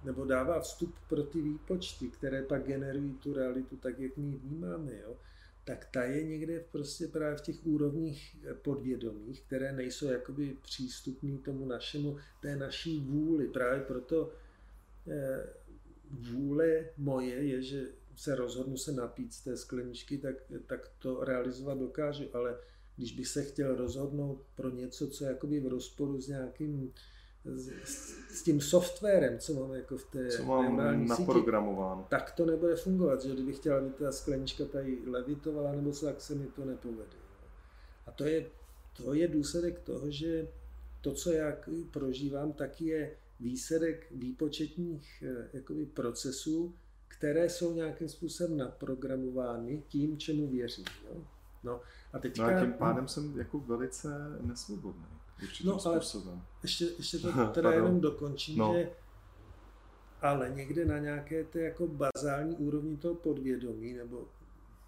nebo 0.04 0.26
dává 0.26 0.60
vstup 0.60 0.96
pro 1.10 1.24
ty 1.24 1.42
výpočty, 1.42 2.08
které 2.08 2.44
pak 2.44 2.64
generují 2.64 3.14
tu 3.14 3.34
realitu 3.34 3.78
tak, 3.78 4.00
jak 4.00 4.18
my 4.18 4.28
ji 4.28 4.38
vnímáme, 4.38 4.92
jo, 5.04 5.18
tak 5.64 5.88
ta 5.92 6.04
je 6.04 6.24
někde 6.24 6.64
prostě 6.72 7.08
právě 7.08 7.38
v 7.38 7.42
těch 7.42 7.66
úrovních 7.66 8.38
podvědomých, 8.62 9.42
které 9.42 9.74
nejsou 9.74 10.08
jakoby 10.08 10.58
přístupný 10.62 11.38
tomu 11.38 11.66
našemu, 11.66 12.18
té 12.42 12.56
naší 12.56 13.00
vůli. 13.00 13.48
Právě 13.48 13.82
proto 13.82 14.32
eh, 15.08 15.48
vůle 16.12 16.86
moje 16.98 17.36
je, 17.36 17.62
že 17.62 17.88
se 18.16 18.36
rozhodnu 18.36 18.78
se 18.78 18.92
napít 18.92 19.34
z 19.34 19.44
té 19.44 19.58
skleničky, 19.58 20.18
tak, 20.18 20.36
tak 20.68 20.92
to 21.00 21.24
realizovat 21.24 21.78
dokážu, 21.78 22.26
ale 22.34 22.58
když 22.96 23.16
bych 23.16 23.28
se 23.28 23.44
chtěl 23.44 23.76
rozhodnout 23.76 24.46
pro 24.56 24.70
něco, 24.70 25.08
co 25.08 25.24
je 25.24 25.30
jakoby 25.30 25.60
v 25.60 25.68
rozporu 25.68 26.22
s 26.22 26.28
nějakým 26.28 26.94
s, 27.46 27.70
s 28.30 28.44
tím 28.44 28.62
softwarem, 28.62 29.40
co 29.40 29.54
mám 29.54 29.74
jako 29.74 29.98
v 29.98 30.06
té 30.06 30.30
co 30.30 30.44
mám 30.44 31.08
naprogramováno. 31.08 32.02
Síti, 32.02 32.10
tak 32.10 32.32
to 32.32 32.46
nebude 32.46 32.76
fungovat, 32.76 33.22
že 33.22 33.34
kdybych 33.34 33.56
chtěl, 33.56 33.78
aby 33.78 33.90
ta 33.90 34.12
sklenička 34.12 34.66
tady 34.66 35.00
levitovala, 35.06 35.72
nebo 35.72 35.92
co, 35.92 36.06
tak 36.06 36.22
se 36.22 36.36
mi 36.36 36.46
to 36.48 36.66
nepovede. 36.66 37.18
A 38.08 38.12
to 38.12 38.26
je, 38.26 38.46
to 38.98 39.14
je 39.14 39.28
důsledek 39.28 39.80
toho, 39.80 40.12
že 40.12 40.48
to, 41.02 41.14
co 41.14 41.32
já 41.32 41.58
prožívám, 41.92 42.54
tak 42.54 42.82
je 42.82 43.16
výsledek 43.40 44.08
výpočetních 44.12 45.24
eh, 45.28 45.50
jakoby, 45.54 45.86
procesů, 45.86 46.74
které 47.08 47.50
jsou 47.50 47.74
nějakým 47.74 48.10
způsobem 48.10 48.58
naprogramovány 48.58 49.84
tím, 49.88 50.18
čemu 50.18 50.48
věřím. 50.48 50.86
Jo? 51.10 51.24
No, 51.64 51.82
a 52.14 52.20
teďka, 52.20 52.52
no 52.52 52.58
a 52.58 52.62
tím 52.62 52.74
pádem 52.74 53.08
jsem 53.08 53.38
jako 53.38 53.60
velice 53.60 54.10
nesvobodný. 54.42 55.19
Určitým 55.44 55.72
no, 55.72 55.78
ale 55.86 56.02
způsobem. 56.02 56.42
Ještě, 56.64 56.86
ještě 56.98 57.20
to 57.20 57.48
teda 57.54 57.72
jenom 57.72 58.02
dokončím, 58.02 58.58
no. 58.58 58.74
že 58.74 58.90
ale 60.22 60.50
někde 60.50 60.86
na 60.86 60.98
nějaké 60.98 61.44
té 61.44 61.62
jako 61.62 61.88
bazální 61.88 62.56
úrovni 62.56 62.98
toho 62.98 63.16
podvědomí, 63.16 63.94
nebo 63.94 64.28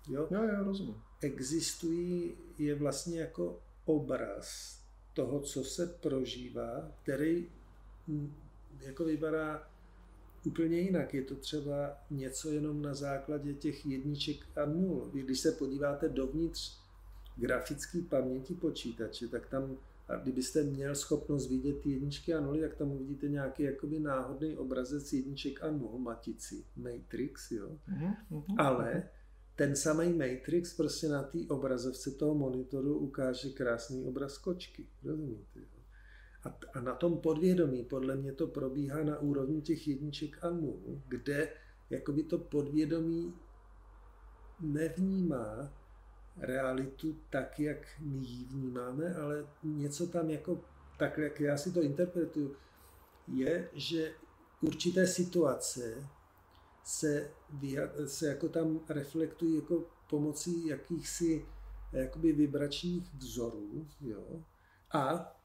jo, 0.09 0.27
jo, 0.31 0.43
jo 0.43 0.63
rozumím. 0.63 0.95
existují, 1.21 2.33
je 2.57 2.75
vlastně 2.75 3.19
jako 3.19 3.59
obraz 3.85 4.77
toho, 5.13 5.39
co 5.39 5.63
se 5.63 5.87
prožívá, 5.87 6.91
který 7.03 7.49
jako 8.79 9.03
vypadá 9.03 9.67
úplně 10.45 10.79
jinak. 10.79 11.13
Je 11.13 11.21
to 11.21 11.35
třeba 11.35 11.97
něco 12.09 12.49
jenom 12.49 12.81
na 12.81 12.93
základě 12.93 13.53
těch 13.53 13.85
jedniček 13.85 14.37
a 14.55 14.65
nul. 14.65 15.09
Když 15.13 15.39
se 15.39 15.51
podíváte 15.51 16.09
dovnitř 16.09 16.77
grafické 17.35 18.01
paměti 18.01 18.55
počítače, 18.55 19.27
tak 19.27 19.49
tam, 19.49 19.77
a 20.07 20.15
kdybyste 20.15 20.63
měl 20.63 20.95
schopnost 20.95 21.49
vidět 21.49 21.81
ty 21.81 21.91
jedničky 21.91 22.33
a 22.33 22.41
nuly, 22.41 22.61
tak 22.61 22.75
tam 22.75 22.91
uvidíte 22.91 23.29
nějaký 23.29 23.63
jakoby 23.63 23.99
náhodný 23.99 24.57
obrazec 24.57 25.13
jedniček 25.13 25.63
a 25.63 25.71
nul, 25.71 25.99
matici, 25.99 26.65
Matrix, 26.75 27.51
jo. 27.51 27.77
Mm-hmm. 27.89 28.55
Ale 28.57 29.09
ten 29.55 29.75
samý 29.75 30.13
Matrix 30.13 30.73
prostě 30.73 31.07
na 31.07 31.23
té 31.23 31.37
obrazovce 31.49 32.11
toho 32.11 32.35
monitoru 32.35 32.97
ukáže 32.97 33.49
krásný 33.49 34.05
obraz 34.05 34.37
kočky. 34.37 34.87
Rozumíte? 35.03 35.59
Jo? 35.59 35.65
A, 36.43 36.59
a 36.73 36.81
na 36.81 36.95
tom 36.95 37.17
podvědomí 37.17 37.83
podle 37.83 38.15
mě 38.15 38.33
to 38.33 38.47
probíhá 38.47 39.03
na 39.03 39.19
úrovni 39.19 39.61
těch 39.61 39.87
jedniček 39.87 40.43
a 40.43 40.49
nul, 40.49 41.01
kde 41.07 41.49
jakoby 41.89 42.23
to 42.23 42.37
podvědomí 42.37 43.33
nevnímá 44.59 45.73
realitu 46.37 47.17
tak, 47.29 47.59
jak 47.59 47.77
my 47.99 48.25
ji 48.25 48.45
vnímáme, 48.45 49.15
ale 49.15 49.47
něco 49.63 50.07
tam 50.07 50.29
jako, 50.29 50.63
tak 50.97 51.17
jak 51.17 51.39
já 51.39 51.57
si 51.57 51.71
to 51.71 51.81
interpretuju, 51.81 52.55
je, 53.27 53.69
že 53.73 54.13
určité 54.61 55.07
situace 55.07 56.07
se, 56.83 57.31
se 58.05 58.27
jako 58.27 58.49
tam 58.49 58.79
reflektují 58.89 59.55
jako 59.55 59.85
pomocí 60.09 60.67
jakýchsi 60.67 61.45
jakoby 61.93 62.31
vibračních 62.31 63.13
vzorů, 63.13 63.87
jo, 64.01 64.43
a 64.93 65.35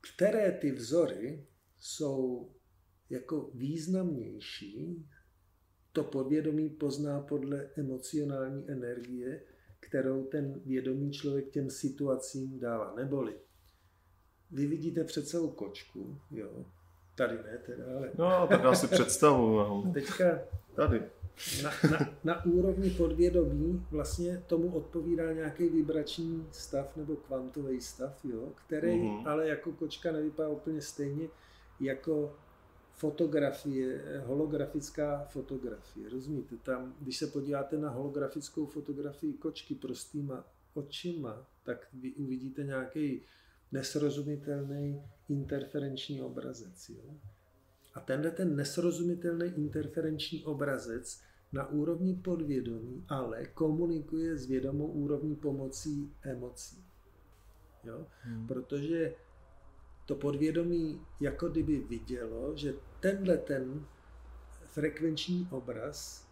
které 0.00 0.52
ty 0.52 0.72
vzory 0.72 1.46
jsou 1.78 2.50
jako 3.10 3.50
významnější, 3.54 5.08
to 5.94 6.04
podvědomí 6.04 6.70
pozná 6.70 7.20
podle 7.20 7.66
emocionální 7.76 8.64
energie, 8.68 9.40
kterou 9.80 10.24
ten 10.24 10.60
vědomý 10.64 11.12
člověk 11.12 11.50
těm 11.50 11.70
situacím 11.70 12.58
dává. 12.60 12.94
Neboli 12.96 13.34
vy 14.50 14.66
vidíte 14.66 15.04
před 15.04 15.28
celou 15.28 15.50
kočku, 15.50 16.18
jo, 16.30 16.64
tady 17.16 17.36
ne 17.36 17.58
teda, 17.66 17.84
ale... 17.96 18.10
No, 18.18 18.46
tak 18.48 18.62
já 18.62 18.74
si 18.74 18.86
představuju. 18.86 19.58
No. 19.58 19.92
Teďka 19.94 20.38
tady. 20.74 21.02
Na, 21.62 21.70
na, 21.90 22.14
na 22.24 22.44
úrovni 22.44 22.90
podvědomí 22.90 23.86
vlastně 23.90 24.42
tomu 24.46 24.74
odpovídá 24.74 25.32
nějaký 25.32 25.68
vibrační 25.68 26.46
stav 26.50 26.96
nebo 26.96 27.16
kvantový 27.16 27.80
stav, 27.80 28.24
jo, 28.24 28.52
který 28.66 28.88
mm-hmm. 28.88 29.28
ale 29.28 29.48
jako 29.48 29.72
kočka 29.72 30.12
nevypadá 30.12 30.48
úplně 30.48 30.80
stejně 30.80 31.28
jako 31.80 32.36
fotografie, 32.96 34.02
holografická 34.26 35.24
fotografie. 35.24 36.08
Rozumíte? 36.08 36.56
Tam, 36.56 36.94
když 37.00 37.18
se 37.18 37.26
podíváte 37.26 37.78
na 37.78 37.90
holografickou 37.90 38.66
fotografii 38.66 39.32
kočky 39.32 39.74
prostýma 39.74 40.44
očima, 40.74 41.46
tak 41.62 41.88
vy 41.92 42.12
uvidíte 42.12 42.64
nějaký 42.64 43.22
nesrozumitelný 43.72 45.02
interferenční 45.28 46.22
obrazec. 46.22 46.88
Jo? 46.88 47.14
A 47.94 48.00
tenhle 48.00 48.30
ten 48.30 48.56
nesrozumitelný 48.56 49.46
interferenční 49.56 50.44
obrazec 50.44 51.20
na 51.52 51.68
úrovni 51.68 52.14
podvědomí, 52.14 53.04
ale 53.08 53.46
komunikuje 53.46 54.36
s 54.38 54.46
vědomou 54.46 54.86
úrovní 54.86 55.36
pomocí 55.36 56.12
emocí. 56.22 56.84
Jo? 57.84 58.06
Hmm. 58.20 58.46
Protože 58.46 59.14
to 60.06 60.14
podvědomí 60.14 61.00
jako 61.20 61.48
kdyby 61.48 61.78
vidělo, 61.78 62.56
že 62.56 62.74
tenhle 63.00 63.36
ten 63.36 63.86
frekvenční 64.66 65.48
obraz 65.50 66.26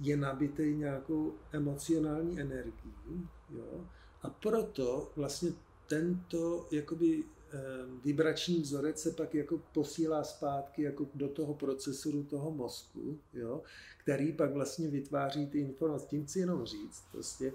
je 0.00 0.16
nabitý 0.16 0.74
nějakou 0.74 1.34
emocionální 1.52 2.40
energií, 2.40 3.28
jo? 3.50 3.86
a 4.22 4.30
proto 4.30 5.12
vlastně 5.16 5.52
tento 5.86 6.68
jakoby 6.70 7.24
eh, 7.24 7.58
vibrační 8.04 8.60
vzorec 8.60 9.00
se 9.00 9.10
pak 9.10 9.34
jako 9.34 9.58
posílá 9.58 10.24
zpátky 10.24 10.82
jako 10.82 11.06
do 11.14 11.28
toho 11.28 11.54
procesoru 11.54 12.22
toho 12.24 12.50
mozku, 12.50 13.18
jo, 13.32 13.62
který 13.98 14.32
pak 14.32 14.52
vlastně 14.52 14.88
vytváří 14.88 15.46
ty 15.46 15.58
informace. 15.58 16.06
Tím 16.06 16.24
chci 16.24 16.38
jenom 16.38 16.64
říct, 16.64 17.04
prostě, 17.12 17.52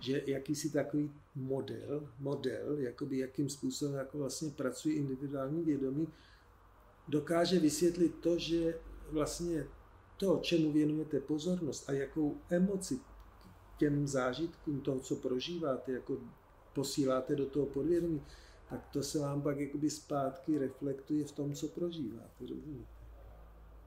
že 0.00 0.22
jakýsi 0.26 0.70
takový 0.70 1.12
model, 1.34 2.08
model, 2.18 2.78
jakoby 2.78 3.18
jakým 3.18 3.48
způsobem 3.48 3.94
jako 3.94 4.18
vlastně 4.18 4.50
pracuje 4.50 4.94
individuální 4.94 5.62
vědomí, 5.62 6.08
dokáže 7.08 7.60
vysvětlit 7.60 8.14
to, 8.20 8.38
že 8.38 8.78
vlastně 9.10 9.66
to, 10.16 10.38
čemu 10.42 10.72
věnujete 10.72 11.20
pozornost 11.20 11.90
a 11.90 11.92
jakou 11.92 12.36
emoci 12.50 13.00
těm 13.78 14.08
zážitkům 14.08 14.80
toho, 14.80 15.00
co 15.00 15.16
prožíváte, 15.16 15.92
jako 15.92 16.18
posíláte 16.74 17.36
do 17.36 17.46
toho 17.46 17.66
podvědomí, 17.66 18.22
tak 18.70 18.88
to 18.92 19.02
se 19.02 19.18
vám 19.18 19.42
pak 19.42 19.60
jakoby 19.60 19.90
zpátky 19.90 20.58
reflektuje 20.58 21.24
v 21.24 21.32
tom, 21.32 21.54
co 21.54 21.68
prožíváte, 21.68 22.40
rozumíte? 22.40 22.94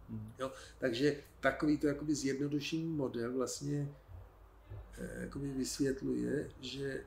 Mm. 0.10 0.32
Jo, 0.39 0.51
takže 0.80 1.24
takový 1.39 1.78
to 1.78 1.88
jakoby 1.88 2.16
zjednodušený 2.16 2.88
model 2.88 3.34
vlastně 3.34 3.95
jakoby 5.20 5.47
vysvětluje, 5.51 6.49
že 6.61 7.03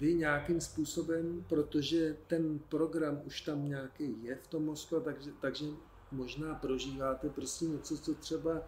vy 0.00 0.14
nějakým 0.14 0.60
způsobem, 0.60 1.44
protože 1.48 2.16
ten 2.26 2.58
program 2.58 3.20
už 3.24 3.40
tam 3.40 3.68
nějaký 3.68 4.24
je 4.24 4.36
v 4.36 4.46
tom 4.46 4.64
mozku, 4.64 5.00
takže, 5.00 5.30
takže 5.40 5.66
možná 6.12 6.54
prožíváte 6.54 7.28
prostě 7.28 7.64
něco, 7.64 7.98
co 7.98 8.14
třeba 8.14 8.62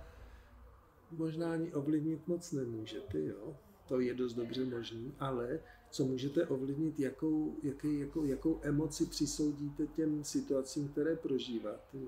možná 1.11 1.53
ani 1.53 1.75
ovlivnit 1.75 2.29
moc 2.29 2.53
nemůžete, 2.53 3.21
jo? 3.25 3.57
to 3.89 4.01
je 4.01 4.15
dost 4.15 4.35
dobře 4.35 4.65
možný, 4.65 5.15
ale 5.21 5.61
co 5.91 6.05
můžete 6.05 6.47
ovlivnit, 6.47 7.01
jakou, 7.01 7.57
jaký, 7.63 8.01
jakou, 8.01 8.25
jakou 8.25 8.61
emoci 8.63 9.07
přisoudíte 9.07 9.87
těm 9.87 10.25
situacím, 10.25 10.89
které 10.89 11.17
prožíváte. 11.17 11.99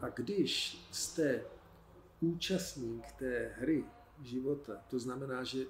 A 0.00 0.08
když 0.08 0.80
jste 0.92 1.44
účastník 2.20 3.12
té 3.12 3.54
hry 3.58 3.84
života, 4.24 4.84
to 4.90 4.98
znamená, 4.98 5.44
že 5.44 5.66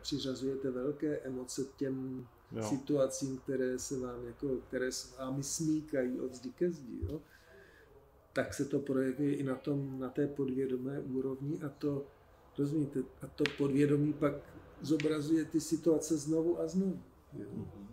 přiřazujete 0.00 0.70
velké 0.70 1.18
emoce 1.18 1.62
těm 1.76 2.26
jo. 2.52 2.62
situacím, 2.62 3.38
které 3.38 3.78
se 3.78 3.98
vám 3.98 4.26
jako, 4.26 4.56
které 4.56 4.92
se 4.92 5.16
vámi 5.18 5.42
smíkají 5.42 6.20
od 6.20 6.34
zdi 6.34 6.52
ke 6.52 6.70
zdi, 6.70 6.98
jo? 7.02 7.22
tak 8.32 8.54
se 8.54 8.64
to 8.64 8.78
projeví 8.78 9.32
i 9.32 9.42
na, 9.42 9.54
tom, 9.54 10.00
na 10.00 10.08
té 10.08 10.26
podvědomé 10.26 11.00
úrovni 11.00 11.60
a 11.62 11.68
to, 11.68 12.06
rozumíte, 12.58 13.00
a 13.22 13.26
to 13.26 13.44
podvědomí 13.58 14.12
pak 14.12 14.34
zobrazuje 14.80 15.44
ty 15.44 15.60
situace 15.60 16.16
znovu 16.16 16.60
a 16.60 16.68
znovu. 16.68 17.02
Jo? 17.32 17.46
Mm-hmm. 17.56 17.86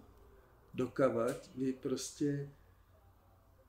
Dokavat 0.74 1.50
vy 1.56 1.74
prostě 1.74 2.50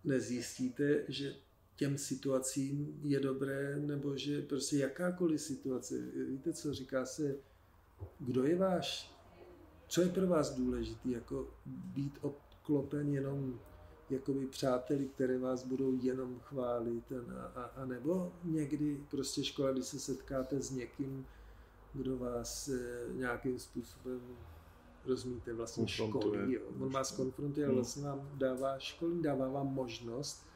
nezjistíte, 0.05 1.05
že 1.09 1.35
těm 1.81 1.99
situacím 1.99 3.01
je 3.03 3.21
dobré, 3.21 3.77
nebo 3.77 4.17
že 4.17 4.43
prostě 4.43 4.77
jakákoliv 4.77 5.41
situace, 5.41 5.95
víte 6.29 6.53
co, 6.53 6.75
říká 6.75 7.07
se, 7.07 7.37
kdo 8.19 8.45
je 8.45 8.57
váš, 8.57 9.17
co 9.89 10.03
je 10.03 10.09
pro 10.09 10.27
vás 10.27 10.55
důležitý, 10.55 11.11
jako 11.11 11.49
být 11.67 12.19
obklopen 12.21 13.09
jenom 13.09 13.61
jakoby 14.11 14.47
přáteli, 14.47 15.07
které 15.07 15.39
vás 15.39 15.65
budou 15.65 15.99
jenom 16.03 16.39
chválit, 16.41 17.13
a, 17.13 17.45
a, 17.45 17.63
a 17.63 17.85
nebo 17.85 18.33
někdy 18.45 19.01
prostě 19.11 19.45
škola, 19.45 19.73
když 19.73 19.85
se 19.85 20.01
setkáte 20.01 20.63
s 20.63 20.71
někým, 20.71 21.27
kdo 21.95 22.19
vás 22.19 22.69
e, 22.69 22.79
nějakým 23.13 23.59
způsobem 23.59 24.21
rozumíte, 25.05 25.53
vlastně 25.53 25.89
školí. 25.89 26.53
Jo. 26.53 26.61
On 26.81 26.93
vás 26.93 27.13
konfrontuje, 27.13 27.67
ale 27.67 27.73
hmm. 27.73 27.83
vlastně 27.83 28.05
vám 28.05 28.31
dává 28.35 28.79
školní, 28.79 29.23
dává 29.23 29.49
vám 29.49 29.75
možnost 29.75 30.50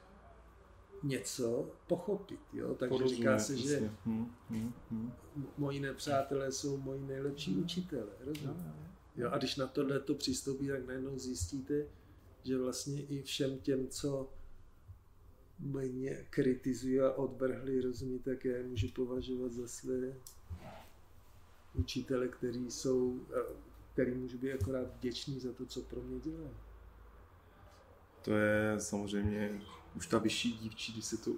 něco 1.05 1.71
pochopit. 1.87 2.41
Jo? 2.53 2.75
Takže 2.75 2.89
Porozumě, 2.89 3.17
říká 3.17 3.39
se, 3.39 3.57
že 3.57 3.91
hmm, 4.05 4.35
hmm, 4.51 4.73
hmm. 4.91 5.13
moji 5.59 5.81
nepřátelé 5.81 6.53
jsou 6.53 6.77
moji 6.77 7.01
nejlepší 7.01 7.57
učitelé. 7.57 8.13
Rozumíte? 8.21 8.75
Jo, 9.17 9.31
a 9.31 9.39
když 9.39 9.57
na 9.57 9.67
tohle 9.67 10.01
to 10.01 10.15
přistoupí, 10.15 10.69
tak 10.69 10.87
najednou 10.87 11.19
zjistíte, 11.19 11.87
že 12.45 12.59
vlastně 12.59 13.03
i 13.03 13.23
všem 13.23 13.59
těm, 13.59 13.89
co 13.89 14.31
mě 15.59 16.27
kritizují 16.31 17.01
a 17.01 17.13
odvrhli, 17.13 17.81
rozumíte, 17.81 18.31
tak 18.31 18.45
já 18.45 18.57
je 18.57 18.63
můžu 18.63 18.89
považovat 18.89 19.53
za 19.53 19.69
své 19.69 20.15
učitele, 21.75 22.29
který 22.29 22.71
jsou, 22.71 23.21
který 23.93 24.15
můžu 24.15 24.39
být 24.39 24.53
akorát 24.53 24.97
vděčný 24.97 25.41
za 25.41 25.53
to, 25.53 25.67
co 25.67 25.83
pro 25.83 26.03
mě 26.03 26.21
dělají. 26.21 26.51
To 28.23 28.33
je 28.33 28.81
samozřejmě 28.81 29.61
už 29.97 30.07
ta 30.07 30.19
vyšší 30.19 30.53
dívčí, 30.53 30.93
když 30.93 31.05
si 31.05 31.19
to 31.19 31.31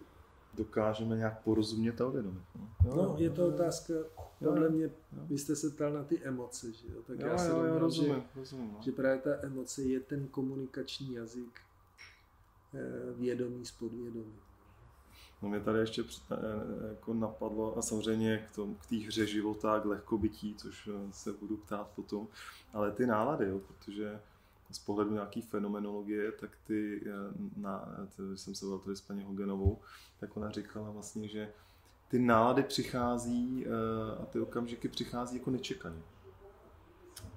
dokážeme 0.55 1.17
nějak 1.17 1.43
porozumět 1.43 2.01
a 2.01 2.07
uvědomit. 2.07 2.43
No, 2.55 2.97
no 2.97 3.17
je 3.19 3.31
to 3.31 3.49
otázka, 3.49 3.95
podle 4.39 4.69
mě, 4.69 4.91
vy 5.13 5.39
jste 5.39 5.57
se 5.57 5.71
ptal 5.71 5.93
na 5.93 6.05
ty 6.05 6.23
emoce, 6.23 6.73
že 6.73 6.87
jo? 6.89 7.03
Tak 7.07 7.19
jo, 7.19 7.27
já 7.27 7.39
se 7.39 7.49
jo, 7.49 7.79
rozumím, 7.79 8.15
že, 8.15 8.23
rozumím, 8.35 8.73
no. 8.73 8.83
že 8.83 8.93
právě 8.93 9.19
ta 9.19 9.31
emoce 9.43 9.83
je 9.83 10.01
ten 10.01 10.29
komunikační 10.29 11.15
jazyk 11.15 11.61
eh, 12.75 13.13
vědomí 13.17 13.67
s 13.67 13.71
podvědomí. 13.71 14.35
No 15.43 15.49
mě 15.49 15.61
tady 15.61 15.79
ještě 15.79 16.03
eh, 16.03 16.37
jako 16.89 17.15
napadlo 17.15 17.79
a 17.79 17.83
samozřejmě 17.83 18.47
k, 18.53 18.77
k 18.81 18.87
té 18.87 18.97
hře 18.97 19.27
života, 19.27 19.81
k 19.81 19.85
lehkobytí, 19.85 20.55
což 20.55 20.89
eh, 20.89 21.13
se 21.13 21.33
budu 21.33 21.57
ptát 21.57 21.89
potom, 21.97 22.29
ale 22.73 22.93
ty 22.93 23.07
nálady, 23.07 23.49
jo, 23.49 23.59
protože 23.59 24.21
z 24.71 24.79
pohledu 24.79 25.13
nějaký 25.13 25.43
fenomenologie, 25.43 26.33
tak 26.33 26.51
ty, 26.65 27.01
eh, 27.07 27.11
na, 27.57 27.89
když 28.29 28.41
jsem 28.41 28.55
se 28.55 28.67
bavil 28.67 28.97
s 28.97 29.01
paní 29.01 29.23
Hogenovou, 29.23 29.79
tak 30.21 30.37
ona 30.37 30.51
říkala 30.51 30.91
vlastně, 30.91 31.29
že 31.29 31.53
ty 32.09 32.19
nálady 32.19 32.63
přichází 32.63 33.67
eh, 33.67 34.23
a 34.23 34.27
ty 34.27 34.41
okamžiky 34.41 34.89
přichází 34.89 35.37
jako 35.37 35.51
nečekaně. 35.51 36.03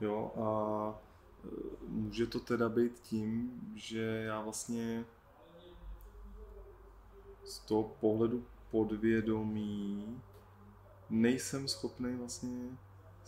Jo, 0.02 0.32
a 0.36 1.02
eh, 1.46 1.50
může 1.88 2.28
to 2.28 2.40
teda 2.40 2.70
být 2.70 3.00
tím, 3.00 3.52
že 3.76 4.02
já 4.02 4.42
vlastně 4.42 5.06
z 7.44 7.60
toho 7.60 7.84
pohledu 7.84 8.46
podvědomí 8.72 10.22
nejsem 11.10 11.68
schopný 11.68 12.16
vlastně 12.16 12.78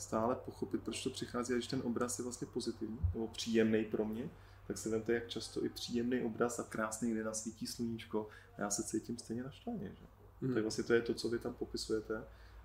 stále 0.01 0.35
pochopit, 0.35 0.83
proč 0.83 1.03
to 1.03 1.09
přichází, 1.09 1.53
a 1.53 1.55
když 1.55 1.67
ten 1.67 1.81
obraz 1.85 2.19
je 2.19 2.23
vlastně 2.23 2.47
pozitivní 2.53 2.99
nebo 3.13 3.27
příjemný 3.27 3.85
pro 3.85 4.05
mě, 4.05 4.29
tak 4.67 4.77
se 4.77 4.89
vemte, 4.89 5.13
jak 5.13 5.27
často 5.27 5.65
i 5.65 5.69
příjemný 5.69 6.21
obraz 6.21 6.59
a 6.59 6.63
krásný, 6.63 7.11
kde 7.11 7.23
nasvítí 7.23 7.67
sluníčko 7.67 8.27
a 8.57 8.61
já 8.61 8.69
se 8.69 8.83
cítím 8.83 9.17
stejně 9.17 9.43
naštvaně. 9.43 9.91
Že? 9.99 10.05
Hmm. 10.41 10.53
Tak 10.53 10.63
vlastně 10.63 10.83
to 10.83 10.93
je 10.93 11.01
to, 11.01 11.13
co 11.13 11.29
vy 11.29 11.39
tam 11.39 11.53
popisujete, 11.53 12.23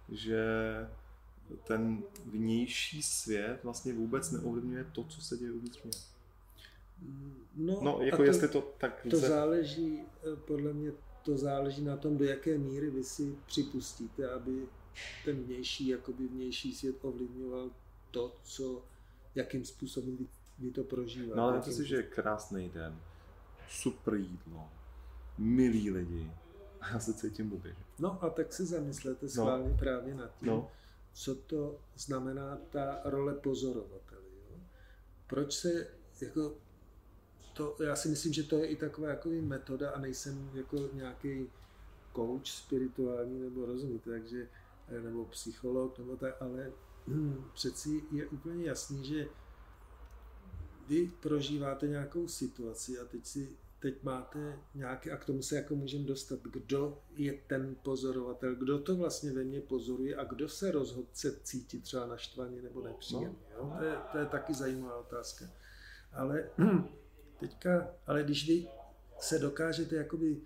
že 0.08 0.44
ten 1.64 2.02
vnější 2.24 3.02
svět 3.02 3.60
vlastně 3.64 3.92
vůbec 3.92 4.30
neovlivňuje 4.30 4.84
to, 4.92 5.04
co 5.04 5.20
se 5.20 5.36
děje 5.36 5.52
uvnitř 5.52 5.82
mě. 5.82 5.92
No, 7.56 7.78
no 7.82 7.98
jako 8.00 8.16
to, 8.16 8.22
jestli 8.22 8.48
to 8.48 8.74
tak... 8.78 9.06
To 9.10 9.16
záleží, 9.16 10.02
eh, 10.02 10.36
podle 10.36 10.72
mě 10.72 10.92
to 11.22 11.36
záleží 11.38 11.84
na 11.84 11.96
tom, 11.96 12.16
do 12.16 12.24
jaké 12.24 12.58
míry 12.58 12.90
vy 12.90 13.04
si 13.04 13.34
připustíte, 13.46 14.30
aby 14.30 14.68
ten 15.24 15.36
vnější, 15.36 15.88
jakoby 15.88 16.28
vnější 16.28 16.74
svět 16.74 16.96
ovlivňoval 17.02 17.70
to, 18.10 18.36
co, 18.42 18.84
jakým 19.34 19.64
způsobem 19.64 20.16
vy, 20.16 20.26
vy 20.58 20.70
to 20.70 20.84
prožíváte. 20.84 21.36
No 21.36 21.42
ale 21.42 21.60
to 21.60 21.72
si, 21.72 21.86
že 21.86 21.96
je 21.96 22.02
krásný 22.02 22.68
den, 22.68 23.00
super 23.68 24.14
jídlo, 24.14 24.68
milí 25.38 25.90
lidi, 25.90 26.30
a 26.80 26.88
já 26.92 26.98
se 26.98 27.14
cítím 27.14 27.48
blbě. 27.48 27.76
No 27.98 28.24
a 28.24 28.30
tak 28.30 28.52
se 28.52 28.64
zamyslete 28.64 29.28
schválně 29.28 29.70
no. 29.70 29.78
právě 29.78 30.14
nad 30.14 30.38
tím, 30.38 30.48
no. 30.48 30.70
co 31.12 31.34
to 31.34 31.78
znamená 31.96 32.58
ta 32.70 33.00
role 33.04 33.34
pozorovatele. 33.34 34.22
Jo? 34.50 34.56
Proč 35.26 35.54
se 35.54 35.86
jako 36.20 36.54
to, 37.52 37.76
já 37.84 37.96
si 37.96 38.08
myslím, 38.08 38.32
že 38.32 38.42
to 38.42 38.58
je 38.58 38.66
i 38.66 38.76
taková 38.76 39.08
jako 39.08 39.28
metoda 39.28 39.90
a 39.90 40.00
nejsem 40.00 40.50
jako 40.54 40.88
nějaký 40.92 41.46
coach 42.16 42.46
spirituální 42.46 43.40
nebo 43.40 43.66
rozumíte, 43.66 44.10
takže 44.10 44.48
nebo 45.02 45.24
psycholog, 45.24 45.98
nebo 45.98 46.16
tak, 46.16 46.42
ale 46.42 46.72
hm, 47.06 47.44
přeci 47.54 48.04
je 48.12 48.26
úplně 48.26 48.64
jasný, 48.64 49.06
že 49.06 49.28
vy 50.88 51.12
prožíváte 51.20 51.88
nějakou 51.88 52.28
situaci 52.28 52.98
a 52.98 53.04
teď 53.04 53.26
si 53.26 53.56
teď 53.78 54.02
máte 54.02 54.58
nějaké, 54.74 55.10
a 55.10 55.16
k 55.16 55.24
tomu 55.24 55.42
se 55.42 55.56
jako 55.56 55.74
můžeme 55.76 56.04
dostat, 56.04 56.40
kdo 56.42 56.98
je 57.16 57.32
ten 57.46 57.76
pozorovatel, 57.82 58.54
kdo 58.54 58.78
to 58.78 58.96
vlastně 58.96 59.32
ve 59.32 59.44
mně 59.44 59.60
pozoruje 59.60 60.16
a 60.16 60.24
kdo 60.24 60.48
se 60.48 60.70
rozhodne 60.70 61.10
se 61.12 61.40
cítit 61.42 61.82
třeba 61.82 62.06
naštvaně 62.06 62.62
nebo 62.62 62.82
nepříjemně. 62.82 63.38
Jo? 63.54 63.72
To, 63.78 63.84
je, 63.84 63.96
to 64.12 64.18
je 64.18 64.26
taky 64.26 64.54
zajímavá 64.54 64.96
otázka. 64.96 65.44
Ale 66.12 66.50
teďka, 67.40 67.88
ale 68.06 68.22
když 68.22 68.48
vy 68.48 68.68
se 69.20 69.38
dokážete 69.38 69.96
jakoby 69.96 70.40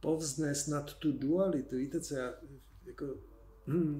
povznést 0.00 0.68
nad 0.68 0.94
tu 0.94 1.12
dualitu, 1.12 1.76
víte 1.76 2.00
co, 2.00 2.14
já 2.14 2.34
jako 2.84 3.06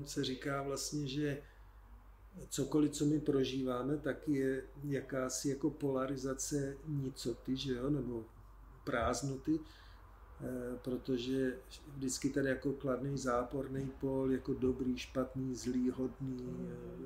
se 0.04 0.24
říká 0.24 0.62
vlastně, 0.62 1.06
že 1.06 1.42
cokoliv, 2.48 2.90
co 2.90 3.04
my 3.06 3.20
prožíváme, 3.20 3.96
tak 3.96 4.28
je 4.28 4.62
jakási 4.84 5.48
jako 5.48 5.70
polarizace 5.70 6.76
nicoty, 6.86 7.56
že 7.56 7.72
jo, 7.72 7.90
nebo 7.90 8.24
prázdnoty, 8.84 9.60
eh, 9.60 10.78
protože 10.82 11.58
vždycky 11.96 12.30
tady 12.30 12.48
jako 12.48 12.72
kladný, 12.72 13.18
záporný 13.18 13.90
pol, 14.00 14.32
jako 14.32 14.54
dobrý, 14.54 14.98
špatný, 14.98 15.56
zlý, 15.56 15.90
hodný, 15.90 16.48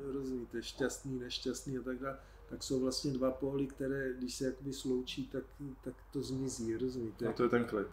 eh, 0.09 0.13
rozumíte, 0.13 0.63
šťastný, 0.63 1.19
nešťastný 1.19 1.79
a 1.79 1.83
tak 1.83 1.99
dále, 1.99 2.19
tak 2.49 2.63
jsou 2.63 2.81
vlastně 2.81 3.13
dva 3.13 3.31
póly, 3.31 3.67
které, 3.67 4.15
když 4.15 4.35
se 4.35 4.45
jakoby 4.45 4.73
sloučí, 4.73 5.29
tak, 5.29 5.45
tak 5.85 5.95
to 6.13 6.23
zmizí, 6.23 6.77
rozumíte? 6.77 7.29
A 7.29 7.33
to 7.33 7.43
je 7.43 7.49
ten 7.49 7.65
klid. 7.65 7.87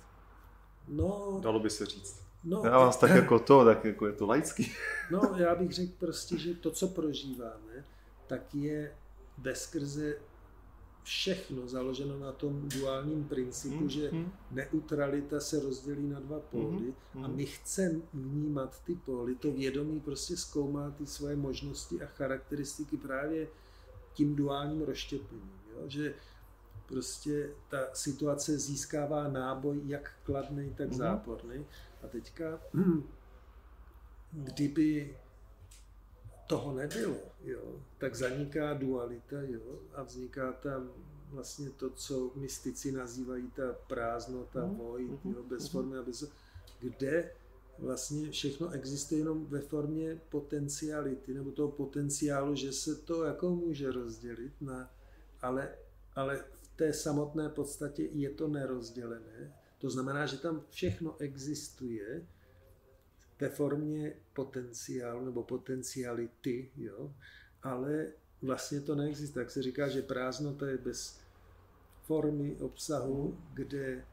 No, 0.87 1.39
Dalo 1.43 1.59
by 1.59 1.69
se 1.69 1.85
říct. 1.85 2.28
No, 2.43 2.61
já 2.65 2.79
vás 2.79 2.97
tak 2.97 3.11
jako 3.11 3.39
to, 3.39 3.65
tak 3.65 3.85
jako 3.85 4.07
je 4.07 4.13
to 4.13 4.27
laický. 4.27 4.71
No, 5.11 5.35
já 5.37 5.55
bych 5.55 5.73
řekl 5.73 5.91
prostě, 5.99 6.37
že 6.37 6.53
to, 6.53 6.71
co 6.71 6.87
prožíváme, 6.87 7.85
tak 8.27 8.55
je 8.55 8.91
bezkrze 9.37 10.15
všechno 11.03 11.67
založeno 11.67 12.19
na 12.19 12.31
tom 12.31 12.69
duálním 12.69 13.23
principu, 13.23 13.83
mm, 13.83 13.89
že 13.89 14.11
mm. 14.11 14.31
neutralita 14.51 15.39
se 15.39 15.59
rozdělí 15.59 16.09
na 16.09 16.19
dva 16.19 16.39
póly 16.39 16.93
mm, 17.15 17.25
a 17.25 17.27
my 17.27 17.45
chceme 17.45 17.99
vnímat 18.13 18.83
ty 18.83 18.95
póly, 18.95 19.35
to 19.35 19.51
vědomí 19.51 19.99
prostě 19.99 20.37
zkoumá 20.37 20.91
ty 20.91 21.05
svoje 21.05 21.35
možnosti 21.35 22.01
a 22.01 22.05
charakteristiky 22.05 22.97
právě 22.97 23.47
tím 24.13 24.35
duálním 24.35 24.81
rozštěpením, 24.81 25.51
jo? 25.73 25.83
že 25.87 26.13
prostě 26.85 27.49
ta 27.69 27.77
situace 27.93 28.57
získává 28.57 29.27
náboj 29.27 29.81
jak 29.85 30.11
kladný, 30.23 30.73
tak 30.77 30.89
mm. 30.89 30.97
A 32.03 32.07
teďka, 32.07 32.61
kdyby 34.31 35.17
toho 36.47 36.73
nebylo, 36.73 37.17
jo, 37.43 37.81
tak 37.97 38.15
zaniká 38.15 38.73
dualita 38.73 39.41
jo, 39.41 39.79
a 39.93 40.03
vzniká 40.03 40.51
tam 40.51 40.89
vlastně 41.29 41.69
to, 41.69 41.89
co 41.89 42.31
mystici 42.35 42.91
nazývají 42.91 43.51
ta 43.51 43.73
prázdnota, 43.87 44.65
mm. 44.65 44.75
void, 44.75 45.25
jo, 45.25 45.43
bez 45.43 45.63
mm. 45.63 45.69
formy 45.69 45.97
a 45.97 46.03
bez, 46.03 46.31
kde 46.79 47.31
vlastně 47.79 48.31
všechno 48.31 48.69
existuje 48.69 49.21
jenom 49.21 49.45
ve 49.45 49.61
formě 49.61 50.21
potenciality, 50.29 51.33
nebo 51.33 51.51
toho 51.51 51.71
potenciálu, 51.71 52.55
že 52.55 52.73
se 52.73 52.95
to 52.95 53.23
jako 53.23 53.49
může 53.49 53.91
rozdělit, 53.91 54.53
na, 54.61 54.91
ale, 55.41 55.75
ale 56.15 56.43
v 56.61 56.67
té 56.75 56.93
samotné 56.93 57.49
podstatě 57.49 58.03
je 58.03 58.29
to 58.29 58.47
nerozdělené. 58.47 59.53
To 59.79 59.89
znamená, 59.89 60.25
že 60.25 60.37
tam 60.37 60.61
všechno 60.69 61.15
existuje 61.19 62.27
ve 63.39 63.49
formě 63.49 64.13
potenciálu 64.33 65.25
nebo 65.25 65.43
potenciality, 65.43 66.71
jo? 66.77 67.13
ale 67.63 68.07
vlastně 68.41 68.81
to 68.81 68.95
neexistuje. 68.95 69.45
Tak 69.45 69.51
se 69.51 69.61
říká, 69.61 69.87
že 69.87 70.01
prázdnota 70.01 70.67
je 70.67 70.77
bez 70.77 71.19
formy, 72.01 72.55
obsahu, 72.59 73.37
kde 73.53 74.05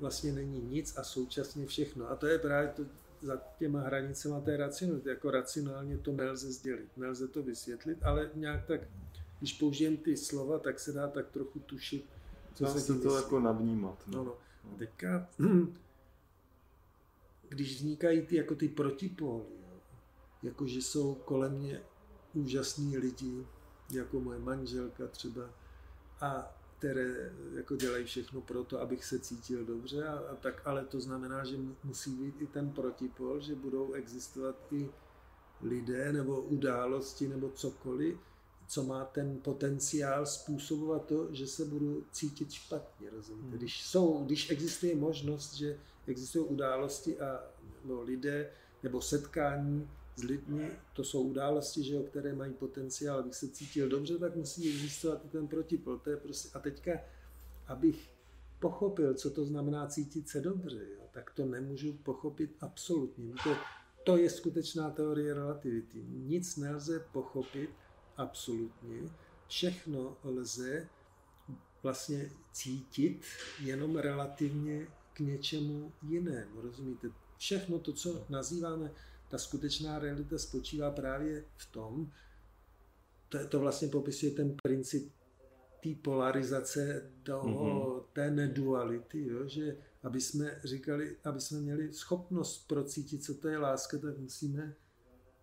vlastně 0.00 0.32
není 0.32 0.60
nic 0.60 0.98
a 0.98 1.02
současně 1.04 1.66
všechno. 1.66 2.10
A 2.10 2.16
to 2.16 2.26
je 2.26 2.38
právě 2.38 2.68
to, 2.68 2.82
za 3.22 3.36
těma 3.58 3.80
hranicema 3.80 4.40
té 4.40 4.56
racionality. 4.56 5.08
Jako 5.08 5.30
racionálně 5.30 5.98
to 5.98 6.12
nelze 6.12 6.52
sdělit, 6.52 6.96
nelze 6.96 7.28
to 7.28 7.42
vysvětlit, 7.42 7.98
ale 8.02 8.30
nějak 8.34 8.66
tak, 8.66 8.80
když 9.38 9.52
použijem 9.52 9.96
ty 9.96 10.16
slova, 10.16 10.58
tak 10.58 10.80
se 10.80 10.92
dá 10.92 11.08
tak 11.08 11.30
trochu 11.30 11.58
tušit, 11.58 12.04
co 12.54 12.66
se, 12.66 12.80
se 12.80 12.98
to 12.98 13.16
jako 13.16 13.40
navnímat. 13.40 14.02
No. 14.06 14.18
No, 14.18 14.24
no. 14.24 14.36
A 14.64 14.76
teďka, 14.78 15.28
když 17.48 17.76
vznikají 17.76 18.26
ty 18.26 18.36
jako 18.36 18.54
ty 18.54 18.68
protipóly, 18.68 19.44
jako 20.42 20.66
že 20.66 20.82
jsou 20.82 21.14
kolem 21.14 21.52
mě 21.52 21.82
úžasní 22.34 22.98
lidi, 22.98 23.46
jako 23.90 24.20
moje 24.20 24.38
manželka 24.38 25.06
třeba, 25.06 25.50
a 26.20 26.56
které 26.78 27.32
jako 27.54 27.76
dělají 27.76 28.04
všechno 28.04 28.40
pro 28.40 28.64
to, 28.64 28.80
abych 28.80 29.04
se 29.04 29.18
cítil 29.18 29.64
dobře, 29.64 30.08
a, 30.08 30.18
a 30.18 30.34
tak, 30.34 30.62
ale 30.64 30.84
to 30.84 31.00
znamená, 31.00 31.44
že 31.44 31.56
musí 31.84 32.10
být 32.10 32.34
i 32.42 32.46
ten 32.46 32.70
protipol, 32.70 33.40
že 33.40 33.54
budou 33.54 33.92
existovat 33.92 34.56
i 34.70 34.90
lidé 35.60 36.12
nebo 36.12 36.40
události 36.40 37.28
nebo 37.28 37.50
cokoliv, 37.50 38.18
co 38.72 38.82
má 38.82 39.04
ten 39.04 39.38
potenciál 39.38 40.26
způsobovat 40.26 41.06
to, 41.06 41.34
že 41.34 41.46
se 41.46 41.64
budu 41.64 42.04
cítit 42.12 42.52
špatně, 42.52 43.10
rozumíte? 43.10 43.48
Hmm. 43.48 43.58
Když, 43.58 43.86
jsou, 43.86 44.24
když 44.24 44.50
existuje 44.50 44.96
možnost, 44.96 45.54
že 45.54 45.78
existují 46.06 46.44
události 46.44 47.20
a 47.20 47.40
nebo 47.82 48.02
lidé 48.02 48.50
nebo 48.82 49.00
setkání, 49.00 49.88
s 50.16 50.22
lidmi, 50.22 50.70
to 50.92 51.04
jsou 51.04 51.22
události, 51.22 51.82
že 51.82 51.94
jo, 51.94 52.02
které 52.02 52.34
mají 52.34 52.52
potenciál, 52.52 53.18
abych 53.18 53.34
se 53.34 53.48
cítil 53.48 53.88
dobře, 53.88 54.18
tak 54.18 54.36
musí 54.36 54.74
existovat 54.74 55.24
i 55.24 55.28
ten 55.28 55.48
protipol. 55.48 55.98
To 55.98 56.10
je 56.10 56.16
prostě, 56.16 56.48
a 56.54 56.60
teďka, 56.60 56.92
abych 57.66 58.10
pochopil, 58.58 59.14
co 59.14 59.30
to 59.30 59.44
znamená 59.44 59.86
cítit 59.86 60.28
se 60.28 60.40
dobře, 60.40 60.80
jo, 60.94 61.00
tak 61.10 61.30
to 61.30 61.46
nemůžu 61.46 61.92
pochopit 61.92 62.56
absolutně. 62.60 63.34
To, 63.44 63.56
to 64.04 64.16
je 64.16 64.30
skutečná 64.30 64.90
teorie 64.90 65.34
relativity. 65.34 66.04
Nic 66.08 66.56
nelze 66.56 67.00
pochopit 67.12 67.70
absolutně, 68.16 69.10
všechno 69.48 70.16
lze 70.24 70.88
vlastně 71.82 72.30
cítit 72.52 73.24
jenom 73.60 73.96
relativně 73.96 74.86
k 75.12 75.20
něčemu 75.20 75.92
jinému. 76.02 76.60
Rozumíte? 76.60 77.08
Všechno 77.38 77.78
to, 77.78 77.92
co 77.92 78.26
nazýváme 78.28 78.90
ta 79.28 79.38
skutečná 79.38 79.98
realita 79.98 80.38
spočívá 80.38 80.90
právě 80.90 81.44
v 81.56 81.66
tom, 81.66 82.12
to, 83.28 83.46
to 83.48 83.60
vlastně 83.60 83.88
popisuje 83.88 84.32
ten 84.32 84.56
princip 84.62 85.12
té 85.82 85.94
polarizace, 86.02 87.10
toho, 87.22 88.00
mm-hmm. 88.00 88.04
té 88.12 88.30
neduality, 88.30 89.26
jo, 89.26 89.48
že 89.48 89.76
aby 90.02 90.20
jsme 90.20 90.60
říkali, 90.64 91.16
aby 91.24 91.40
jsme 91.40 91.60
měli 91.60 91.92
schopnost 91.92 92.68
procítit, 92.68 93.24
co 93.24 93.34
to 93.34 93.48
je 93.48 93.58
láska, 93.58 93.98
tak 93.98 94.18
musíme 94.18 94.74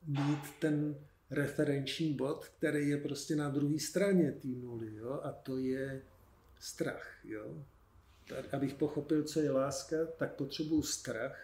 mít 0.08 0.44
ten 0.60 0.96
referenční 1.32 2.14
bod, 2.14 2.46
který 2.58 2.90
je 2.90 2.98
prostě 2.98 3.36
na 3.36 3.50
druhé 3.50 3.80
straně 3.80 4.32
té 4.32 4.48
nuly, 4.48 4.96
jo, 4.96 5.20
a 5.24 5.32
to 5.32 5.58
je 5.58 6.02
strach, 6.60 7.26
jo. 7.26 7.66
Tak, 8.28 8.54
abych 8.54 8.74
pochopil, 8.74 9.24
co 9.24 9.40
je 9.40 9.52
láska, 9.52 9.96
tak 10.18 10.36
potřebuju 10.36 10.82
strach, 10.82 11.40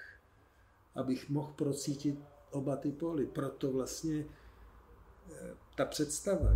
abych 0.96 1.30
mohl 1.30 1.54
procítit 1.56 2.20
oba 2.52 2.76
ty 2.76 2.92
póly. 2.92 3.26
Proto 3.26 3.72
vlastně 3.72 4.26
eh, 5.32 5.54
ta 5.76 5.86
představa, 5.86 6.50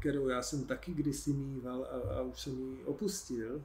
kterou 0.00 0.28
já 0.28 0.42
jsem 0.42 0.64
taky 0.64 0.94
kdysi 0.94 1.32
mýval 1.32 1.84
a, 1.84 2.18
a 2.18 2.22
už 2.22 2.40
jsem 2.40 2.72
ji 2.72 2.84
opustil, 2.84 3.64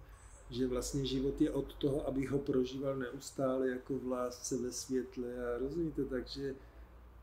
že 0.50 0.68
vlastně 0.68 1.06
život 1.06 1.42
je 1.42 1.52
od 1.52 1.74
toho, 1.74 2.08
abych 2.08 2.30
ho 2.30 2.40
prožíval 2.40 2.96
neustále 2.96 3.70
jako 3.70 4.00
v 4.00 4.08
lásce, 4.08 4.58
ve 4.58 4.72
světle 4.72 5.56
a 5.56 5.58
rozumíte, 5.58 6.06
takže 6.06 6.56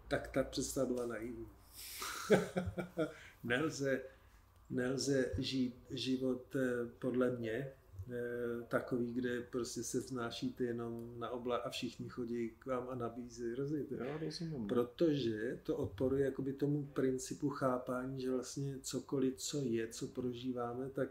tak 0.09 0.29
ta 0.29 0.43
představa 0.43 0.87
byla 0.87 1.07
naivní. 1.07 1.47
nelze, 3.45 4.03
nelze 4.71 5.33
žít 5.39 5.77
život 5.91 6.57
eh, 6.57 6.87
podle 6.99 7.31
mě 7.31 7.73
Eh, 8.11 8.63
takový, 8.69 9.13
kde 9.13 9.41
prostě 9.41 9.83
se 9.83 9.99
vznášíte 9.99 10.65
jenom 10.65 11.19
na 11.19 11.31
obla 11.31 11.57
a 11.57 11.71
všichni 11.71 12.09
chodí 12.09 12.51
k 12.59 12.67
vám 12.67 12.89
a? 12.89 14.05
Já 14.05 14.19
rozumím. 14.19 14.67
Protože 14.67 15.61
to 15.63 15.77
odporuje 15.77 16.25
jakoby 16.25 16.53
tomu 16.53 16.87
principu 16.87 17.49
chápání, 17.49 18.21
že 18.21 18.31
vlastně 18.31 18.79
cokoliv, 18.83 19.37
co 19.37 19.61
je, 19.61 19.89
co 19.89 20.07
prožíváme, 20.07 20.91
tak, 20.91 21.09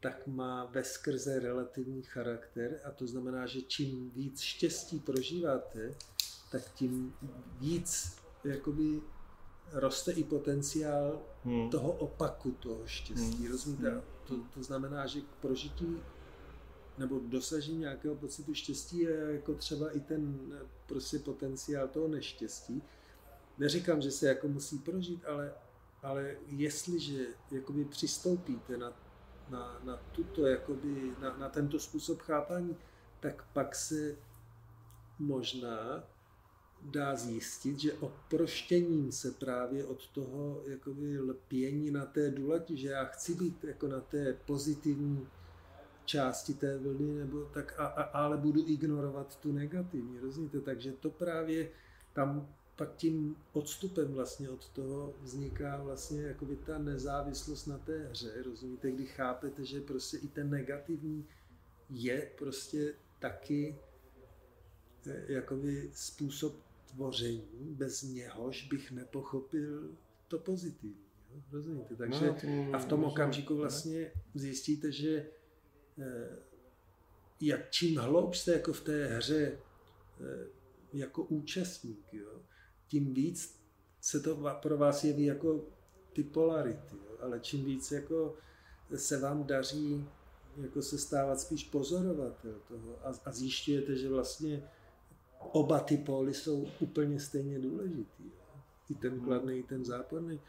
tak 0.00 0.26
má 0.26 0.64
veskrze 0.64 1.38
relativní 1.38 2.02
charakter 2.02 2.80
a 2.84 2.90
to 2.90 3.06
znamená, 3.06 3.46
že 3.46 3.62
čím 3.62 4.10
víc 4.10 4.40
štěstí 4.40 4.98
prožíváte, 4.98 5.94
tak 6.52 6.72
tím 6.74 7.14
víc 7.60 8.16
jakoby 8.44 9.00
roste 9.72 10.12
i 10.12 10.24
potenciál 10.24 11.20
hmm. 11.44 11.70
toho 11.70 11.92
opaku 11.92 12.50
toho 12.50 12.86
štěstí, 12.86 13.42
hmm. 13.42 13.52
rozumíte? 13.52 13.90
Hmm 13.90 14.00
to, 14.30 14.36
to 14.54 14.62
znamená, 14.62 15.06
že 15.06 15.20
k 15.20 15.34
prožití 15.40 16.02
nebo 16.98 17.20
dosažení 17.28 17.78
nějakého 17.78 18.14
pocitu 18.14 18.54
štěstí 18.54 18.98
je 18.98 19.32
jako 19.32 19.54
třeba 19.54 19.90
i 19.90 20.00
ten 20.00 20.38
prostě 20.86 21.18
potenciál 21.18 21.88
toho 21.88 22.08
neštěstí. 22.08 22.82
Neříkám, 23.58 24.02
že 24.02 24.10
se 24.10 24.26
jako 24.26 24.48
musí 24.48 24.78
prožít, 24.78 25.24
ale, 25.24 25.54
ale 26.02 26.36
jestliže 26.46 27.26
jakoby 27.50 27.84
přistoupíte 27.84 28.76
na, 28.76 28.92
na, 29.48 29.80
na, 29.84 29.96
tuto, 30.12 30.46
jakoby, 30.46 31.12
na, 31.20 31.36
na 31.36 31.48
tento 31.48 31.78
způsob 31.78 32.20
chápání, 32.20 32.76
tak 33.20 33.44
pak 33.52 33.74
se 33.74 34.16
možná 35.18 36.04
dá 36.82 37.16
zjistit, 37.16 37.80
že 37.80 37.92
oproštěním 37.92 39.12
se 39.12 39.30
právě 39.30 39.84
od 39.84 40.06
toho 40.06 40.62
jakoby 40.66 41.20
lpění 41.20 41.90
na 41.90 42.06
té 42.06 42.30
důlati, 42.30 42.76
že 42.76 42.88
já 42.88 43.04
chci 43.04 43.34
být 43.34 43.64
jako 43.64 43.88
na 43.88 44.00
té 44.00 44.36
pozitivní 44.46 45.28
části 46.04 46.54
té 46.54 46.78
vlny, 46.78 47.14
nebo 47.14 47.44
tak, 47.44 47.80
a, 47.80 47.86
a, 47.86 48.02
ale 48.02 48.36
budu 48.36 48.68
ignorovat 48.68 49.36
tu 49.36 49.52
negativní, 49.52 50.18
rozumíte? 50.18 50.60
Takže 50.60 50.92
to 50.92 51.10
právě 51.10 51.70
tam 52.12 52.48
pak 52.76 52.96
tím 52.96 53.36
odstupem 53.52 54.12
vlastně 54.12 54.50
od 54.50 54.68
toho 54.68 55.14
vzniká 55.20 55.82
vlastně 55.82 56.22
jakoby 56.22 56.56
ta 56.56 56.78
nezávislost 56.78 57.66
na 57.66 57.78
té 57.78 58.08
hře, 58.08 58.42
rozumíte? 58.42 58.90
Kdy 58.90 59.06
chápete, 59.06 59.64
že 59.64 59.80
prostě 59.80 60.16
i 60.16 60.28
ten 60.28 60.50
negativní 60.50 61.26
je 61.90 62.30
prostě 62.38 62.94
taky 63.18 63.78
eh, 65.06 65.32
jakoby 65.32 65.90
způsob 65.92 66.69
tvoření, 66.90 67.74
bez 67.74 68.02
něhož 68.02 68.68
bych 68.68 68.90
nepochopil 68.90 69.96
to 70.28 70.38
pozitivní. 70.38 71.06
Jo? 71.30 71.42
Rozumíte? 71.52 71.96
Takže 71.96 72.26
no, 72.26 72.34
to, 72.34 72.76
a 72.76 72.78
v 72.78 72.84
tom 72.84 73.04
okamžiku 73.04 73.56
vlastně 73.56 74.12
zjistíte, 74.34 74.92
že 74.92 75.26
eh, 75.98 76.38
jak 77.40 77.70
čím 77.70 77.98
hloub 77.98 78.34
jste 78.34 78.52
jako 78.52 78.72
v 78.72 78.80
té 78.80 79.06
hře 79.06 79.58
eh, 80.20 80.46
jako 80.92 81.22
účastník, 81.22 82.12
jo, 82.12 82.42
tím 82.86 83.14
víc 83.14 83.60
se 84.00 84.20
to 84.20 84.58
pro 84.62 84.78
vás 84.78 85.04
jeví 85.04 85.24
jako 85.24 85.64
ty 86.12 86.22
polarity, 86.22 86.96
jo, 86.96 87.16
ale 87.20 87.40
čím 87.40 87.64
víc 87.64 87.92
jako 87.92 88.36
se 88.96 89.18
vám 89.18 89.44
daří 89.44 90.08
jako 90.56 90.82
se 90.82 90.98
stávat 90.98 91.40
spíš 91.40 91.64
pozorovatel 91.64 92.60
toho 92.68 93.06
a, 93.06 93.12
a 93.24 93.32
zjišťujete, 93.32 93.96
že 93.96 94.08
vlastně 94.08 94.70
oba 95.40 95.80
ty 95.80 95.96
póly 95.96 96.34
jsou 96.34 96.66
úplně 96.80 97.20
stejně 97.20 97.58
důležitý. 97.58 98.24
Jo. 98.24 98.60
I 98.90 98.94
ten 98.94 99.12
hmm. 99.12 99.24
kladný, 99.24 99.58
i 99.58 99.62
ten 99.62 99.84
záporný. 99.84 100.40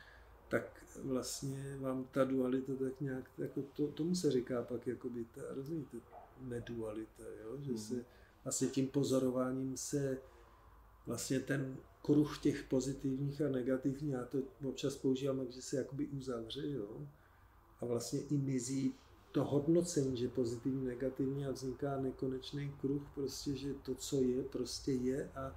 Tak 0.47 0.85
vlastně 1.03 1.77
vám 1.79 2.05
ta 2.11 2.23
dualita 2.23 2.73
tak 2.75 3.01
nějak, 3.01 3.31
jako 3.37 3.61
to, 3.61 3.87
tomu 3.87 4.15
se 4.15 4.31
říká 4.31 4.63
pak 4.63 4.87
jakoby 4.87 5.25
ta, 5.35 5.41
rozumíte, 5.49 5.97
nedualita, 6.41 7.23
jo? 7.43 7.57
že 7.61 7.69
hmm. 7.69 7.77
se 7.77 8.05
vlastně 8.43 8.67
tím 8.67 8.87
pozorováním 8.87 9.77
se 9.77 10.17
vlastně 11.05 11.39
ten 11.39 11.77
kruh 12.01 12.37
těch 12.37 12.63
pozitivních 12.63 13.41
a 13.41 13.49
negativních, 13.49 14.11
já 14.11 14.25
to 14.25 14.37
občas 14.69 14.95
používám, 14.95 15.51
že 15.51 15.61
se 15.61 15.77
jakoby 15.77 16.07
uzavře, 16.07 16.71
jo? 16.71 17.07
a 17.81 17.85
vlastně 17.85 18.19
i 18.19 18.37
mizí 18.37 18.93
to 19.32 19.43
hodnocení, 19.43 20.17
že 20.17 20.27
pozitivní, 20.27 20.86
negativní 20.86 21.45
a 21.45 21.51
vzniká 21.51 21.97
nekonečný 21.97 22.73
kruh, 22.82 23.01
prostě, 23.15 23.55
že 23.55 23.73
to, 23.73 23.95
co 23.95 24.21
je, 24.21 24.43
prostě 24.43 24.91
je 24.91 25.29
a 25.36 25.55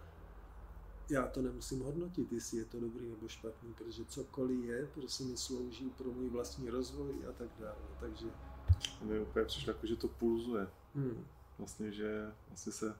já 1.11 1.27
to 1.27 1.43
nemusím 1.43 1.81
hodnotit, 1.81 2.33
jestli 2.33 2.59
je 2.59 2.65
to 2.65 2.81
dobrý 2.81 3.09
nebo 3.09 3.29
špatný, 3.29 3.75
protože 3.75 4.05
cokoliv 4.05 4.65
je, 4.65 4.89
prostě 4.95 5.25
mi 5.25 5.37
slouží 5.37 5.91
pro 5.91 6.13
můj 6.13 6.29
vlastní 6.29 6.71
rozvoj 6.71 7.15
a 7.29 7.33
tak 7.33 7.49
dále. 7.61 7.77
Takže... 8.01 8.27
Mi 9.03 9.21
úplně 9.21 9.45
přišlo 9.45 9.73
jako, 9.73 9.87
že 9.87 9.97
to 9.97 10.09
pulzuje. 10.09 10.69
Hmm. 10.95 11.27
Vlastně, 11.59 11.93
že 11.93 12.33
vlastně 12.49 12.73
se 12.73 12.97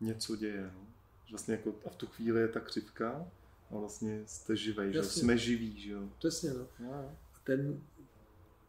něco 0.00 0.36
děje. 0.36 0.70
No. 0.74 0.86
Vlastně 1.30 1.54
jako, 1.54 1.74
a 1.86 1.90
v 1.90 1.96
tu 1.96 2.06
chvíli 2.06 2.40
je 2.40 2.48
ta 2.48 2.60
křivka 2.60 3.26
a 3.70 3.78
vlastně 3.78 4.22
jste 4.26 4.56
živej, 4.56 4.92
že 4.92 5.02
jsme 5.02 5.38
živí, 5.38 5.80
že 5.80 5.92
jo. 5.92 6.08
Přesně, 6.18 6.54
no. 6.54 6.66
no. 6.78 6.94
A 6.94 7.16
ten, 7.44 7.82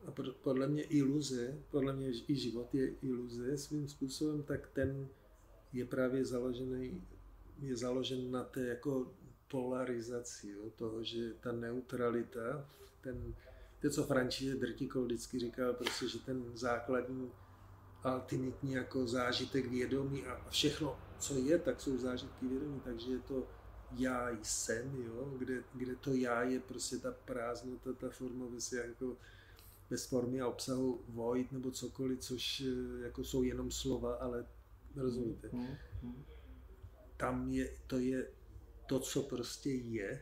a 0.05 0.13
podle 0.41 0.67
mě 0.67 0.83
iluze, 0.83 1.57
podle 1.71 1.93
mě 1.93 2.11
i 2.27 2.35
život 2.35 2.75
je 2.75 2.93
iluze 3.01 3.57
svým 3.57 3.87
způsobem, 3.87 4.43
tak 4.43 4.67
ten 4.67 5.07
je 5.73 5.85
právě 5.85 6.25
založený, 6.25 7.03
je 7.59 7.77
založen 7.77 8.31
na 8.31 8.43
té 8.43 8.61
jako 8.67 9.13
polarizaci, 9.47 10.49
jo, 10.49 10.69
toho, 10.75 11.03
že 11.03 11.33
ta 11.33 11.51
neutralita, 11.51 12.69
ten, 13.01 13.35
to, 13.81 13.89
co 13.89 14.03
František 14.03 14.59
Drtikol 14.59 15.05
vždycky 15.05 15.39
říkal, 15.39 15.73
prostě, 15.73 16.07
že 16.07 16.19
ten 16.19 16.43
základní 16.53 17.31
ultimitní 18.15 18.73
jako 18.73 19.07
zážitek 19.07 19.65
vědomí 19.65 20.25
a 20.25 20.49
všechno, 20.49 20.99
co 21.19 21.37
je, 21.37 21.59
tak 21.59 21.81
jsou 21.81 21.97
zážitky 21.97 22.47
vědomí, 22.47 22.81
takže 22.83 23.11
je 23.11 23.19
to 23.19 23.47
já 23.97 24.29
jsem, 24.41 24.95
jo, 25.05 25.33
kde, 25.37 25.63
kde 25.73 25.95
to 25.95 26.13
já 26.13 26.43
je 26.43 26.59
prostě 26.59 26.97
ta 26.97 27.11
prázdnota, 27.11 27.93
ta 27.93 28.09
forma 28.09 28.45
jako, 28.85 29.17
bez 29.93 30.05
formy 30.05 30.41
a 30.41 30.47
obsahu 30.47 31.01
void 31.07 31.51
nebo 31.51 31.71
cokoliv, 31.71 32.19
což 32.19 32.61
eh, 32.61 33.03
jako 33.03 33.23
jsou 33.23 33.43
jenom 33.43 33.71
slova, 33.71 34.15
ale 34.15 34.45
rozumíte. 34.95 35.49
Mm, 35.51 35.67
mm. 36.03 36.23
Tam 37.17 37.49
je, 37.49 37.69
to 37.87 37.99
je 37.99 38.27
to, 38.85 38.99
co 38.99 39.23
prostě 39.23 39.69
je, 39.69 40.21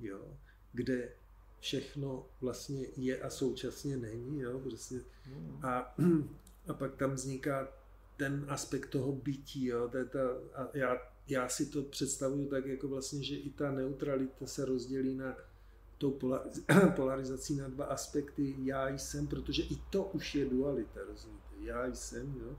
jo, 0.00 0.38
kde 0.72 1.12
všechno 1.60 2.26
vlastně 2.40 2.86
je 2.96 3.22
a 3.22 3.30
současně 3.30 3.96
není, 3.96 4.40
jo, 4.40 4.58
prostě. 4.58 4.94
Mm. 5.26 5.60
A 5.62 5.94
a 6.68 6.74
pak 6.74 6.96
tam 6.96 7.14
vzniká 7.14 7.68
ten 8.16 8.44
aspekt 8.48 8.90
toho 8.90 9.12
bytí. 9.12 9.64
Jo? 9.64 9.88
To 9.88 9.96
je 9.96 10.04
ta, 10.04 10.20
a 10.54 10.68
já, 10.74 10.96
já 11.28 11.48
si 11.48 11.66
to 11.66 11.82
představuju 11.82 12.48
tak, 12.48 12.66
jako 12.66 12.88
vlastně, 12.88 13.22
že 13.22 13.36
i 13.36 13.50
ta 13.50 13.72
neutralita 13.72 14.46
se 14.46 14.64
rozdělí 14.64 15.14
na 15.14 15.36
tou 16.02 16.18
polarizací 16.96 17.56
na 17.56 17.68
dva 17.68 17.84
aspekty 17.84 18.54
já 18.58 18.88
jsem, 18.88 19.26
protože 19.26 19.62
i 19.62 19.76
to 19.90 20.04
už 20.04 20.34
je 20.34 20.44
dualita, 20.44 21.00
rozumíte? 21.08 21.42
Já 21.58 21.94
jsem, 21.94 22.34
jo? 22.40 22.56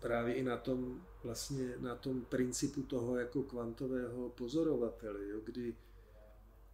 Právě 0.00 0.34
i 0.34 0.42
na 0.42 0.56
tom, 0.56 1.00
vlastně 1.24 1.74
na 1.78 1.94
tom 1.94 2.24
principu 2.24 2.82
toho 2.82 3.16
jako 3.16 3.42
kvantového 3.42 4.28
pozorovatele, 4.28 5.28
jo? 5.28 5.40
kdy 5.44 5.74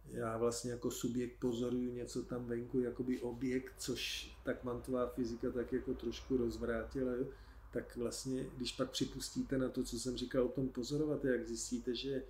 já 0.07 0.37
vlastně 0.37 0.71
jako 0.71 0.91
subjekt 0.91 1.39
pozoruju 1.39 1.93
něco 1.93 2.23
tam 2.23 2.45
venku, 2.45 2.79
jakoby 2.79 3.19
objekt, 3.19 3.73
což 3.77 4.31
ta 4.43 4.53
kvantová 4.53 5.07
fyzika 5.07 5.51
tak 5.51 5.73
jako 5.73 5.93
trošku 5.93 6.37
rozvrátila, 6.37 7.11
jo? 7.11 7.25
tak 7.71 7.95
vlastně, 7.95 8.45
když 8.57 8.71
pak 8.71 8.91
připustíte 8.91 9.57
na 9.57 9.69
to, 9.69 9.83
co 9.83 9.99
jsem 9.99 10.17
říkal 10.17 10.43
o 10.43 10.49
tom 10.49 10.69
pozorovat, 10.69 11.25
jak 11.25 11.47
zjistíte, 11.47 11.95
že 11.95 12.23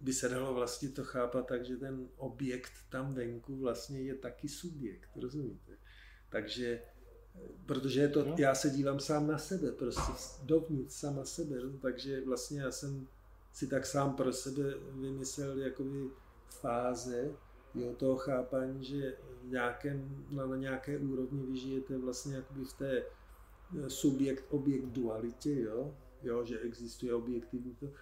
by 0.00 0.12
se 0.12 0.28
dalo 0.28 0.54
vlastně 0.54 0.88
to 0.88 1.04
chápat 1.04 1.46
tak, 1.46 1.64
že 1.64 1.76
ten 1.76 2.08
objekt 2.16 2.72
tam 2.88 3.14
venku 3.14 3.56
vlastně 3.56 4.00
je 4.00 4.14
taky 4.14 4.48
subjekt, 4.48 5.10
rozumíte? 5.16 5.72
Takže, 6.30 6.82
protože 7.66 8.00
je 8.00 8.08
to, 8.08 8.24
no. 8.24 8.34
já 8.38 8.54
se 8.54 8.70
dívám 8.70 9.00
sám 9.00 9.26
na 9.26 9.38
sebe, 9.38 9.72
prostě 9.72 10.12
dovnitř 10.42 10.94
sama 10.94 11.24
sebe, 11.24 11.56
takže 11.82 12.24
vlastně 12.24 12.60
já 12.60 12.70
jsem 12.70 13.08
si 13.52 13.66
tak 13.66 13.86
sám 13.86 14.14
pro 14.14 14.32
sebe 14.32 14.74
vymyslel 14.90 15.58
jakoby 15.58 16.10
fáze 16.48 17.30
jo, 17.74 17.94
toho 17.96 18.16
chápání, 18.16 18.84
že 18.84 19.16
nějakém, 19.44 20.26
na, 20.30 20.46
na 20.46 20.56
nějaké 20.56 20.98
úrovni 20.98 21.46
vy 21.46 21.56
žijete 21.56 21.98
vlastně 21.98 22.36
jakoby 22.36 22.64
v 22.64 22.72
té 22.72 23.02
eh, 23.02 23.90
subjekt-objekt 23.90 24.84
dualitě, 24.84 25.60
jo? 25.60 25.94
jo, 26.22 26.44
že 26.44 26.58
existuje 26.58 27.14
objektivní 27.14 27.74
to, 27.74 27.92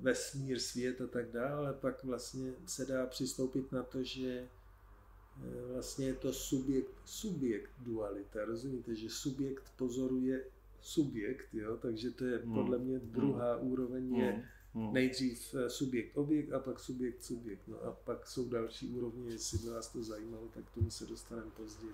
vesmír, 0.00 0.58
svět 0.58 1.00
a 1.00 1.06
tak 1.06 1.30
dále, 1.30 1.52
ale 1.52 1.72
pak 1.72 2.04
vlastně 2.04 2.52
se 2.66 2.86
dá 2.86 3.06
přistoupit 3.06 3.72
na 3.72 3.82
to, 3.82 4.02
že 4.02 4.28
eh, 4.28 5.72
vlastně 5.72 6.06
je 6.06 6.14
to 6.14 6.32
subjekt, 6.32 6.94
subjekt 7.04 7.70
dualita, 7.78 8.44
rozumíte, 8.44 8.94
že 8.94 9.10
subjekt 9.10 9.72
pozoruje 9.76 10.44
subjekt, 10.80 11.54
jo, 11.54 11.76
takže 11.76 12.10
to 12.10 12.24
je 12.24 12.38
hmm. 12.38 12.54
podle 12.54 12.78
mě 12.78 12.98
druhá 12.98 13.54
hmm. 13.54 13.72
úroveň 13.72 14.14
je 14.14 14.32
hmm 14.32 14.42
Hmm. 14.74 14.92
Nejdřív 14.92 15.54
eh, 15.54 15.70
subjekt 15.70 16.16
objekt 16.16 16.52
a 16.52 16.58
pak 16.58 16.80
subjekt 16.80 17.24
subjekt. 17.24 17.68
No 17.68 17.76
a 17.84 17.92
pak 17.92 18.26
jsou 18.26 18.48
další 18.48 18.88
úrovně, 18.88 19.30
jestli 19.30 19.58
by 19.58 19.70
vás 19.70 19.88
to 19.88 20.02
zajímalo, 20.02 20.48
tak 20.54 20.64
k 20.64 20.74
tomu 20.74 20.90
se 20.90 21.06
dostaneme 21.06 21.50
později. 21.50 21.92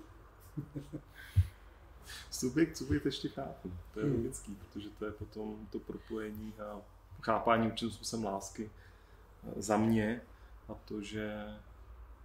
subjekt 2.30 2.76
subjekt 2.76 3.06
ještě 3.06 3.28
chápu. 3.28 3.72
To 3.94 4.00
je 4.00 4.06
hmm. 4.06 4.16
logický, 4.16 4.54
protože 4.54 4.90
to 4.90 5.04
je 5.04 5.12
potom 5.12 5.68
to 5.70 5.78
propojení 5.78 6.54
a 6.58 6.82
chápání 7.25 7.66
určitým 7.66 7.91
způsobem 7.91 8.25
lásky 8.25 8.70
eh, 8.70 9.62
za 9.62 9.77
mě 9.77 10.20
a 10.68 10.75
to, 10.75 11.03
že 11.03 11.45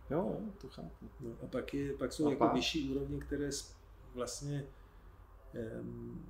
jo, 0.10 0.38
to 0.62 0.68
chápu. 0.68 1.10
No 1.20 1.32
a 1.44 1.48
pak, 1.48 1.74
je, 1.74 1.94
pak 1.94 2.14
jsou 2.14 2.28
a 2.28 2.30
jako 2.30 2.46
pak... 2.46 2.54
vyšší 2.54 2.90
úrovně, 2.90 3.20
které 3.20 3.50
vlastně 4.14 4.66
um, 5.82 6.26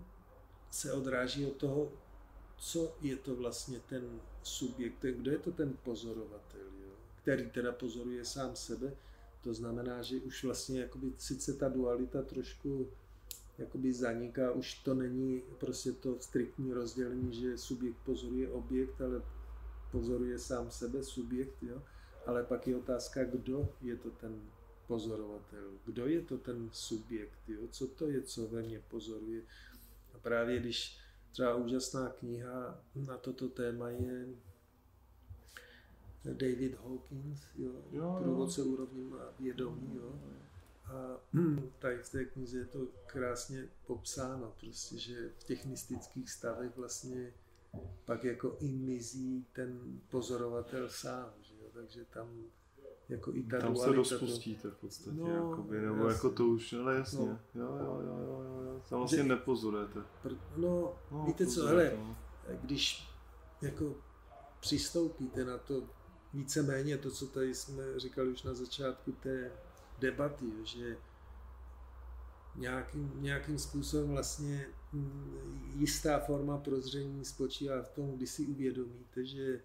se 0.72 0.94
odráží 0.94 1.46
od 1.46 1.54
toho 1.54 1.90
co 2.60 2.96
je 3.02 3.16
to 3.16 3.36
vlastně 3.36 3.80
ten 3.80 4.22
subjekt, 4.44 5.02
kdo 5.02 5.32
je 5.32 5.38
to 5.38 5.52
ten 5.52 5.78
pozorovatel, 5.84 6.68
jo? 6.84 6.92
který 7.22 7.50
teda 7.50 7.72
pozoruje 7.72 8.26
sám 8.26 8.56
sebe. 8.56 8.94
To 9.42 9.54
znamená, 9.54 10.02
že 10.02 10.16
už 10.16 10.44
vlastně 10.44 10.82
jakoby, 10.82 11.14
sice 11.18 11.54
ta 11.54 11.70
dualita 11.70 12.22
trošku 12.22 12.90
jakoby 13.60 13.94
zaniká, 13.94 14.52
už 14.52 14.74
to 14.74 14.94
není 14.94 15.42
prostě 15.60 15.92
to 15.92 16.20
striktní 16.20 16.74
rozdělení, 16.74 17.34
že 17.34 17.58
subjekt 17.58 17.98
pozoruje 18.06 18.50
objekt, 18.50 19.02
ale 19.02 19.22
pozoruje 19.92 20.40
sám 20.40 20.72
sebe, 20.72 21.04
subjekt, 21.04 21.64
jo? 21.64 21.84
ale 22.26 22.44
pak 22.44 22.68
je 22.68 22.76
otázka, 22.76 23.24
kdo 23.24 23.70
je 23.82 23.96
to 23.96 24.12
ten 24.12 24.42
pozorovatel, 24.88 25.72
kdo 25.86 26.08
je 26.08 26.22
to 26.22 26.38
ten 26.38 26.70
subjekt, 26.72 27.40
jo? 27.48 27.68
co 27.72 27.88
to 27.88 28.08
je, 28.08 28.22
co 28.22 28.48
ve 28.48 28.62
mně 28.62 28.82
pozoruje. 28.90 29.42
A 30.14 30.18
právě 30.18 30.60
když 30.60 31.00
Třeba 31.32 31.56
úžasná 31.56 32.10
kniha 32.10 32.82
na 32.96 33.18
toto 33.18 33.50
téma 33.50 33.90
je 33.90 34.28
David 36.24 36.76
Hawkins, 36.76 37.42
jo, 37.56 37.72
jo, 37.92 38.18
průvodce 38.22 38.64
úrovní 38.64 39.14
a 39.14 39.34
vědomí, 39.40 39.96
jo. 39.96 40.20
A 40.90 41.20
tady 41.80 41.98
v 41.98 42.10
té 42.10 42.26
knize 42.26 42.58
je 42.58 42.66
to 42.66 42.80
krásně 43.06 43.70
popsáno, 43.88 44.54
prostě, 44.60 44.98
že 44.98 45.30
v 45.38 45.44
těch 45.44 45.66
mystických 45.66 46.32
stavech 46.32 46.78
vlastně 46.78 47.34
pak 48.06 48.24
jako 48.24 48.58
i 48.60 48.72
mizí 48.72 49.46
ten 49.54 50.00
pozorovatel 50.10 50.90
sám, 50.90 51.30
že 51.42 51.54
jo, 51.56 51.70
takže 51.74 52.06
tam 52.06 52.44
jako 53.10 53.36
i 53.36 53.44
ta 53.44 53.60
Tam 53.60 53.76
se 53.76 53.92
rozpustíte 53.92 54.70
v 54.70 54.78
podstatě, 54.78 55.18
no, 55.18 55.50
jakoby, 55.50 55.82
nebo 55.82 55.96
jasně. 55.96 56.14
jako 56.14 56.30
to 56.30 56.46
už, 56.46 56.74
ale 56.74 56.96
jasně, 56.96 57.20
no. 57.20 57.40
jo, 57.56 57.78
jo, 57.80 58.02
jo, 58.06 58.18
jo, 58.20 58.62
jo, 58.66 58.82
tam 58.90 59.00
vlastně 59.00 59.18
že, 59.18 59.24
nepozorujete. 59.24 60.00
Pr- 60.24 60.40
no, 60.58 60.98
no, 61.12 61.26
víte 61.26 61.48
co, 61.48 61.68
hele, 61.68 61.94
no. 61.98 62.18
když 62.62 63.10
jako 63.62 63.96
přistoupíte 64.60 65.46
na 65.46 65.58
to 65.58 65.84
víceméně 66.34 66.98
to, 66.98 67.12
co 67.12 67.28
tady 67.28 67.56
jsme 67.56 68.00
říkali 68.00 68.30
už 68.30 68.44
na 68.44 68.54
začátku 68.54 69.12
té 69.12 69.52
debaty, 70.00 70.46
že 70.64 70.98
nějakým, 72.56 73.12
nějakým 73.16 73.60
způsobem 73.60 74.10
vlastně 74.10 74.68
mm, 74.94 75.74
jistá 75.76 76.20
forma 76.20 76.58
prozření 76.58 77.26
spočívá 77.26 77.82
v 77.82 77.90
tom, 77.90 78.12
kdy 78.12 78.28
si 78.28 78.46
uvědomíte, 78.46 79.26
že 79.26 79.62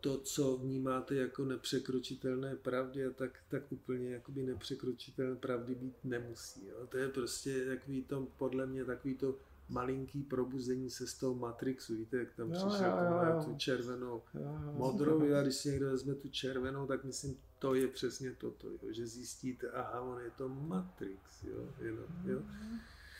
to, 0.00 0.18
co 0.18 0.56
vnímáte 0.56 1.14
jako 1.14 1.44
nepřekročitelné 1.44 2.56
pravdy, 2.56 3.06
a 3.06 3.10
tak, 3.10 3.38
tak 3.48 3.72
úplně 3.72 4.10
jakoby 4.10 4.42
nepřekročitelné 4.42 5.36
pravdy 5.36 5.74
být 5.74 5.94
nemusí. 6.04 6.66
Jo. 6.66 6.86
To 6.86 6.98
je 6.98 7.08
prostě 7.08 7.64
takový 7.64 8.04
to, 8.04 8.26
podle 8.38 8.66
mě 8.66 8.84
takový 8.84 9.14
to 9.14 9.38
malinký 9.68 10.22
probuzení 10.22 10.90
se 10.90 11.06
z 11.06 11.14
toho 11.14 11.34
Matrixu, 11.34 11.96
víte, 11.96 12.16
jak 12.16 12.34
tam 12.34 12.50
přišel 12.50 12.92
jo, 13.28 13.44
tu 13.44 13.54
červenou, 13.56 14.22
jo, 14.34 14.40
jo, 14.66 14.72
modrou, 14.72 15.34
a 15.34 15.42
když 15.42 15.54
si 15.54 15.68
někdo 15.68 15.90
vezme 15.90 16.14
tu 16.14 16.28
červenou, 16.28 16.86
tak 16.86 17.04
myslím, 17.04 17.36
to 17.64 17.74
je 17.74 17.88
přesně 17.88 18.32
toto, 18.32 18.68
jo, 18.68 18.78
že 18.90 19.06
zjistíte, 19.06 19.70
aha, 19.70 20.00
on 20.00 20.20
je 20.20 20.30
to 20.30 20.48
Matrix, 20.48 21.42
jo, 21.42 21.68
jenom, 21.80 22.06
jo. 22.24 22.42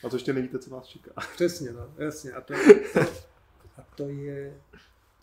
A 0.04 0.08
to 0.08 0.16
ještě 0.16 0.32
nevíte, 0.32 0.58
co 0.58 0.70
vás 0.70 0.86
čeká. 0.86 1.10
Přesně, 1.34 1.72
no, 1.72 1.94
jasně, 1.98 2.32
a 2.32 2.40
to, 2.40 2.54
to, 2.92 3.00
a 3.76 3.82
to 3.96 4.08
je 4.08 4.60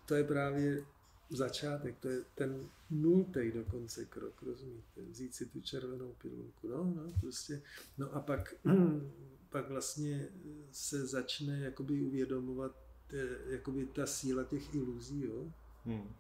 to 0.05 0.15
je 0.15 0.24
právě 0.24 0.86
začátek, 1.30 1.99
to 1.99 2.09
je 2.09 2.22
ten 2.36 2.69
nultý 2.89 3.51
dokonce 3.51 4.05
krok, 4.05 4.41
rozumíte? 4.41 5.01
Vzít 5.09 5.36
si 5.36 5.45
tu 5.45 5.61
červenou 5.61 6.15
pilulku, 6.22 6.67
no, 6.67 6.84
no, 6.84 7.13
prostě. 7.22 7.61
No 7.97 8.15
a 8.15 8.19
pak, 8.19 8.53
pak 9.49 9.69
vlastně 9.69 10.28
se 10.72 11.07
začne 11.07 11.59
jakoby 11.59 12.01
uvědomovat 12.01 12.76
eh, 13.13 13.51
jakoby 13.51 13.86
ta 13.86 14.05
síla 14.05 14.43
těch 14.43 14.76
iluzí, 14.76 15.24
jo? 15.24 15.53
Hmm. 15.86 16.13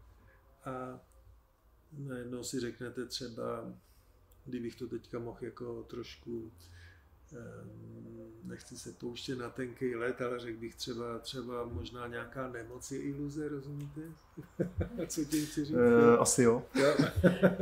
A 0.65 1.01
najednou 1.97 2.43
si 2.43 2.59
řeknete 2.59 3.05
třeba, 3.05 3.73
kdybych 4.45 4.75
to 4.75 4.87
teďka 4.87 5.19
mohl 5.19 5.37
jako 5.41 5.83
trošku 5.83 6.51
Ehm, 7.37 8.31
nechci 8.43 8.77
se 8.77 8.91
pouštět 8.91 9.35
na 9.35 9.49
tenký 9.49 9.95
let, 9.95 10.21
ale 10.21 10.39
řekl 10.39 10.59
bych 10.59 10.75
třeba, 10.75 11.19
třeba 11.19 11.65
možná 11.65 12.07
nějaká 12.07 12.47
nemoc 12.47 12.91
je 12.91 13.01
iluze, 13.01 13.49
rozumíte? 13.49 14.01
Co 15.07 15.25
tím 15.25 15.45
chci 15.45 15.65
říct? 15.65 15.75
Uh, 15.75 16.21
asi 16.21 16.43
jo. 16.43 16.65
jo. 16.75 16.95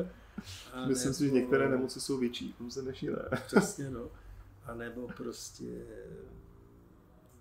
Myslím 0.87 1.13
si, 1.13 1.25
že 1.25 1.31
některé 1.31 1.69
nemoci 1.69 2.01
jsou 2.01 2.17
větší 2.17 2.55
iluze 2.59 2.81
než 2.81 3.03
jiné. 3.03 3.29
Přesně, 3.45 3.89
no. 3.89 4.11
A 4.65 4.73
nebo 4.73 5.07
prostě 5.17 5.85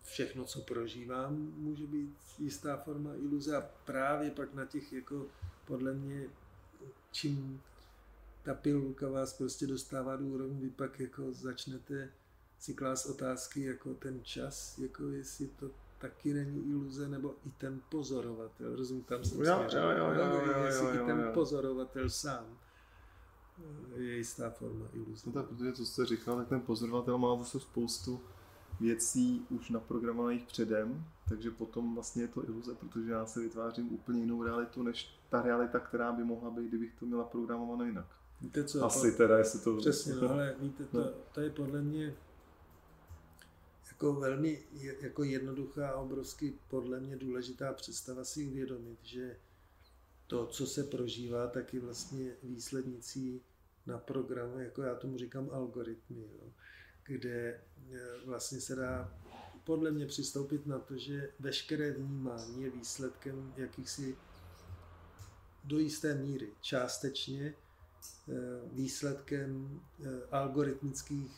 všechno, 0.03 0.45
co 0.45 0.61
prožívám, 0.61 1.36
může 1.57 1.86
být 1.86 2.16
jistá 2.39 2.76
forma 2.76 3.14
iluze 3.14 3.57
a 3.57 3.61
právě 3.84 4.30
pak 4.30 4.55
na 4.55 4.64
těch, 4.64 4.93
jako 4.93 5.26
podle 5.64 5.95
mě, 5.95 6.26
čím 7.12 7.61
ta 8.42 8.54
pilulka 8.54 9.09
vás 9.09 9.32
prostě 9.32 9.66
dostává 9.66 10.16
do 10.16 10.24
úrovně, 10.24 10.61
vy 10.61 10.70
pak 10.70 11.00
jako 11.00 11.32
začnete 11.32 12.11
si 12.59 12.74
klást 12.74 13.06
otázky 13.06 13.64
jako 13.64 13.94
ten 13.94 14.24
čas, 14.24 14.78
jako 14.78 15.09
jestli 15.09 15.46
to 15.46 15.70
taky 15.98 16.34
není 16.34 16.70
iluze, 16.70 17.09
nebo 17.09 17.34
i 17.46 17.50
ten 17.50 17.80
pozorovatel, 17.88 18.76
rozumím, 18.76 19.04
tam 19.04 19.24
jsem 19.24 19.40
jo, 19.40 19.44
jo, 19.44 19.80
jo, 19.80 19.90
jo, 19.90 20.12
jo, 20.14 20.42
jo, 20.46 20.64
jestli 20.64 20.86
jo, 20.86 20.94
jo, 20.94 21.02
i 21.02 21.06
ten 21.06 21.30
pozorovatel 21.34 22.11
sám 22.11 22.44
eh, 23.96 24.00
je 24.00 24.16
jistá 24.16 24.50
forma 24.50 24.86
iluze. 24.92 25.22
No 25.26 25.32
tak, 25.32 25.46
protože 25.46 25.72
to 25.72 25.86
jste 25.86 26.06
říkal, 26.06 26.36
tak 26.36 26.48
ten 26.48 26.61
pozorovatel 26.61 27.18
má 27.18 27.36
zase 27.36 27.61
spoustu 27.61 28.20
věcí 28.80 29.46
už 29.50 29.70
naprogramovaných 29.70 30.46
předem, 30.46 31.04
takže 31.28 31.50
potom 31.50 31.94
vlastně 31.94 32.22
je 32.22 32.28
to 32.28 32.44
iluze, 32.44 32.74
protože 32.74 33.11
já 33.11 33.26
se 33.26 33.40
vytvářím 33.40 33.92
úplně 33.92 34.20
jinou 34.20 34.42
realitu, 34.42 34.82
než 34.82 35.17
ta 35.28 35.42
realita, 35.42 35.80
která 35.80 36.12
by 36.12 36.24
mohla 36.24 36.50
být, 36.50 36.68
kdybych 36.68 36.94
to 36.94 37.06
měla 37.06 37.24
programované 37.24 37.86
jinak. 37.86 38.06
Víte 38.40 38.64
co? 38.64 38.84
Asi 38.84 39.12
teda, 39.12 39.38
jestli 39.38 39.60
to... 39.60 39.76
Přesně, 39.76 40.14
no, 40.14 40.30
ale 40.30 40.56
víte, 40.60 40.84
to, 40.84 40.98
no. 40.98 41.10
to 41.32 41.40
je 41.40 41.50
podle 41.50 41.82
mě 41.82 42.16
jako 43.88 44.12
velmi 44.12 44.64
jako 45.00 45.24
jednoduchá 45.24 45.90
a 45.90 45.96
obrovsky 45.96 46.54
podle 46.68 47.00
mě 47.00 47.16
důležitá 47.16 47.72
představa 47.72 48.24
si 48.24 48.46
uvědomit, 48.46 48.98
že 49.02 49.36
to, 50.26 50.46
co 50.46 50.66
se 50.66 50.84
prožívá, 50.84 51.46
tak 51.46 51.74
je 51.74 51.80
vlastně 51.80 52.32
výslednicí 52.42 53.42
na 53.86 53.98
programu, 53.98 54.58
jako 54.58 54.82
já 54.82 54.94
tomu 54.94 55.18
říkám 55.18 55.50
algoritmy, 55.52 56.22
jo, 56.22 56.52
kde 57.06 57.30
e, 57.30 57.60
vlastně 58.26 58.60
se 58.60 58.76
dá 58.76 59.12
podle 59.64 59.90
mě 59.90 60.06
přistoupit 60.06 60.66
na 60.66 60.78
to, 60.78 60.96
že 60.96 61.30
veškeré 61.40 61.92
vnímání 61.92 62.62
je 62.62 62.70
výsledkem 62.70 63.52
jakýchsi 63.56 64.16
do 65.68 65.78
jisté 65.78 66.14
míry 66.14 66.48
částečně 66.60 67.44
e, 67.44 67.54
výsledkem 68.72 69.80
e, 70.00 70.08
algoritmických 70.30 71.30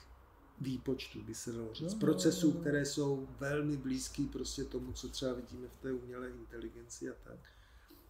výpočtu, 0.60 1.22
by 1.22 1.34
se 1.34 1.52
dalo 1.52 1.74
říct. 1.74 1.92
No, 1.94 2.00
procesů, 2.00 2.52
které 2.52 2.84
jsou 2.84 3.28
velmi 3.40 3.76
blízký 3.76 4.26
prostě 4.26 4.64
tomu, 4.64 4.92
co 4.92 5.08
třeba 5.08 5.32
vidíme 5.32 5.68
v 5.68 5.82
té 5.82 5.92
umělé 5.92 6.30
inteligenci 6.30 7.10
a 7.10 7.14
tak. 7.24 7.38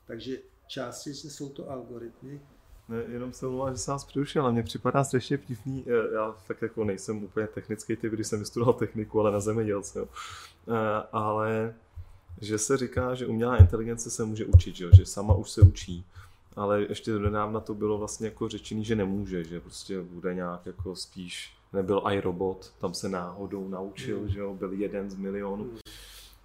Takže 0.06 0.38
částečně 0.66 1.30
jsou 1.30 1.48
to 1.48 1.70
algoritmy. 1.70 2.40
Ne, 2.88 3.02
jenom 3.08 3.32
se 3.32 3.46
omlouvám, 3.46 3.72
že 3.72 3.78
jsem 3.78 3.92
vás 3.92 4.04
přerušil, 4.04 4.42
ale 4.42 4.52
mně 4.52 4.62
připadá 4.62 5.04
strašně 5.04 5.36
vtipný, 5.36 5.84
eh, 5.86 6.14
já 6.14 6.34
tak 6.46 6.62
jako 6.62 6.84
nejsem 6.84 7.24
úplně 7.24 7.46
technický 7.46 7.96
typ, 7.96 8.12
když 8.12 8.26
jsem 8.26 8.38
vystudoval 8.38 8.74
techniku, 8.74 9.20
ale 9.20 9.32
na 9.32 9.40
zemědělce. 9.40 10.00
Eh, 10.00 11.06
ale 11.12 11.74
že 12.40 12.58
se 12.58 12.76
říká, 12.76 13.14
že 13.14 13.26
umělá 13.26 13.56
inteligence 13.56 14.10
se 14.10 14.24
může 14.24 14.44
učit, 14.44 14.76
že, 14.76 14.88
že 14.96 15.06
sama 15.06 15.34
už 15.34 15.50
se 15.50 15.60
učí 15.60 16.04
ale 16.56 16.82
ještě 16.82 17.18
nedávna 17.18 17.60
to 17.60 17.74
bylo 17.74 17.98
vlastně 17.98 18.26
jako 18.26 18.48
řečený, 18.48 18.84
že 18.84 18.96
nemůže, 18.96 19.44
že 19.44 19.60
prostě 19.60 20.02
bude 20.02 20.34
nějak 20.34 20.66
jako 20.66 20.96
spíš 20.96 21.54
nebyl 21.72 22.02
iRobot, 22.12 22.72
tam 22.80 22.94
se 22.94 23.08
náhodou 23.08 23.68
naučil, 23.68 24.20
mm. 24.20 24.28
že 24.28 24.38
jo, 24.38 24.54
byl 24.54 24.72
jeden 24.72 25.10
z 25.10 25.16
milionů. 25.16 25.64
Mm. 25.64 25.78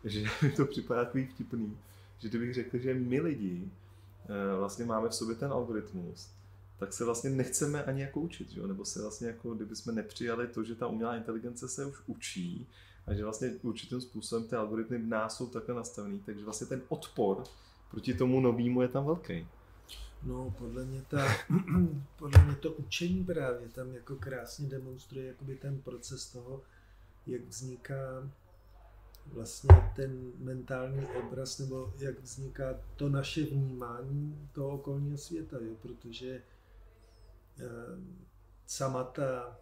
Že 0.04 0.24
mi 0.42 0.52
to 0.52 0.66
připadá 0.66 1.06
takový 1.06 1.26
vtipný, 1.26 1.78
že 2.20 2.30
kdybych 2.30 2.54
řekl, 2.54 2.78
že 2.78 2.94
my 2.94 3.22
lidi 3.22 3.70
eh, 4.26 4.58
vlastně 4.58 4.86
máme 4.86 5.10
v 5.10 5.16
sobě 5.16 5.36
ten 5.36 5.52
algoritmus, 5.52 6.30
tak 6.80 6.94
se 6.94 7.06
vlastně 7.06 7.30
nechceme 7.30 7.84
ani 7.84 8.02
jako 8.02 8.20
učit, 8.20 8.52
že 8.52 8.60
jo? 8.60 8.68
nebo 8.68 8.86
se 8.86 9.02
vlastně 9.02 9.28
jako, 9.28 9.54
kdyby 9.54 9.76
jsme 9.76 9.94
nepřijali 9.94 10.48
to, 10.48 10.64
že 10.64 10.76
ta 10.76 10.88
umělá 10.88 11.16
inteligence 11.16 11.68
se 11.68 11.86
už 11.86 11.96
učí 12.06 12.68
a 13.08 13.14
že 13.14 13.24
vlastně 13.24 13.52
určitým 13.62 14.02
způsobem 14.02 14.48
ty 14.48 14.56
algoritmy 14.56 14.98
v 14.98 15.08
nás 15.08 15.38
jsou 15.38 15.48
takhle 15.48 15.76
nastavený, 15.76 16.20
takže 16.20 16.46
vlastně 16.46 16.68
ten 16.68 16.82
odpor 16.90 17.44
proti 17.92 18.14
tomu 18.14 18.40
novému 18.40 18.82
je 18.82 18.88
tam 18.88 19.06
velký. 19.06 19.48
No, 20.24 20.54
podle 20.58 20.86
mě, 20.86 21.02
ta, 21.08 21.28
podle 22.20 22.46
mě 22.46 22.56
to 22.56 22.72
učení 22.72 23.24
právě 23.24 23.70
tam 23.70 23.94
jako 23.94 24.16
krásně 24.16 24.70
demonstruje 24.70 25.28
jakoby 25.28 25.56
ten 25.56 25.82
proces 25.82 26.32
toho, 26.32 26.62
jak 27.28 27.42
vzniká 27.42 28.30
vlastně 29.26 29.70
ten 29.96 30.32
mentální 30.38 31.06
obraz, 31.06 31.60
nebo 31.60 31.94
jak 31.98 32.20
vzniká 32.20 32.80
to 32.96 33.10
naše 33.10 33.44
vnímání 33.44 34.50
toho 34.54 34.70
okolního 34.70 35.18
světa, 35.18 35.58
jo? 35.62 35.76
protože 35.82 36.42
eh, 37.60 37.64
sama 38.66 39.04
ta 39.04 39.60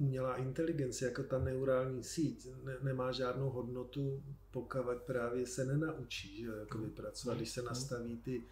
umělá 0.00 0.36
inteligence, 0.36 1.04
jako 1.04 1.22
ta 1.22 1.38
neurální 1.38 2.02
síť, 2.02 2.48
ne, 2.64 2.76
nemá 2.82 3.12
žádnou 3.12 3.50
hodnotu, 3.50 4.22
pokud 4.50 5.02
právě 5.06 5.46
se 5.46 5.64
nenaučí 5.64 6.42
že, 6.42 6.50
jako 6.60 6.78
pracovat, 6.78 7.36
když 7.36 7.50
se 7.50 7.62
nastaví 7.62 8.16
ty 8.16 8.42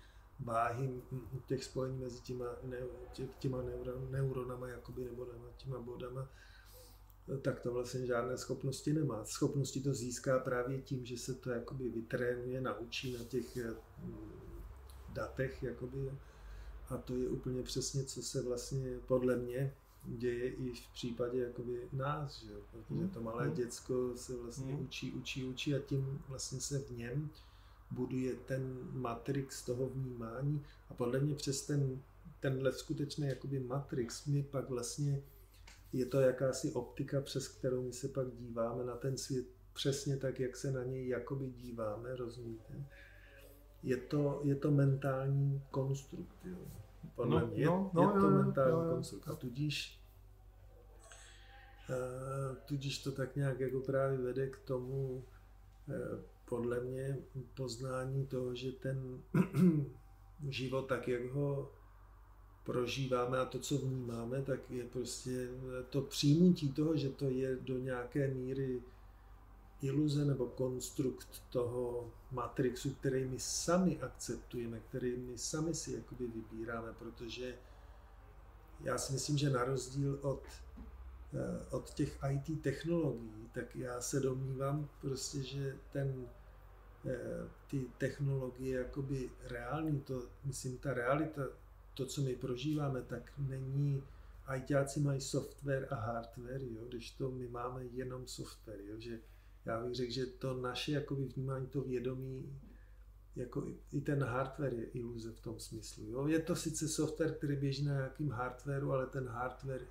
váhy 0.40 1.02
těch 1.46 1.64
spojení 1.64 1.98
mezi 1.98 2.20
těma, 2.20 2.46
ne, 2.62 2.78
tě, 3.12 3.28
těma 3.38 3.62
neuron, 3.62 4.08
neuronama 4.10 4.68
jakoby, 4.68 5.04
nebo 5.04 5.26
těma 5.56 5.80
bodama, 5.80 6.28
tak 7.42 7.60
to 7.60 7.72
vlastně 7.72 8.06
žádné 8.06 8.38
schopnosti 8.38 8.92
nemá. 8.92 9.24
Schopnosti 9.24 9.80
to 9.80 9.94
získá 9.94 10.38
právě 10.38 10.78
tím, 10.78 11.04
že 11.04 11.18
se 11.18 11.34
to 11.34 11.50
jakoby 11.50 11.88
vytrénuje, 11.88 12.60
naučí 12.60 13.16
na 13.18 13.24
těch 13.24 13.56
mm, 13.56 14.30
datech, 15.12 15.62
jakoby, 15.62 16.12
a 16.88 16.96
to 16.96 17.16
je 17.16 17.28
úplně 17.28 17.62
přesně, 17.62 18.04
co 18.04 18.22
se 18.22 18.42
vlastně 18.42 18.98
podle 19.06 19.36
mě 19.36 19.74
děje 20.16 20.48
i 20.48 20.72
v 20.72 20.92
případě 20.92 21.38
jakoby 21.38 21.88
nás, 21.92 22.42
že? 22.42 22.52
protože 22.70 23.08
to 23.08 23.20
malé 23.20 23.46
mm. 23.46 23.54
děcko 23.54 24.12
se 24.16 24.36
vlastně 24.36 24.72
mm. 24.72 24.82
učí, 24.82 25.12
učí, 25.12 25.44
učí 25.44 25.74
a 25.74 25.78
tím 25.78 26.22
vlastně 26.28 26.60
se 26.60 26.78
v 26.78 26.90
něm 26.90 27.30
buduje 27.90 28.34
ten 28.34 28.78
matrix 28.92 29.64
toho 29.64 29.88
vnímání 29.88 30.64
a 30.90 30.94
podle 30.94 31.20
mě 31.20 31.34
přes 31.34 31.66
ten, 31.66 32.02
tenhle 32.40 32.72
skutečný 32.72 33.26
jakoby 33.28 33.60
matrix 33.60 34.26
my 34.26 34.42
pak 34.42 34.68
vlastně 34.68 35.22
je 35.92 36.06
to 36.06 36.20
jakási 36.20 36.72
optika, 36.72 37.20
přes 37.20 37.48
kterou 37.48 37.82
my 37.82 37.92
se 37.92 38.08
pak 38.08 38.26
díváme 38.32 38.84
na 38.84 38.96
ten 38.96 39.16
svět 39.16 39.46
přesně 39.72 40.16
tak, 40.16 40.40
jak 40.40 40.56
se 40.56 40.72
na 40.72 40.84
něj 40.84 41.08
jakoby 41.08 41.46
díváme, 41.50 42.16
rozumíte? 42.16 42.74
Je 43.82 43.96
to, 43.96 44.40
je 44.44 44.54
to 44.54 44.70
mentální 44.70 45.62
konstrukt, 45.70 46.36
jo. 46.44 46.58
Podle 47.14 47.40
no, 47.40 47.46
mě 47.46 47.66
no, 47.66 47.90
no, 47.94 48.02
je 48.02 48.20
to 48.20 48.30
no, 48.30 48.42
mentální 48.42 48.84
no, 48.86 48.94
konstrukt. 48.94 49.28
A 49.28 49.34
tudíž, 49.34 49.97
tudíž 52.64 52.98
to 52.98 53.12
tak 53.12 53.36
nějak 53.36 53.60
jako 53.60 53.80
právě 53.80 54.18
vede 54.18 54.46
k 54.46 54.58
tomu, 54.58 55.24
uh, 55.88 55.94
podle 56.44 56.80
mě 56.80 57.18
poznání 57.54 58.26
toho, 58.26 58.54
že 58.54 58.72
ten 58.72 59.22
život 60.48 60.82
tak, 60.82 61.08
jak 61.08 61.24
ho 61.30 61.72
prožíváme 62.64 63.38
a 63.38 63.44
to, 63.44 63.58
co 63.58 63.78
vnímáme, 63.78 64.42
tak 64.42 64.70
je 64.70 64.84
prostě 64.84 65.48
to 65.90 66.02
přijmutí 66.02 66.72
toho, 66.72 66.96
že 66.96 67.08
to 67.08 67.30
je 67.30 67.56
do 67.56 67.78
nějaké 67.78 68.28
míry 68.28 68.82
iluze 69.82 70.24
nebo 70.24 70.46
konstrukt 70.46 71.42
toho 71.50 72.12
matrixu, 72.32 72.90
který 72.90 73.24
my 73.24 73.40
sami 73.40 73.98
akceptujeme, 74.00 74.80
který 74.80 75.16
my 75.16 75.38
sami 75.38 75.74
si 75.74 75.92
jakoby 75.92 76.26
vybíráme, 76.26 76.92
protože 76.98 77.54
já 78.80 78.98
si 78.98 79.12
myslím, 79.12 79.38
že 79.38 79.50
na 79.50 79.64
rozdíl 79.64 80.18
od 80.22 80.42
Eh, 80.42 80.67
od 81.70 81.94
těch 81.94 82.18
IT 82.30 82.62
technologií, 82.62 83.48
tak 83.52 83.76
já 83.76 84.00
se 84.00 84.20
domnívám 84.20 84.88
prostě, 85.00 85.42
že 85.42 85.76
ten, 85.92 86.26
eh, 87.06 87.48
ty 87.70 87.86
technologie 87.98 88.78
jakoby 88.78 89.30
reální, 89.44 90.00
to, 90.00 90.22
myslím, 90.44 90.78
ta 90.78 90.94
realita, 90.94 91.42
to, 91.94 92.06
co 92.06 92.22
my 92.22 92.36
prožíváme, 92.36 93.02
tak 93.02 93.32
není, 93.38 94.02
ITáci 94.56 95.00
mají 95.00 95.20
software 95.20 95.88
a 95.90 95.94
hardware, 95.94 96.62
jo, 96.62 96.84
když 96.88 97.10
to 97.10 97.30
my 97.30 97.48
máme 97.48 97.84
jenom 97.84 98.26
software, 98.26 98.80
jo, 98.80 99.00
že 99.00 99.20
já 99.64 99.84
bych 99.84 99.94
řekl, 99.94 100.12
že 100.12 100.26
to 100.26 100.54
naše 100.54 100.92
jakoby 100.92 101.24
vnímání, 101.24 101.66
to 101.66 101.80
vědomí 101.80 102.60
jako 103.36 103.66
i 103.92 104.00
ten 104.00 104.24
hardware 104.24 104.72
je 104.72 104.84
iluze 104.84 105.32
v 105.32 105.40
tom 105.40 105.60
smyslu. 105.60 106.04
Jo? 106.06 106.26
Je 106.26 106.38
to 106.38 106.56
sice 106.56 106.88
software, 106.88 107.34
který 107.34 107.56
běží 107.56 107.84
na 107.84 107.94
nějakým 107.94 108.30
hardwareu, 108.30 108.92
ale 108.92 109.06
ten 109.06 109.28
hardware 109.28 109.86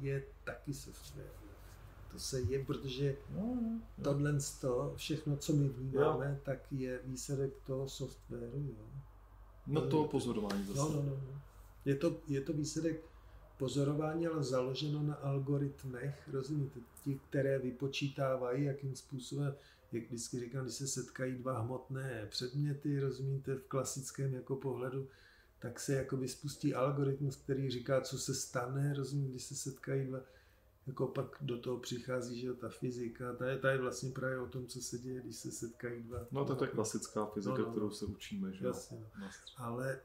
je 0.00 0.24
taky 0.44 0.74
software. 0.74 1.30
To 2.12 2.18
se 2.18 2.40
je, 2.40 2.64
protože 2.64 3.16
no, 3.30 3.58
no, 3.62 3.80
tohle 4.04 4.38
to, 4.60 4.92
všechno, 4.96 5.36
co 5.36 5.52
my 5.52 5.68
vnímáme, 5.68 6.26
jo. 6.26 6.40
tak 6.42 6.72
je 6.72 7.00
výsledek 7.04 7.52
toho 7.66 7.88
softwaru. 7.88 8.74
Jo? 8.78 8.86
No 9.66 9.80
to 9.80 10.04
pozorování 10.04 10.64
zase. 10.64 10.80
No, 10.80 10.88
no, 10.88 11.02
no, 11.02 11.10
no. 11.10 11.40
Je, 11.84 11.96
to, 11.96 12.16
je 12.28 12.40
to 12.40 12.52
výsledek 12.52 13.00
pozorování, 13.58 14.26
ale 14.26 14.44
založeno 14.44 15.02
na 15.02 15.14
algoritmech, 15.14 16.28
rozumíte, 16.32 16.80
ti, 17.04 17.20
které 17.28 17.58
vypočítávají, 17.58 18.64
jakým 18.64 18.96
způsobem, 18.96 19.54
jak 19.92 20.04
vždycky 20.04 20.40
říkám, 20.40 20.64
když 20.64 20.74
se 20.74 20.86
setkají 20.86 21.34
dva 21.34 21.60
hmotné 21.60 22.26
předměty, 22.30 23.00
rozumíte, 23.00 23.54
v 23.54 23.62
klasickém 23.68 24.34
jako 24.34 24.56
pohledu, 24.56 25.08
tak 25.58 25.80
se 25.80 25.94
jakoby 25.94 26.28
spustí 26.28 26.74
algoritmus, 26.74 27.36
který 27.36 27.70
říká, 27.70 28.00
co 28.00 28.18
se 28.18 28.34
stane, 28.34 28.94
rozumíte, 28.94 29.30
když 29.30 29.42
se 29.42 29.54
setkají 29.54 30.06
dva, 30.06 30.20
jako 30.86 31.06
pak 31.06 31.36
do 31.40 31.58
toho 31.58 31.78
přichází, 31.78 32.40
že 32.40 32.52
ta 32.52 32.68
fyzika, 32.68 33.32
ta 33.32 33.46
je, 33.46 33.58
ta 33.58 33.70
je 33.70 33.78
vlastně 33.78 34.10
právě 34.10 34.38
o 34.40 34.46
tom, 34.46 34.66
co 34.66 34.80
se 34.80 34.98
děje, 34.98 35.20
když 35.20 35.36
se 35.36 35.50
setkají 35.50 36.02
dva. 36.02 36.26
No 36.30 36.44
to 36.44 36.64
je 36.64 36.70
klasická 36.70 37.26
fyzika, 37.26 37.58
no, 37.58 37.64
no, 37.64 37.70
kterou 37.70 37.90
se 37.90 38.04
učíme, 38.04 38.52
že 38.52 38.66
jasně, 38.66 38.98
no. 39.20 39.28
Ale 39.56 40.00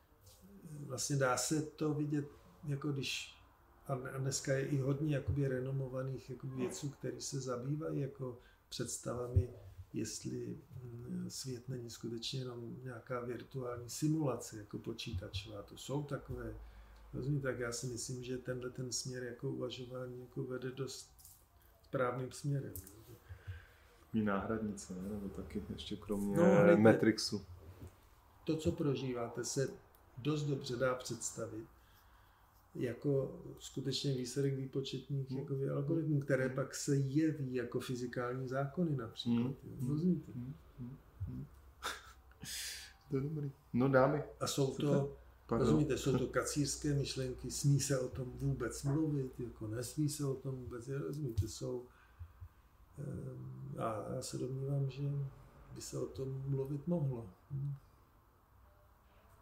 vlastně 0.86 1.16
dá 1.16 1.36
se 1.36 1.62
to 1.62 1.94
vidět, 1.94 2.24
jako 2.66 2.92
když 2.92 3.40
a 3.86 4.18
dneska 4.18 4.52
je 4.52 4.66
i 4.66 4.78
hodně 4.78 5.14
jakoby 5.14 5.48
renomovaných 5.48 6.30
jakoby 6.30 6.56
věců, 6.56 6.88
které 6.88 7.20
se 7.20 7.40
zabývají 7.40 8.00
jako 8.00 8.38
představami, 8.68 9.50
jestli 9.92 10.58
mm, 10.82 11.30
svět 11.30 11.68
není 11.68 11.90
skutečně 11.90 12.40
jenom 12.40 12.76
nějaká 12.82 13.20
virtuální 13.20 13.90
simulace 13.90 14.58
jako 14.58 14.78
počítačová. 14.78 15.62
To 15.62 15.78
jsou 15.78 16.02
takové 16.02 16.54
Rozumím, 17.14 17.40
tak 17.40 17.58
já 17.58 17.72
si 17.72 17.86
myslím, 17.86 18.24
že 18.24 18.38
tenhle 18.38 18.70
ten 18.70 18.92
směr 18.92 19.22
jako 19.22 19.50
uvažování 19.50 20.20
jako 20.20 20.42
vede 20.42 20.70
dost 20.70 21.10
správným 21.82 22.32
směrem. 22.32 22.72
Mí 24.12 24.22
náhradnice, 24.22 24.94
ne? 24.94 25.08
nebo 25.08 25.28
taky 25.28 25.62
ještě 25.72 25.96
kromě 25.96 26.36
no, 26.36 26.76
Matrixu. 26.76 27.44
To, 28.44 28.56
co 28.56 28.72
prožíváte, 28.72 29.44
se 29.44 29.68
dost 30.18 30.42
dobře 30.42 30.76
dá 30.76 30.94
představit 30.94 31.68
jako 32.74 33.40
skutečně 33.58 34.14
výsledek 34.14 34.54
výpočetních 34.54 35.30
mm. 35.30 35.38
jako 35.38 35.54
algoritmů, 35.74 36.20
které 36.20 36.48
mm. 36.48 36.54
pak 36.54 36.74
se 36.74 36.96
jeví 36.96 37.54
jako 37.54 37.80
fyzikální 37.80 38.48
zákony 38.48 38.96
například. 38.96 39.54
Mm. 39.64 39.88
Rozumíte? 39.88 40.32
Mm. 40.34 40.54
Mm. 41.28 41.46
to 43.10 43.16
je 43.16 43.22
dobrý. 43.22 43.52
No 43.72 43.88
dámy. 43.88 44.22
A 44.40 44.46
jsou 44.46 44.74
to 44.74 45.16
Pardon. 45.46 45.66
Rozumíte, 45.66 45.98
jsou 45.98 46.18
to 46.18 46.26
kacířské 46.26 46.94
myšlenky, 46.94 47.50
smí 47.50 47.80
se 47.80 47.98
o 47.98 48.08
tom 48.08 48.32
vůbec 48.40 48.82
mluvit, 48.82 49.40
jako 49.40 49.66
nesmí 49.66 50.08
se 50.08 50.24
o 50.24 50.34
tom 50.34 50.56
vůbec, 50.56 50.88
rozumíte, 50.88 51.48
jsou 51.48 51.84
a 53.78 54.14
já 54.14 54.22
se 54.22 54.38
domnívám, 54.38 54.90
že 54.90 55.02
by 55.74 55.80
se 55.80 55.98
o 55.98 56.06
tom 56.06 56.42
mluvit 56.46 56.86
mohlo. 56.86 57.30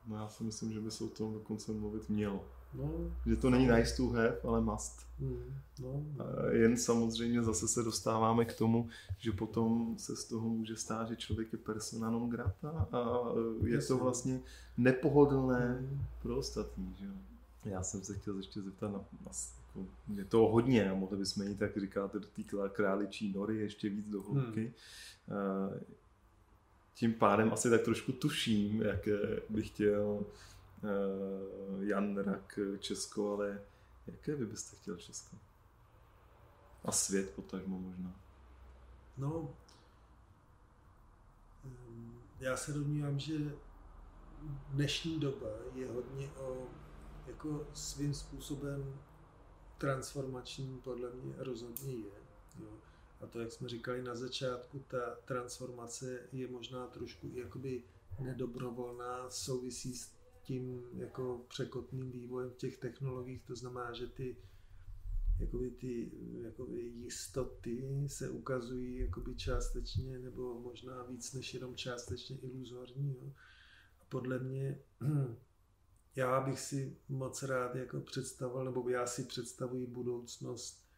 No 0.07 0.17
já 0.17 0.29
si 0.29 0.45
myslím, 0.45 0.73
že 0.73 0.81
by 0.81 0.91
se 0.91 1.05
o 1.05 1.09
tom 1.09 1.33
dokonce 1.33 1.73
mluvit 1.73 2.09
mělo. 2.09 2.45
No, 2.75 3.11
že 3.27 3.37
to 3.37 3.51
není 3.51 3.67
nice 3.67 3.97
to 3.97 4.09
have, 4.09 4.41
ale 4.45 4.61
must. 4.61 5.07
Mm, 5.21 5.55
no, 5.81 6.03
no. 6.17 6.25
Jen 6.51 6.77
samozřejmě 6.77 7.43
zase 7.43 7.69
se 7.69 7.83
dostáváme 7.83 8.45
k 8.45 8.55
tomu, 8.55 8.89
že 9.19 9.33
potom 9.33 9.99
se 9.99 10.17
z 10.17 10.25
toho 10.25 10.49
může 10.49 10.77
stát, 10.77 11.09
že 11.09 11.17
člověk 11.17 11.53
je 11.53 11.59
persona 11.59 12.11
non 12.11 12.31
grata 12.31 12.89
a 12.93 13.23
je 13.65 13.75
Jasně. 13.75 13.89
to 13.89 13.99
vlastně 13.99 14.41
nepohodlné 14.77 15.79
mm. 15.81 16.03
pro 16.23 16.37
ostatní. 16.37 16.95
Že? 16.99 17.07
Já 17.65 17.83
jsem 17.83 18.03
se 18.03 18.15
chtěl 18.15 18.37
ještě 18.37 18.63
zeptat 18.63 18.93
na, 18.93 18.99
na 18.99 19.33
jako, 19.69 19.91
je 20.15 20.25
to 20.25 20.39
hodně 20.39 20.91
a 20.91 20.95
mohli 20.95 21.19
bychom 21.19 21.47
jít, 21.49 21.59
tak 21.59 21.79
říkáte, 21.79 22.19
do 22.19 22.27
té 22.27 22.43
králičí 22.69 23.33
nory 23.33 23.57
ještě 23.57 23.89
víc 23.89 24.07
do 24.07 24.23
hloubky. 24.23 24.73
Mm. 25.29 25.81
Tím 26.95 27.15
pádem 27.15 27.53
asi 27.53 27.71
tak 27.71 27.83
trošku 27.83 28.13
tuším, 28.13 28.83
jak 28.83 29.09
bych 29.49 29.69
chtěl 29.69 30.25
Jan 31.81 32.19
Rak 32.19 32.59
Česko, 32.79 33.33
ale 33.33 33.63
jaké 34.07 34.35
vy 34.35 34.47
byste 34.47 34.77
chtěl 34.77 34.97
Česko? 34.97 35.37
A 36.85 36.93
svět 36.93 37.31
potažmo 37.31 37.79
možná. 37.79 38.21
No, 39.17 39.55
já 42.41 42.57
se 42.57 42.73
domnívám, 42.73 43.19
že 43.19 43.35
dnešní 44.69 45.21
doba 45.21 45.49
je 45.75 45.89
hodně 45.89 46.31
o 46.31 46.67
jako 47.27 47.67
svým 47.75 48.15
způsobem 48.15 49.01
transformační, 49.79 50.79
podle 50.79 51.11
mě 51.11 51.35
rozhodně 51.39 51.93
je. 51.93 52.13
Jo. 52.59 52.69
A 53.21 53.27
to, 53.27 53.41
jak 53.41 53.53
jsme 53.53 53.69
říkali 53.69 54.03
na 54.03 54.15
začátku, 54.15 54.85
ta 54.89 55.17
transformace 55.25 56.19
je 56.33 56.49
možná 56.49 56.87
trošku 56.87 57.31
jakoby 57.35 57.83
nedobrovolná, 58.19 59.31
souvisí 59.31 59.97
s 59.97 60.18
tím 60.49 60.83
jako 60.93 61.45
překotným 61.49 62.11
vývojem 62.11 62.51
těch 62.51 62.79
technologiích, 62.79 63.43
to 63.43 63.57
znamená, 63.57 63.93
že 63.93 64.07
ty 64.07 64.37
jakoby 65.39 65.71
ty 65.71 66.11
jakoby 66.43 66.81
jistoty 66.81 68.05
se 68.07 68.31
ukazují 68.31 68.99
jakoby 68.99 69.35
částečně 69.35 70.19
nebo 70.19 70.61
možná 70.61 71.03
víc 71.03 71.33
než 71.33 71.55
jenom 71.55 71.77
částečně 71.77 72.39
iluzorní. 72.39 73.17
Jo. 73.17 73.33
A 74.01 74.05
podle 74.09 74.39
mě 74.39 74.81
já 76.17 76.41
bych 76.41 76.61
si 76.61 76.97
moc 77.09 77.43
rád 77.43 77.75
jako 77.75 78.01
představoval, 78.01 78.65
nebo 78.65 78.89
já 78.89 79.07
si 79.07 79.25
představuji 79.25 79.87
budoucnost 79.87 80.89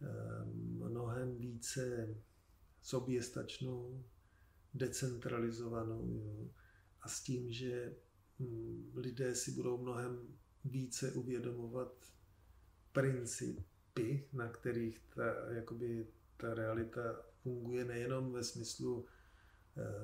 ehm, 0.00 0.78
mnohem 0.90 1.36
více 1.36 2.14
soběstačnou, 2.82 4.04
decentralizovanou 4.74 6.08
jo. 6.08 6.50
a 7.00 7.08
s 7.08 7.22
tím, 7.22 7.52
že 7.52 7.96
lidé 8.94 9.34
si 9.34 9.50
budou 9.50 9.78
mnohem 9.78 10.28
více 10.64 11.12
uvědomovat 11.12 11.92
principy, 12.92 14.28
na 14.32 14.48
kterých 14.48 14.98
ta, 15.14 15.50
jakoby, 15.50 16.06
ta 16.36 16.54
realita 16.54 17.22
funguje 17.42 17.84
nejenom 17.84 18.32
ve 18.32 18.44
smyslu 18.44 19.06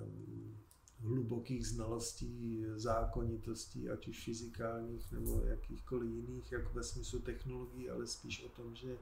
um, 0.03 0.57
hlubokých 0.99 1.67
znalostí, 1.67 2.65
zákonitostí, 2.77 3.91
ať 3.91 4.09
už 4.09 4.25
fyzikálních 4.25 5.13
nebo 5.13 5.43
jakýchkoliv 5.45 6.11
jiných, 6.11 6.53
jako 6.53 6.73
ve 6.73 6.83
smyslu 6.83 7.21
technologií, 7.21 7.91
ale 7.91 8.07
spíš 8.07 8.45
o 8.45 8.49
tom, 8.49 8.77
že 8.77 8.99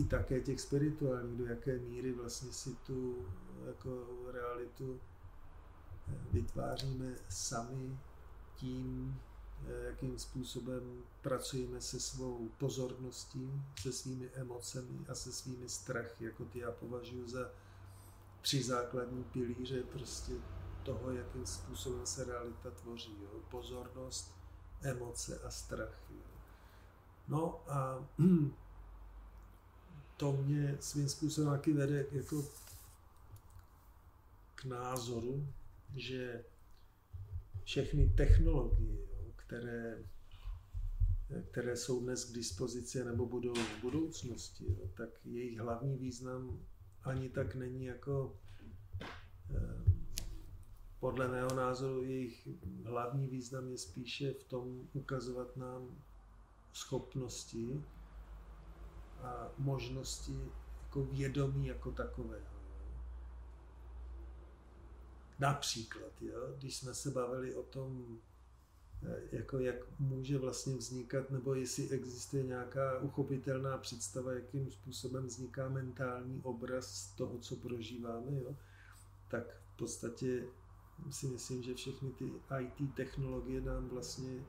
i 0.00 0.04
také 0.04 0.40
těch 0.40 0.60
spirituálních, 0.60 1.38
do 1.38 1.44
jaké 1.44 1.78
míry 1.78 2.12
vlastně 2.12 2.52
si 2.52 2.74
tu 2.86 3.26
jako 3.66 4.06
realitu 4.32 5.00
vytváříme 6.32 7.14
sami 7.28 7.98
tím, 8.56 9.20
eh, 9.66 9.84
jakým 9.84 10.18
způsobem 10.18 11.02
pracujeme 11.22 11.80
se 11.80 12.00
svou 12.00 12.48
pozorností, 12.58 13.62
se 13.80 13.92
svými 13.92 14.30
emocemi 14.34 15.06
a 15.08 15.14
se 15.14 15.32
svými 15.32 15.68
strachy, 15.68 16.24
jako 16.24 16.44
ty 16.44 16.58
já 16.58 16.70
považuji 16.70 17.28
za 17.28 17.50
tři 18.40 18.62
základní 18.62 19.24
pilíře 19.24 19.82
prostě 19.82 20.32
toho, 20.82 21.12
jakým 21.12 21.46
způsobem 21.46 22.06
se 22.06 22.24
realita 22.24 22.70
tvoří. 22.70 23.16
Jo? 23.22 23.40
Pozornost, 23.50 24.34
emoce 24.82 25.38
a 25.38 25.50
strach. 25.50 26.00
Jo? 26.10 26.22
No 27.28 27.60
a 27.68 28.08
to 30.16 30.32
mě 30.32 30.76
svým 30.80 31.08
způsobem 31.08 31.50
taky 31.50 31.72
vede 31.72 32.06
jako 32.12 32.44
k 34.54 34.64
názoru, 34.64 35.46
že 35.96 36.44
všechny 37.64 38.08
technologie, 38.16 38.98
které, 39.36 39.98
které 41.50 41.76
jsou 41.76 42.00
dnes 42.00 42.24
k 42.24 42.34
dispozici 42.34 43.04
nebo 43.04 43.26
budou 43.26 43.54
v 43.54 43.80
budoucnosti, 43.80 44.76
tak 44.96 45.08
jejich 45.24 45.58
hlavní 45.58 45.98
význam 45.98 46.60
ani 47.04 47.28
tak 47.28 47.54
není 47.54 47.84
jako 47.84 48.36
eh, 49.54 49.92
podle 51.00 51.28
mého 51.28 51.54
názoru 51.54 52.04
jejich 52.04 52.48
hlavní 52.84 53.28
význam 53.28 53.68
je 53.68 53.78
spíše 53.78 54.32
v 54.32 54.44
tom 54.44 54.88
ukazovat 54.92 55.56
nám 55.56 55.96
schopnosti 56.72 57.84
a 59.22 59.52
možnosti 59.58 60.40
jako 60.82 61.04
vědomí 61.04 61.66
jako 61.66 61.92
takové. 61.92 62.51
Například, 65.38 66.22
jo, 66.22 66.54
když 66.58 66.76
jsme 66.76 66.94
se 66.94 67.10
bavili 67.10 67.54
o 67.54 67.62
tom, 67.62 68.18
eh, 69.02 69.20
jako 69.32 69.58
jak 69.58 69.76
může 69.98 70.38
vlastně 70.38 70.76
vznikat, 70.76 71.30
nebo 71.30 71.54
jestli 71.54 71.88
existuje 71.88 72.42
nějaká 72.42 72.98
uchopitelná 72.98 73.78
představa, 73.78 74.32
jakým 74.32 74.70
způsobem 74.70 75.26
vzniká 75.26 75.68
mentální 75.68 76.40
obraz 76.42 77.14
toho, 77.16 77.38
co 77.38 77.56
prožíváme, 77.56 78.40
jo, 78.44 78.56
tak 79.28 79.60
v 79.74 79.76
podstatě 79.76 80.44
si 81.10 81.26
myslím, 81.26 81.62
že 81.62 81.74
všechny 81.74 82.10
ty 82.10 82.32
IT 82.60 82.94
technologie 82.94 83.60
nám 83.60 83.88
vlastně 83.88 84.44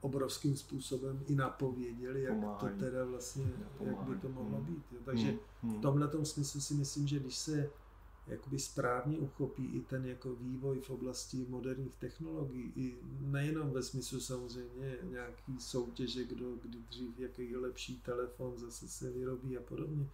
obrovským 0.00 0.56
způsobem 0.56 1.24
i 1.26 1.34
napověděli, 1.34 2.22
jak 2.22 2.34
Pomáhají. 2.34 2.74
to 2.74 2.84
teda 2.84 3.04
vlastně, 3.04 3.44
Pomáhají. 3.78 3.98
jak 3.98 4.08
by 4.08 4.20
to 4.20 4.28
mohlo 4.28 4.56
hmm. 4.56 4.66
být. 4.66 4.84
Jo. 4.92 4.98
Takže 5.04 5.34
hmm. 5.62 5.78
v 5.78 5.80
tomhle 5.80 6.24
smyslu 6.24 6.60
si 6.60 6.74
myslím, 6.74 7.06
že 7.06 7.18
když 7.18 7.36
se 7.36 7.70
jakoby 8.30 8.58
správně 8.58 9.18
uchopí 9.18 9.66
i 9.66 9.80
ten 9.80 10.06
jako 10.06 10.34
vývoj 10.34 10.80
v 10.80 10.90
oblasti 10.90 11.46
moderních 11.48 11.96
technologií, 11.96 12.72
i 12.76 12.96
nejenom 13.20 13.70
ve 13.70 13.82
smyslu 13.82 14.20
samozřejmě 14.20 14.96
nějaký 15.02 15.60
soutěže, 15.60 16.24
kdo 16.24 16.52
kdy 16.62 16.78
dřív 16.78 17.18
jaký 17.18 17.56
lepší 17.56 18.00
telefon 18.00 18.58
zase 18.58 18.88
se 18.88 19.10
vyrobí 19.10 19.58
a 19.58 19.60
podobně, 19.60 20.06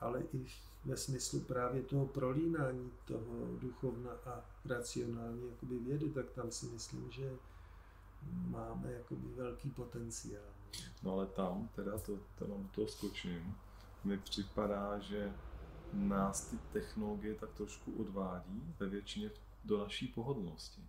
ale 0.00 0.22
i 0.32 0.46
ve 0.84 0.96
smyslu 0.96 1.40
právě 1.40 1.82
toho 1.82 2.06
prolínání 2.06 2.90
toho 3.04 3.58
duchovna 3.60 4.10
a 4.26 4.44
racionální 4.64 5.50
jakoby 5.50 5.78
vědy, 5.78 6.10
tak 6.10 6.30
tam 6.30 6.50
si 6.50 6.66
myslím, 6.66 7.10
že 7.10 7.32
máme 8.32 8.92
jakoby 8.92 9.28
velký 9.36 9.70
potenciál. 9.70 10.52
No 11.02 11.12
ale 11.12 11.26
tam, 11.26 11.68
teda 11.74 11.98
to, 11.98 12.18
to 12.38 12.46
vám 12.46 12.68
to 12.74 12.86
skočím, 12.86 13.54
mi 14.04 14.18
připadá, 14.18 14.98
že 14.98 15.32
nás 15.92 16.46
ty 16.46 16.56
technologie 16.72 17.34
tak 17.34 17.52
trošku 17.52 17.92
odvádí 17.92 18.74
ve 18.80 18.88
většině 18.88 19.30
do 19.64 19.78
naší 19.78 20.06
pohodlnosti. 20.08 20.82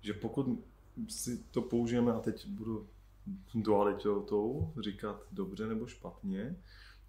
Že 0.00 0.12
pokud 0.12 0.64
si 1.08 1.44
to 1.50 1.62
použijeme, 1.62 2.12
a 2.12 2.20
teď 2.20 2.46
budu 2.46 2.88
dualitou 3.54 4.72
říkat 4.80 5.22
dobře 5.32 5.66
nebo 5.66 5.86
špatně, 5.86 6.56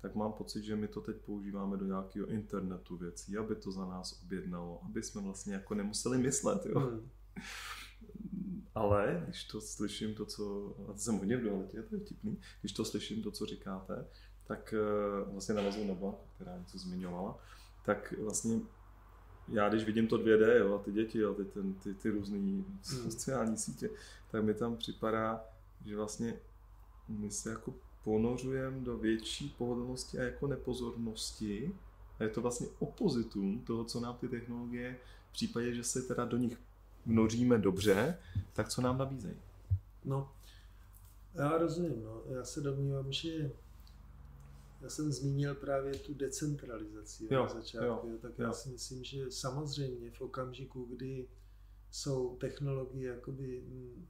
tak 0.02 0.16
mám 0.16 0.34
pocit, 0.34 0.64
že 0.64 0.76
my 0.76 0.88
to 0.88 1.02
teď 1.02 1.16
používáme 1.18 1.78
do 1.78 1.86
nějakého 1.86 2.28
internetu 2.28 2.98
věcí, 2.98 3.38
aby 3.38 3.56
to 3.56 3.72
za 3.72 3.86
nás 3.86 4.22
objednalo, 4.24 4.82
aby 4.84 5.04
jsme 5.04 5.22
vlastně 5.22 5.54
jako 5.54 5.76
nemuseli 5.76 6.18
myslet, 6.18 6.66
jo. 6.66 6.80
Hmm. 6.80 7.10
Ale 8.76 9.24
když 9.26 9.44
to 9.44 9.62
slyším, 9.62 10.16
to, 10.16 10.26
co, 10.26 10.76
a 10.90 10.94
to 10.94 11.00
jsem 11.00 11.18
hodně 11.18 11.38
v 11.38 11.42
dualitě, 11.42 11.82
to 11.82 11.96
je 11.96 12.02
vtipný, 12.02 12.38
když 12.62 12.72
to 12.72 12.86
slyším, 12.86 13.24
to, 13.24 13.32
co 13.32 13.46
říkáte, 13.46 14.06
tak 14.48 14.74
eh, 14.74 15.32
vlastně 15.32 15.56
navazuju 15.56 15.88
na 15.88 15.94
banku, 15.94 16.26
která 16.36 16.58
něco 16.58 16.78
zmiňovala, 16.78 17.38
tak 17.86 18.14
vlastně 18.24 18.60
já 19.48 19.70
když 19.70 19.84
vidím 19.84 20.08
to 20.08 20.18
2D 20.18 20.58
jo, 20.58 20.76
a 20.76 20.84
ty 20.84 20.92
děti 20.92 21.20
jo, 21.20 21.34
ty, 21.34 21.46
ten, 21.46 21.74
ty, 21.74 21.94
ty 21.94 22.10
různé 22.10 22.38
hmm. 22.38 22.80
sociální 22.82 23.58
sítě, 23.58 23.90
tak 24.32 24.44
mi 24.44 24.54
tam 24.54 24.78
připadá, 24.78 25.44
že 25.86 25.96
vlastně 25.96 26.34
my 27.08 27.32
se 27.32 27.50
jako 27.50 27.74
ponořujeme 28.04 28.80
do 28.80 28.98
větší 28.98 29.56
pohodlnosti 29.58 30.20
a 30.20 30.24
jako 30.24 30.48
nepozornosti 30.48 31.76
a 32.20 32.24
je 32.24 32.30
to 32.30 32.42
vlastně 32.42 32.68
opozitum 32.80 33.60
toho, 33.60 33.84
co 33.84 34.00
nám 34.00 34.18
ty 34.18 34.28
technologie 34.28 34.98
v 35.30 35.34
případě, 35.34 35.74
že 35.74 35.84
se 35.84 36.02
teda 36.02 36.26
do 36.26 36.38
nich 36.38 36.58
vnoříme 37.06 37.58
dobře, 37.58 38.18
tak 38.54 38.70
co 38.70 38.82
nám 38.82 38.98
nabízejí? 38.98 39.36
No, 40.06 40.32
já 41.34 41.58
rozumím. 41.58 42.04
No. 42.04 42.22
Já 42.36 42.46
se 42.46 42.62
domnívám, 42.62 43.12
že 43.12 43.52
já 44.86 44.90
jsem 44.90 45.12
zmínil 45.12 45.56
právě 45.56 45.94
tu 45.94 46.14
decentralizaci 46.14 47.28
jo, 47.32 47.44
na 47.44 47.50
začátku, 47.50 48.08
jo, 48.08 48.14
jo, 48.14 48.18
tak 48.22 48.32
jo. 48.38 48.46
já 48.46 48.54
si 48.54 48.70
myslím, 48.70 49.04
že 49.04 49.32
samozřejmě 49.32 50.12
v 50.12 50.22
okamžiku, 50.22 50.86
kdy 50.86 51.28
jsou 51.92 52.36
technologie 52.36 53.10
jakoby 53.10 53.64
mm, 53.68 54.06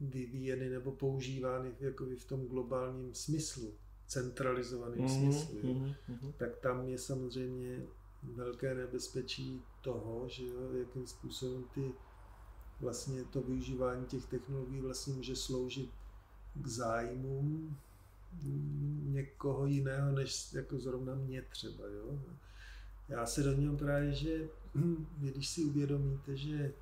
vyvíjeny 0.00 0.68
nebo 0.68 0.92
používány 0.92 1.74
jakoby 1.80 2.16
v 2.16 2.24
tom 2.24 2.46
globálním 2.46 3.14
smyslu, 3.14 3.74
centralizovaném 4.06 4.98
mm-hmm, 4.98 5.18
smyslu, 5.18 5.58
jo, 5.62 5.74
mm-hmm. 6.08 6.32
tak 6.36 6.56
tam 6.56 6.88
je 6.88 6.98
samozřejmě 6.98 7.82
velké 8.22 8.74
nebezpečí 8.74 9.62
toho, 9.80 10.28
že 10.28 10.46
jo, 10.46 10.72
jakým 10.72 11.06
způsobem 11.06 11.64
ty 11.74 11.92
vlastně 12.80 13.24
to 13.24 13.42
využívání 13.42 14.06
těch 14.06 14.26
technologií 14.26 14.80
vlastně 14.80 15.14
může 15.14 15.36
sloužit 15.36 15.90
k 16.54 16.66
zájmům 16.66 17.76
někoho 19.02 19.66
jiného, 19.66 20.12
než 20.12 20.52
jako 20.52 20.78
zrovna 20.78 21.14
mě 21.14 21.42
třeba. 21.42 21.86
Jo? 21.86 22.18
Já 23.08 23.26
se 23.26 23.42
domnívám 23.42 23.76
právě, 23.76 24.12
že 24.12 24.48
když 25.18 25.48
si 25.48 25.64
uvědomíte, 25.64 26.36
že 26.36 26.72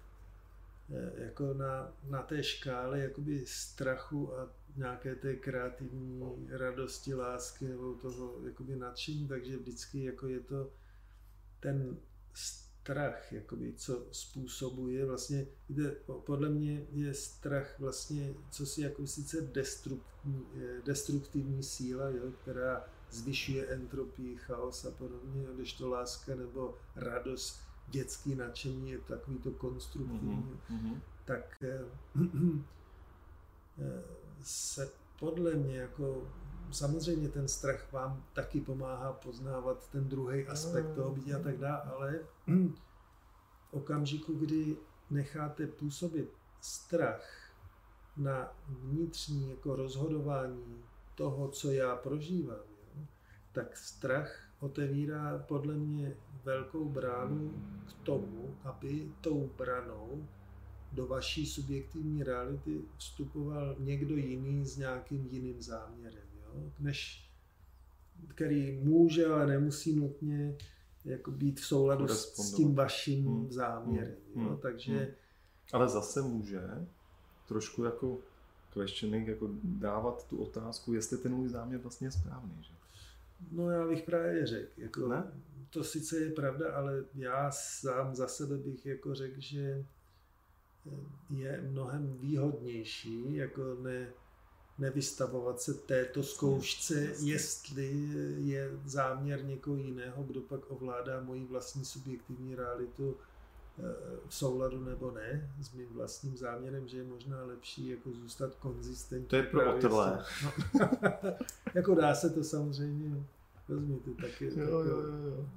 eh, 0.91 1.25
jako 1.25 1.55
na, 1.55 1.93
na 2.11 2.23
té 2.23 2.43
škále 2.43 2.99
jakoby 2.99 3.45
strachu 3.47 4.39
a 4.39 4.49
nějaké 4.77 5.15
té 5.15 5.37
kreativní 5.37 6.23
radosti, 6.51 7.15
lásky 7.15 7.69
nebo 7.69 7.95
toho 7.95 8.47
jakoby 8.47 8.77
nadšení, 8.77 9.29
takže 9.29 9.57
vždycky 9.57 10.05
jako 10.05 10.29
je 10.29 10.41
to 10.41 10.71
ten 11.61 11.97
strach, 12.83 13.33
jakoby, 13.33 13.73
co 13.77 14.07
způsobuje, 14.13 15.07
vlastně, 15.07 15.47
jde, 15.69 15.97
podle 16.27 16.49
mě 16.49 16.87
je 16.93 17.15
strach 17.15 17.79
vlastně, 17.81 18.35
co 18.51 18.67
si 18.67 18.81
jako 18.81 19.07
sice 19.07 19.41
destruktivní, 19.41 20.47
eh, 20.57 20.83
destruktivní 20.85 21.63
síla, 21.63 22.09
jo, 22.09 22.33
která 22.43 22.85
zvyšuje 23.11 23.67
entropii, 23.67 24.37
chaos 24.37 24.85
a 24.85 24.91
podobně, 24.91 25.47
když 25.55 25.73
to 25.73 25.89
láska 25.89 26.35
nebo 26.35 26.79
radost, 26.97 27.61
dětský 27.89 28.35
nadšení 28.35 28.91
je 28.91 28.99
takový 28.99 29.39
to 29.39 29.51
konstruktivní, 29.51 30.59
mm-hmm. 30.71 31.01
tak 31.25 31.63
eh, 31.63 31.85
eh, 33.79 34.03
se 34.43 34.91
podle 35.19 35.55
mě 35.55 35.77
jako 35.77 36.29
samozřejmě 36.73 37.29
ten 37.29 37.49
strach 37.49 37.93
vám 37.93 38.25
taky 38.33 38.61
pomáhá 38.61 39.13
poznávat 39.13 39.91
ten 39.91 40.09
druhý 40.09 40.47
aspekt 40.47 40.95
toho 40.95 41.11
bytí 41.11 41.35
a 41.35 41.39
tak 41.39 41.59
dále, 41.59 41.83
ale 41.83 42.19
v 43.71 43.75
okamžiku, 43.75 44.33
kdy 44.33 44.77
necháte 45.11 45.67
působit 45.67 46.33
strach 46.61 47.53
na 48.17 48.53
vnitřní 48.69 49.51
jako 49.51 49.77
rozhodování 49.77 50.85
toho, 51.15 51.49
co 51.49 51.71
já 51.71 51.97
prožívám, 51.97 52.57
jo, 52.97 53.05
tak 53.53 53.77
strach 53.77 54.41
otevírá 54.61 55.39
podle 55.39 55.75
mě 55.75 56.17
velkou 56.45 56.89
bránu 56.89 57.65
k 57.89 57.93
tomu, 58.07 58.57
aby 58.65 59.13
tou 59.21 59.51
branou 59.59 60.29
do 60.93 61.07
vaší 61.07 61.47
subjektivní 61.47 62.25
reality 62.25 62.85
vstupoval 62.97 63.77
někdo 63.79 64.17
jiný 64.17 64.67
s 64.67 64.77
nějakým 64.77 65.27
jiným 65.27 65.63
záměrem 65.63 66.22
než 66.81 67.29
který 68.29 68.81
může, 68.83 69.27
ale 69.27 69.47
nemusí 69.47 69.97
nutně 69.97 70.57
jako 71.05 71.31
být 71.31 71.61
v 71.61 71.67
souladu 71.67 72.09
s 72.09 72.53
tím 72.53 72.75
vaším 72.75 73.27
hmm. 73.27 73.53
záměrem. 73.53 74.15
Hmm. 74.35 74.47
Jo? 74.47 74.59
Takže... 74.63 74.99
Hmm. 74.99 75.07
Ale 75.73 75.89
zase 75.89 76.23
může 76.23 76.61
trošku 77.49 77.85
jako 77.85 78.19
questioning 78.73 79.29
jako 79.29 79.51
dávat 79.65 80.29
tu 80.29 80.43
otázku, 80.43 80.93
jestli 80.93 81.19
ten 81.19 81.35
můj 81.35 81.49
záměr 81.49 81.81
vlastně 81.81 82.07
je 82.07 82.13
správný. 82.13 82.57
Že? 82.61 82.75
No 83.51 83.71
já 83.71 83.89
bych 83.89 84.03
právě 84.03 84.47
řekl. 84.47 84.71
Jako, 84.77 85.09
ne? 85.09 85.33
To 85.71 85.85
sice 85.85 86.19
je 86.19 86.31
pravda, 86.31 86.75
ale 86.75 87.05
já 87.15 87.51
sám 87.51 88.15
za 88.15 88.29
sebe 88.29 88.57
bych 88.57 88.87
jako 88.87 89.15
řekl, 89.15 89.41
že 89.41 89.85
je 91.31 91.61
mnohem 91.71 92.19
výhodnější 92.19 93.37
jako 93.37 93.75
ne 93.75 94.13
nevystavovat 94.79 95.61
se 95.61 95.75
této 95.75 96.23
zkoušce, 96.23 96.95
jestli 97.19 98.09
je 98.37 98.71
záměr 98.85 99.45
někoho 99.45 99.77
jiného, 99.77 100.23
kdo 100.23 100.41
pak 100.41 100.71
ovládá 100.71 101.21
moji 101.21 101.45
vlastní 101.45 101.85
subjektivní 101.85 102.55
realitu 102.55 103.17
eh, 103.79 103.83
v 104.29 104.35
souladu 104.35 104.85
nebo 104.85 105.11
ne 105.11 105.53
s 105.61 105.73
mým 105.73 105.89
vlastním 105.93 106.37
záměrem, 106.37 106.89
že 106.89 106.99
je 106.99 107.05
možná 107.05 107.45
lepší 107.45 107.89
jako 107.89 108.13
zůstat 108.13 108.55
konzistentní. 108.55 109.29
To 109.29 109.37
je 109.37 109.43
pro 109.43 109.77
otrlé. 109.77 110.25
No, 110.45 110.53
jako 111.75 111.95
dá 111.95 112.15
se 112.15 112.31
to 112.31 112.45
samozřejmě, 112.45 113.27
rozumíte, 113.69 114.11
taky 114.11 114.45
jo, 114.45 114.53
jako, 114.57 114.73
jo, 114.73 115.01
jo. 115.01 115.49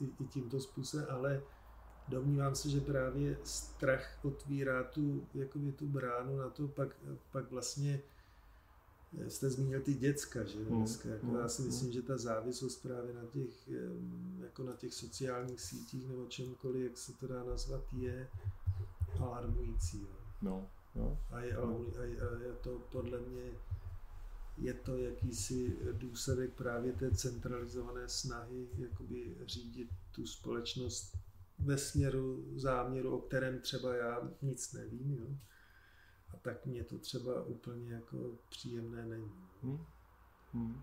I, 0.00 0.04
i 0.04 0.26
tímto 0.26 0.60
způsobem, 0.60 1.06
ale 1.10 1.42
domnívám 2.08 2.54
se, 2.54 2.68
že 2.68 2.80
právě 2.80 3.36
strach 3.44 4.18
otvírá 4.24 4.82
tu, 4.82 5.26
jakoby 5.34 5.72
tu 5.72 5.86
bránu 5.86 6.36
na 6.36 6.48
to, 6.48 6.68
pak, 6.68 6.88
pak 7.32 7.50
vlastně 7.50 8.02
jste 9.28 9.50
zmínil 9.50 9.80
ty 9.80 9.94
děcka, 9.94 10.44
že 10.44 10.58
hmm. 10.58 10.78
dneska, 10.78 11.08
jako 11.08 11.26
mm. 11.26 11.36
já 11.36 11.48
si 11.48 11.62
myslím, 11.62 11.92
že 11.92 12.02
ta 12.02 12.18
závislost 12.18 12.82
právě 12.82 13.14
na 13.14 13.24
těch, 13.24 13.68
jako 14.40 14.62
na 14.62 14.72
těch 14.72 14.94
sociálních 14.94 15.60
sítích 15.60 16.08
nebo 16.08 16.26
čemkoliv, 16.26 16.84
jak 16.84 16.98
se 16.98 17.12
to 17.12 17.26
dá 17.26 17.44
nazvat, 17.44 17.84
je 17.92 18.28
alarmující. 19.20 20.00
Jo. 20.00 20.16
No, 20.42 20.68
no. 20.94 21.18
A, 21.30 21.40
je, 21.40 21.54
no. 21.54 21.86
a, 21.98 22.02
je, 22.02 22.20
a 22.20 22.42
je 22.42 22.52
to 22.52 22.78
podle 22.92 23.20
mě 23.20 23.52
je 24.58 24.74
to 24.74 24.96
jakýsi 24.96 25.76
důsledek 25.92 26.52
právě 26.52 26.92
té 26.92 27.10
centralizované 27.10 28.08
snahy 28.08 28.68
jakoby 28.78 29.36
řídit 29.46 29.88
tu 30.12 30.26
společnost 30.26 31.18
ve 31.58 31.78
směru 31.78 32.44
záměru, 32.56 33.16
o 33.16 33.20
kterém 33.20 33.60
třeba 33.60 33.94
já 33.94 34.30
nic 34.42 34.72
nevím. 34.72 35.14
Jo 35.14 35.36
a 36.34 36.38
tak 36.42 36.66
mě 36.66 36.84
to 36.84 36.98
třeba 36.98 37.42
úplně 37.42 37.92
jako 37.92 38.16
příjemné 38.48 39.06
není. 39.06 39.32
Hmm. 39.62 39.84
Hmm. 40.52 40.82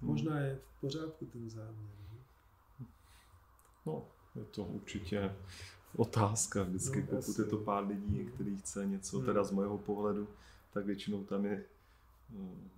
Možná 0.00 0.38
je 0.38 0.56
v 0.76 0.80
pořádku 0.80 1.26
ten 1.26 1.50
záměr. 1.50 1.90
No, 3.86 4.06
je 4.36 4.44
to 4.44 4.64
určitě 4.64 5.36
otázka 5.96 6.62
vždycky, 6.62 7.00
No, 7.00 7.06
pokud 7.06 7.16
jasně. 7.28 7.44
je 7.44 7.50
to 7.50 7.56
pár 7.58 7.86
lidí, 7.86 8.26
který 8.34 8.56
chce 8.56 8.86
něco, 8.86 9.16
Hmm. 9.16 9.26
teda 9.26 9.44
z 9.44 9.50
mého 9.50 9.78
pohledu, 9.78 10.28
tak 10.72 10.86
většinou 10.86 11.24
tam 11.24 11.44
je 11.44 11.64
mm, 12.30 12.70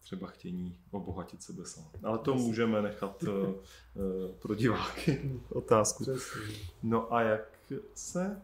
třeba 0.00 0.26
chtění 0.28 0.78
obohatit 0.90 1.42
sebe 1.42 1.64
sám. 1.66 1.90
Ale 2.02 2.18
to 2.18 2.30
Jasně. 2.30 2.46
můžeme 2.46 2.82
nechat 2.82 3.24
eh, 3.24 3.28
eh, 3.96 4.32
pro 4.38 4.54
diváky 4.54 5.40
otázku. 5.48 6.02
Přesně. 6.04 6.40
No 6.82 7.12
a 7.14 7.22
jak 7.22 7.58
se 7.94 8.42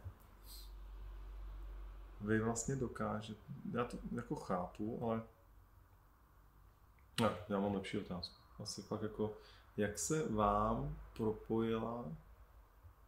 vy 2.27 2.41
vlastně 2.41 2.77
dokážete, 2.77 3.41
já 3.73 3.85
to 3.85 3.99
jako 4.13 4.35
chápu, 4.35 4.99
ale 5.03 5.23
ne, 7.21 7.31
já 7.49 7.61
mám 7.61 7.75
lepší 7.75 7.99
otázku. 7.99 8.37
Asi 8.63 8.83
fakt 8.83 9.03
jako, 9.03 9.37
jak 9.77 9.99
se 9.99 10.29
vám 10.29 10.97
propojila 11.17 12.05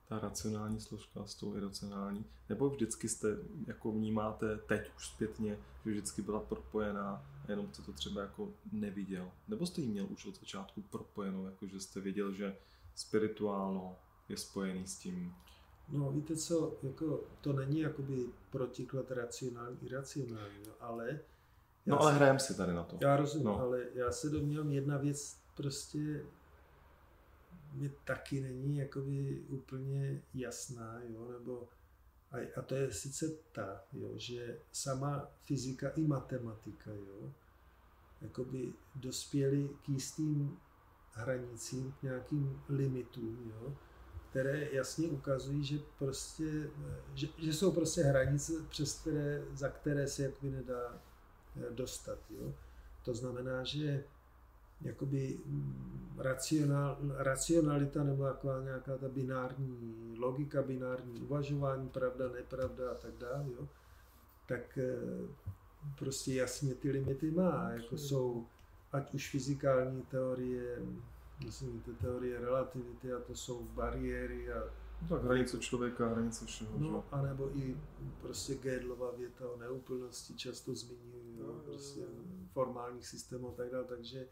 ta 0.08 0.18
racionální 0.18 0.80
složka 0.80 1.26
s 1.26 1.34
tou 1.34 1.56
iracionální? 1.56 2.24
Nebo 2.48 2.70
vždycky 2.70 3.08
jste, 3.08 3.28
jako 3.66 3.92
vnímáte 3.92 4.56
teď 4.56 4.90
už 4.96 5.06
zpětně, 5.08 5.58
že 5.84 5.90
vždycky 5.90 6.22
byla 6.22 6.40
propojená 6.40 7.26
a 7.44 7.50
jenom 7.50 7.72
jste 7.72 7.82
to 7.82 7.92
třeba 7.92 8.20
jako 8.20 8.48
neviděl? 8.72 9.30
Nebo 9.48 9.66
jste 9.66 9.80
ji 9.80 9.86
měl 9.86 10.06
už 10.10 10.26
od 10.26 10.40
začátku 10.40 10.82
propojenou, 10.82 11.46
jako 11.46 11.66
že 11.66 11.80
jste 11.80 12.00
věděl, 12.00 12.32
že 12.32 12.56
spirituálno 12.94 13.96
je 14.28 14.36
spojený 14.36 14.86
s 14.86 14.98
tím 14.98 15.34
No 15.88 16.12
víte 16.12 16.36
co, 16.36 16.78
jako, 16.82 17.24
to 17.40 17.52
není 17.52 17.80
jakoby 17.80 18.26
protiklad 18.50 19.10
racionální, 19.10 19.76
iracionální, 19.82 20.58
no, 20.66 20.72
ale... 20.80 21.20
No 21.86 22.00
ale 22.00 22.10
se- 22.12 22.16
hrajeme 22.16 22.38
si 22.38 22.56
tady 22.56 22.72
na 22.74 22.82
to. 22.84 22.98
Já 23.00 23.16
rozumím, 23.16 23.46
No. 23.46 23.52
no. 23.52 23.60
ale 23.60 23.84
já 23.94 24.12
se 24.12 24.30
domnívám, 24.30 24.70
jedna 24.72 24.96
věc 24.98 25.38
prostě 25.56 26.24
mi 27.72 27.92
taky 28.04 28.40
není 28.40 28.76
jakoby 28.78 29.44
úplně 29.48 30.22
jasná, 30.34 31.00
jo, 31.08 31.28
nebo 31.38 31.68
a, 32.32 32.36
a 32.58 32.62
to 32.62 32.74
je 32.74 32.92
sice 32.92 33.26
ta, 33.52 33.80
jo, 33.92 34.12
že 34.16 34.58
sama 34.72 35.28
fyzika 35.42 35.88
i 35.88 36.02
matematika, 36.06 36.90
jo, 36.92 37.32
jakoby 38.20 38.72
dospěly 38.94 39.68
k 39.82 39.88
jistým 39.88 40.58
hranicím, 41.12 41.92
k 41.92 42.02
nějakým 42.02 42.62
limitům, 42.68 43.52
jo, 43.54 43.76
které 44.30 44.68
jasně 44.72 45.08
ukazují, 45.08 45.64
že 45.64 45.78
prostě, 45.98 46.70
že, 47.14 47.26
že 47.38 47.52
jsou 47.52 47.72
prostě 47.72 48.02
hranice, 48.02 48.52
přes 48.68 49.00
které, 49.00 49.42
za 49.52 49.68
které 49.68 50.08
se 50.08 50.22
jakoby 50.22 50.50
nedá 50.50 50.94
eh, 51.56 51.74
dostat, 51.74 52.18
jo. 52.30 52.54
To 53.04 53.14
znamená, 53.14 53.64
že 53.64 54.04
jakoby 54.80 55.38
mm, 55.46 56.14
racionál, 56.18 56.98
racionalita 57.16 58.04
nebo 58.04 58.24
taková 58.24 58.62
nějaká 58.62 58.98
ta 58.98 59.08
binární 59.08 60.14
logika, 60.18 60.62
binární 60.62 61.20
uvažování, 61.20 61.88
pravda, 61.88 62.28
nepravda 62.28 62.90
a 62.90 62.94
tak 62.94 63.14
dále, 63.14 63.44
jo, 63.58 63.68
tak 64.46 64.78
eh, 64.78 64.94
prostě 65.98 66.34
jasně 66.34 66.74
ty 66.74 66.90
limity 66.90 67.30
má, 67.30 67.70
jako 67.70 67.98
jsou 67.98 68.46
ať 68.92 69.14
už 69.14 69.30
fyzikální 69.30 70.02
teorie, 70.02 70.78
myslím, 71.44 71.80
ty 71.80 71.92
teorie 71.94 72.40
relativity 72.40 73.12
a 73.12 73.20
to 73.20 73.34
jsou 73.34 73.62
bariéry 73.64 74.52
a 74.52 74.62
No 75.02 75.08
tak 75.08 75.24
hranice 75.24 75.58
člověka, 75.58 76.08
hranice 76.08 76.46
všeho. 76.46 76.78
No, 76.78 77.04
že? 77.10 77.16
anebo 77.16 77.56
i 77.58 77.76
prostě 78.20 78.54
Gödelova 78.54 79.16
věta 79.16 79.48
o 79.50 79.56
neúplnosti 79.56 80.34
často 80.36 80.74
zmiňují, 80.74 81.36
No, 81.38 81.44
jo, 81.46 81.52
no, 81.52 81.60
prostě 81.60 82.00
no. 82.00 82.24
formálních 82.52 83.06
systémů 83.06 83.48
a 83.48 83.52
tak 83.52 83.70
dále, 83.70 83.84
takže 83.84 84.28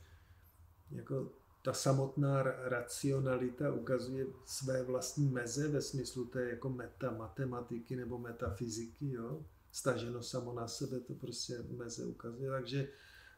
jako 0.90 1.32
ta 1.62 1.72
samotná 1.72 2.42
ra- 2.44 2.56
racionalita 2.68 3.72
ukazuje 3.72 4.26
své 4.44 4.82
vlastní 4.82 5.28
meze 5.28 5.68
ve 5.68 5.82
smyslu 5.82 6.24
té 6.24 6.50
jako 6.50 6.68
meta 6.70 7.10
matematiky 7.10 7.96
nebo 7.96 8.18
metafyziky, 8.18 9.12
jo. 9.12 9.44
Staženo 9.72 10.22
samo 10.22 10.52
na 10.52 10.68
sebe 10.68 11.00
to 11.00 11.14
prostě 11.14 11.58
meze 11.76 12.04
ukazuje, 12.06 12.50
takže 12.50 12.88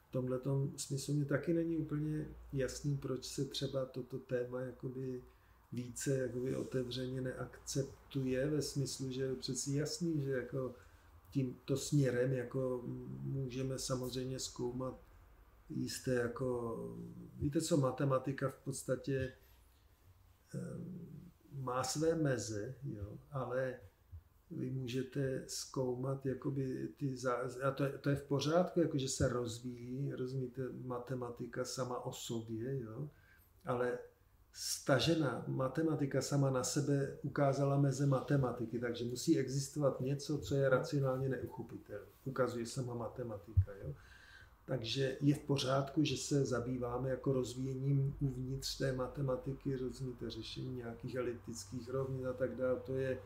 v 0.08 0.12
tomhle 0.12 0.40
smyslu 0.76 1.14
mi 1.14 1.24
taky 1.24 1.54
není 1.54 1.76
úplně 1.76 2.28
jasný, 2.52 2.96
proč 2.96 3.24
se 3.24 3.44
třeba 3.44 3.86
toto 3.86 4.18
téma 4.18 4.60
jakoby 4.60 5.22
více 5.72 6.18
jakoby 6.18 6.56
otevřeně 6.56 7.20
neakceptuje 7.20 8.46
ve 8.50 8.62
smyslu, 8.62 9.10
že 9.10 9.22
je 9.22 9.34
přeci 9.34 9.76
jasný, 9.76 10.22
že 10.22 10.30
jako 10.30 10.74
tímto 11.30 11.76
směrem 11.76 12.32
jako 12.32 12.82
můžeme 13.22 13.78
samozřejmě 13.78 14.38
zkoumat 14.38 15.00
jisté 15.70 16.14
jako, 16.14 16.78
víte 17.38 17.60
co, 17.60 17.76
matematika 17.76 18.48
v 18.48 18.58
podstatě 18.64 19.32
em, 20.54 21.08
má 21.52 21.84
své 21.84 22.14
meze, 22.14 22.74
jo, 22.84 23.18
ale 23.30 23.80
vy 24.50 24.70
můžete 24.70 25.44
zkoumat 25.46 26.26
jakoby 26.26 26.88
ty, 26.96 27.14
zá- 27.14 27.68
a 27.68 27.70
to 27.70 27.84
je, 27.84 27.98
to 27.98 28.10
je 28.10 28.16
v 28.16 28.22
pořádku, 28.22 28.80
jako 28.80 28.98
že 28.98 29.08
se 29.08 29.28
rozvíjí, 29.28 30.12
rozumíte, 30.12 30.62
matematika 30.84 31.64
sama 31.64 32.04
o 32.04 32.12
sobě, 32.12 32.80
jo, 32.80 33.08
ale 33.64 33.98
stažená 34.52 35.44
matematika 35.46 36.22
sama 36.22 36.50
na 36.50 36.64
sebe 36.64 37.18
ukázala 37.22 37.80
meze 37.80 38.06
matematiky, 38.06 38.78
takže 38.78 39.04
musí 39.04 39.38
existovat 39.38 40.00
něco, 40.00 40.38
co 40.38 40.54
je 40.54 40.68
racionálně 40.68 41.28
neuchopitelné. 41.28 42.06
Ukazuje 42.24 42.66
sama 42.66 42.94
matematika. 42.94 43.72
Jo? 43.82 43.94
Takže 44.64 45.16
je 45.20 45.34
v 45.34 45.38
pořádku, 45.38 46.04
že 46.04 46.16
se 46.16 46.44
zabýváme 46.44 47.10
jako 47.10 47.32
rozvíjením 47.32 48.14
uvnitř 48.20 48.78
té 48.78 48.92
matematiky, 48.92 49.76
rozumíte, 49.76 50.30
řešení 50.30 50.76
nějakých 50.76 51.14
eliptických 51.14 51.88
rovnin 51.88 52.26
a 52.26 52.32
tak 52.32 52.56
dále. 52.56 52.80
To 52.80 52.96
je 52.96 53.18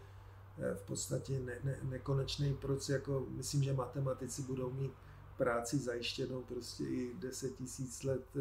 v 0.74 0.82
podstatě 0.82 1.38
ne, 1.38 1.58
ne, 1.64 1.78
nekonečný 1.82 2.54
proces. 2.54 2.88
Jako 2.88 3.26
myslím, 3.28 3.62
že 3.62 3.72
matematici 3.72 4.42
budou 4.42 4.70
mít 4.70 4.92
práci 5.36 5.78
zajištěnou 5.78 6.42
prostě 6.42 6.84
i 6.84 7.14
10 7.18 7.56
tisíc 7.56 8.02
let 8.02 8.24
eh, 8.36 8.40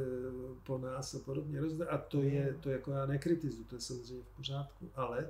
po 0.64 0.78
nás 0.78 1.16
a 1.16 1.20
podobně. 1.20 1.60
A 1.90 1.98
to 1.98 2.22
je, 2.22 2.58
to 2.60 2.70
jako 2.70 2.92
já 2.92 3.06
nekritizuji, 3.06 3.64
to 3.64 3.76
je 3.76 3.82
samozřejmě 3.82 4.24
v 4.24 4.36
pořádku, 4.38 4.90
ale 4.96 5.30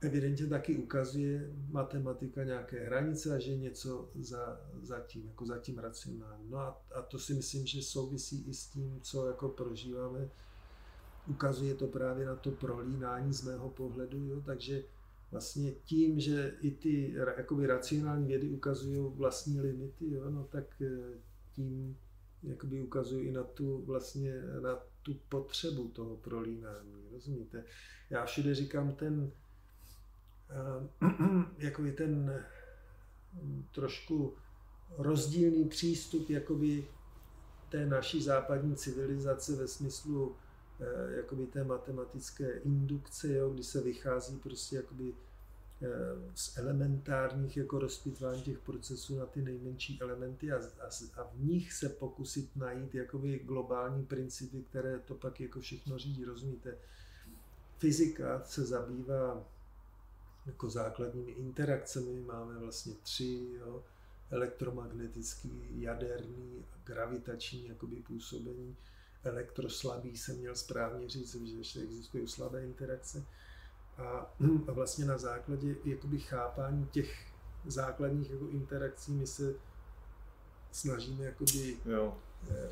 evidentně 0.00 0.46
taky 0.46 0.76
ukazuje 0.76 1.50
matematika 1.70 2.44
nějaké 2.44 2.86
hranice 2.86 3.34
a 3.34 3.38
že 3.38 3.50
je 3.50 3.56
něco 3.56 4.08
za, 4.14 4.60
za 4.82 5.00
tím, 5.00 5.26
jako 5.26 5.46
za 5.46 5.58
tím 5.58 5.78
racionálním. 5.78 6.50
No 6.50 6.58
a, 6.58 6.82
a 6.94 7.02
to 7.02 7.18
si 7.18 7.34
myslím, 7.34 7.66
že 7.66 7.82
souvisí 7.82 8.44
i 8.48 8.54
s 8.54 8.66
tím, 8.66 9.00
co 9.02 9.26
jako 9.26 9.48
prožíváme. 9.48 10.28
Ukazuje 11.26 11.74
to 11.74 11.86
právě 11.86 12.26
na 12.26 12.36
to 12.36 12.50
prolínání 12.50 13.32
z 13.32 13.42
mého 13.42 13.70
pohledu, 13.70 14.24
jo? 14.24 14.42
takže 14.44 14.82
vlastně 15.34 15.72
tím, 15.72 16.20
že 16.20 16.56
i 16.60 16.70
ty 16.70 17.14
jakoby 17.36 17.66
racionální 17.66 18.26
vědy 18.26 18.48
ukazují 18.48 19.12
vlastní 19.16 19.60
limity, 19.60 20.10
jo? 20.10 20.30
No, 20.30 20.44
tak 20.44 20.82
eh, 20.82 21.18
tím 21.52 21.98
jakoby 22.42 22.82
ukazují 22.82 23.28
i 23.28 23.32
na 23.32 23.42
tu, 23.42 23.82
vlastně, 23.82 24.42
na 24.60 24.78
tu 25.02 25.14
potřebu 25.28 25.88
toho 25.88 26.16
prolínání, 26.16 27.08
rozumíte? 27.12 27.64
Já 28.10 28.24
všude 28.24 28.54
říkám 28.54 28.92
ten, 28.92 29.32
eh, 30.50 31.06
jakoby 31.58 31.92
ten 31.92 32.44
hm, 33.32 33.64
trošku 33.74 34.34
rozdílný 34.98 35.64
přístup 35.64 36.30
jakoby 36.30 36.84
té 37.68 37.86
naší 37.86 38.22
západní 38.22 38.76
civilizace 38.76 39.56
ve 39.56 39.68
smyslu 39.68 40.36
jakoby 41.16 41.46
té 41.46 41.64
matematické 41.64 42.52
indukce, 42.52 43.32
jo, 43.32 43.50
kdy 43.50 43.64
se 43.64 43.80
vychází 43.80 44.36
prostě 44.38 44.76
jakoby 44.76 45.14
eh, 45.82 45.88
z 46.34 46.58
elementárních 46.58 47.56
jako 47.56 47.78
rozpitvání 47.78 48.42
těch 48.42 48.58
procesů 48.58 49.18
na 49.18 49.26
ty 49.26 49.42
nejmenší 49.42 50.02
elementy 50.02 50.52
a, 50.52 50.56
a, 50.56 51.20
a 51.20 51.24
v 51.24 51.44
nich 51.44 51.72
se 51.72 51.88
pokusit 51.88 52.56
najít 52.56 52.94
jakoby 52.94 53.38
globální 53.38 54.04
principy, 54.04 54.62
které 54.62 54.98
to 54.98 55.14
pak 55.14 55.40
jako 55.40 55.60
všechno 55.60 55.98
řídí, 55.98 56.24
rozumíte? 56.24 56.76
Fyzika 57.78 58.42
se 58.44 58.64
zabývá 58.64 59.44
jako 60.46 60.70
základními 60.70 61.32
interakcemi, 61.32 62.20
máme 62.20 62.58
vlastně 62.58 62.94
tři, 63.02 63.46
jo, 63.58 63.82
elektromagnetický, 64.30 65.50
jaderný 65.80 66.64
a 66.72 66.76
gravitační 66.84 67.68
jakoby 67.68 67.96
působení. 67.96 68.76
Elektroslabý 69.24 70.16
jsem 70.16 70.36
měl 70.38 70.54
správně 70.56 71.08
říct, 71.08 71.34
že 71.46 71.56
ještě 71.56 71.80
existují 71.80 72.28
slabé 72.28 72.64
interakce. 72.64 73.24
A, 73.98 74.34
a 74.68 74.72
vlastně 74.72 75.04
na 75.04 75.18
základě 75.18 75.74
jakoby 75.84 76.18
chápání 76.18 76.86
těch 76.86 77.26
základních 77.66 78.30
jako 78.30 78.48
interakcí 78.48 79.12
my 79.12 79.26
se 79.26 79.54
snažíme 80.72 81.24
jakoby, 81.24 81.76
Jo. 81.86 82.16
eh, 82.50 82.68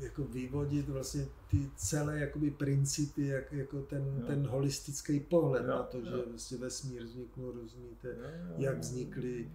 jako 0.00 0.24
vyvodit 0.24 0.88
vlastně 0.88 1.26
ty 1.50 1.70
celé 1.76 2.18
jakoby 2.20 2.50
principy, 2.50 3.26
jak, 3.26 3.52
jako 3.52 3.82
ten, 3.82 4.16
Jo. 4.20 4.26
ten 4.26 4.46
holistický 4.46 5.20
pohled 5.20 5.62
Jo, 5.62 5.68
na 5.68 5.82
to, 5.82 5.98
jo. 5.98 6.04
že 6.04 6.30
vlastně 6.30 6.58
vesmír 6.58 7.02
vzniknul, 7.02 7.52
rozumíte, 7.52 8.08
Jo, 8.08 8.14
jo, 8.48 8.54
jak 8.58 8.74
jo. 8.74 8.80
vznikly 8.80 9.50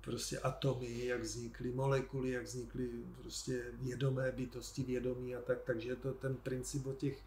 prostě 0.00 0.38
atomy, 0.38 1.04
jak 1.04 1.20
vznikly 1.20 1.72
molekuly, 1.72 2.30
jak 2.30 2.44
vznikly 2.44 2.90
prostě 3.20 3.64
vědomé 3.72 4.32
bytosti, 4.32 4.82
vědomí 4.82 5.36
a 5.36 5.40
tak, 5.40 5.58
takže 5.62 5.88
je 5.88 5.96
to 5.96 6.12
ten 6.12 6.36
princip 6.36 6.86
o 6.86 6.92
těch 6.92 7.22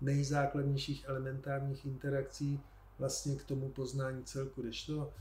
nejzákladnějších 0.00 1.04
elementárních 1.08 1.86
interakcí 1.86 2.60
vlastně 2.98 3.36
k 3.36 3.44
tomu 3.44 3.70
poznání 3.70 4.24
celku. 4.24 4.62
Když 4.62 4.86
to 4.86 5.12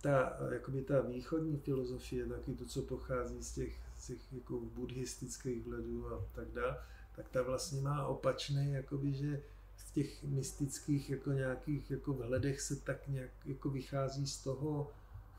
ta, 0.00 0.36
jakoby 0.52 0.82
ta 0.82 1.00
východní 1.00 1.56
filozofie, 1.56 2.26
taky 2.26 2.54
to, 2.54 2.64
co 2.64 2.82
pochází 2.82 3.42
z 3.42 3.52
těch, 3.52 3.74
z 3.98 4.06
těch 4.06 4.32
jako 4.32 4.60
buddhistických 4.60 5.66
vhledů 5.66 6.14
a 6.14 6.26
tak 6.32 6.48
dále, 6.48 6.78
tak 7.16 7.28
ta 7.28 7.42
vlastně 7.42 7.80
má 7.80 8.06
opačný, 8.06 8.72
jakoby, 8.72 9.12
že 9.12 9.42
v 9.76 9.92
těch 9.92 10.22
mystických 10.22 11.10
jako 11.10 11.32
nějakých 11.32 11.90
jako 11.90 12.12
vhledech 12.12 12.60
se 12.60 12.76
tak 12.76 13.08
nějak 13.08 13.30
jako 13.44 13.70
vychází 13.70 14.26
z 14.26 14.38
toho 14.38 14.90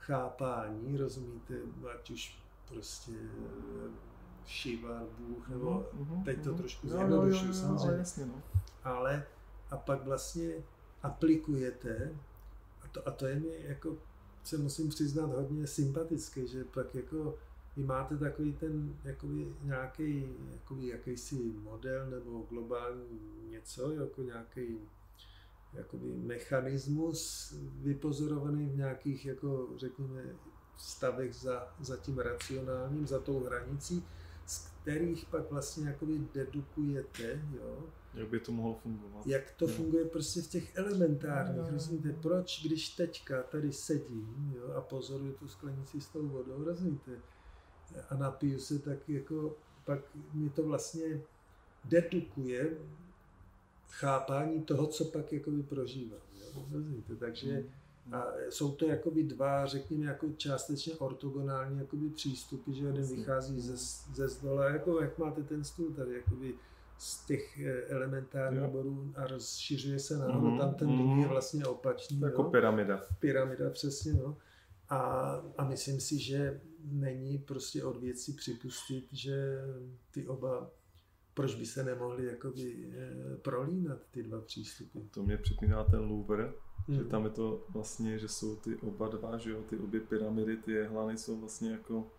chápání, 0.05 0.97
rozumíte, 0.97 1.53
ať 1.93 2.11
už 2.11 2.37
prostě 2.67 3.11
Shiva, 4.47 5.03
Bůh, 5.19 5.49
nebo 5.49 5.89
mm-hmm, 5.97 6.23
teď 6.23 6.43
to 6.43 6.49
mm-hmm. 6.49 6.57
trošku 6.57 6.89
zjednodušuju 6.89 7.53
samozřejmě. 7.53 7.89
Ale, 7.89 7.97
jasně, 7.97 8.25
no. 8.25 8.41
ale 8.83 9.25
a 9.71 9.77
pak 9.77 10.03
vlastně 10.03 10.53
aplikujete, 11.03 12.15
a 12.81 12.87
to, 12.87 13.07
a 13.07 13.11
to 13.11 13.25
je 13.25 13.39
mi 13.39 13.47
jako, 13.61 13.97
se 14.43 14.57
musím 14.57 14.89
přiznat, 14.89 15.25
hodně 15.25 15.67
sympatické, 15.67 16.47
že 16.47 16.63
pak 16.63 16.95
jako 16.95 17.35
vy 17.77 17.83
máte 17.83 18.17
takový 18.17 18.53
ten 18.53 18.95
jakoby 19.03 19.55
nějaký 19.61 20.35
jakoby 20.53 20.87
jakýsi 20.87 21.35
model 21.63 22.09
nebo 22.09 22.45
globální 22.49 23.19
něco, 23.49 23.91
jako 23.91 24.23
nějaký 24.23 24.79
jakoby 25.73 26.13
mechanismus 26.13 27.53
vypozorovaný 27.81 28.69
v 28.69 28.77
nějakých, 28.77 29.25
jako 29.25 29.69
řekněme, 29.77 30.35
stavech 30.77 31.35
za, 31.35 31.75
za 31.79 31.97
tím 31.97 32.19
racionálním, 32.19 33.07
za 33.07 33.19
tou 33.19 33.43
hranicí, 33.43 34.05
z 34.45 34.67
kterých 34.67 35.25
pak 35.25 35.51
vlastně 35.51 35.87
jakoby 35.87 36.21
dedukujete, 36.33 37.41
jo, 37.55 37.83
jak 38.13 38.27
by 38.27 38.39
to 38.39 38.51
mohlo 38.51 38.73
fungovat? 38.73 39.27
Jak 39.27 39.51
to 39.51 39.67
no. 39.67 39.73
funguje 39.73 40.05
prostě 40.05 40.41
v 40.41 40.47
těch 40.47 40.77
elementárních, 40.77 41.65
no, 41.65 41.71
rozumíte? 41.71 42.13
Proč, 42.13 42.61
když 42.65 42.89
teďka 42.89 43.43
tady 43.43 43.73
sedím 43.73 44.53
jo, 44.55 44.73
a 44.73 44.81
pozoruju 44.81 45.33
tu 45.33 45.47
sklenici 45.47 46.01
s 46.01 46.09
tou 46.09 46.27
vodou, 46.27 46.63
rozumíte? 46.63 47.11
A 48.09 48.15
napiju 48.15 48.59
se, 48.59 48.79
tak 48.79 49.09
jako 49.09 49.55
pak 49.85 49.99
mi 50.33 50.49
to 50.49 50.63
vlastně 50.63 51.21
dedukuje 51.85 52.77
chápání 53.93 54.61
toho, 54.61 54.87
co 54.87 55.05
pak 55.05 55.33
jakoby 55.33 55.63
prožívám. 55.63 56.19
Jo? 56.39 56.65
Rozumíte? 56.71 57.15
Takže 57.15 57.51
hmm. 57.51 57.69
A 58.11 58.27
jsou 58.49 58.71
to 58.71 58.85
jakoby 58.85 59.23
dva, 59.23 59.65
řekněme, 59.65 60.05
jako 60.05 60.29
částečně 60.37 60.93
ortogonální 60.93 61.79
jakoby 61.79 62.09
přístupy, 62.09 62.73
že 62.73 62.85
jeden 62.85 63.05
vychází 63.05 63.61
ze, 63.61 63.77
ze 64.13 64.27
zdola, 64.27 64.69
jako 64.69 65.01
jak 65.01 65.17
máte 65.17 65.43
ten 65.43 65.63
stůl 65.63 65.93
tady, 65.93 66.13
jakoby 66.13 66.55
z 66.97 67.25
těch 67.25 67.59
eh, 67.59 67.81
elementárních 67.81 68.69
bodů 68.69 69.13
a 69.15 69.27
rozšiřuje 69.27 69.99
se 69.99 70.17
nahoru, 70.17 70.47
mm-hmm. 70.47 70.59
tam 70.59 70.73
ten 70.73 70.87
mm-hmm. 70.87 71.19
je 71.19 71.27
vlastně 71.27 71.65
opačný. 71.65 72.19
Jako 72.19 72.41
jo? 72.41 72.49
pyramida. 72.49 73.01
Pyramida, 73.19 73.69
přesně, 73.69 74.13
no. 74.13 74.37
A, 74.89 74.99
a 75.57 75.67
myslím 75.67 75.99
si, 75.99 76.19
že 76.19 76.61
není 76.83 77.37
prostě 77.37 77.83
od 77.83 77.97
věcí 77.97 78.33
připustit, 78.33 79.07
že 79.11 79.61
ty 80.11 80.27
oba 80.27 80.71
proč 81.33 81.55
by 81.55 81.65
se 81.65 81.83
nemohly 81.83 82.25
jakoby 82.25 82.93
eh, 82.93 83.37
prolínat 83.37 83.99
ty 84.11 84.23
dva 84.23 84.41
přístupy. 84.41 84.99
To 85.11 85.23
mě 85.23 85.37
připomíná 85.37 85.83
ten 85.83 85.99
Louvre, 85.99 86.53
hmm. 86.87 86.97
že 86.97 87.03
tam 87.03 87.23
je 87.23 87.29
to 87.29 87.65
vlastně, 87.69 88.19
že 88.19 88.27
jsou 88.27 88.55
ty 88.55 88.75
oba 88.75 89.07
dva, 89.07 89.37
že 89.37 89.51
jo, 89.51 89.61
ty 89.61 89.77
obě 89.77 89.99
pyramidy, 89.99 90.57
ty 90.57 90.71
jehlany 90.71 91.17
jsou 91.17 91.39
vlastně 91.39 91.71
jako 91.71 92.11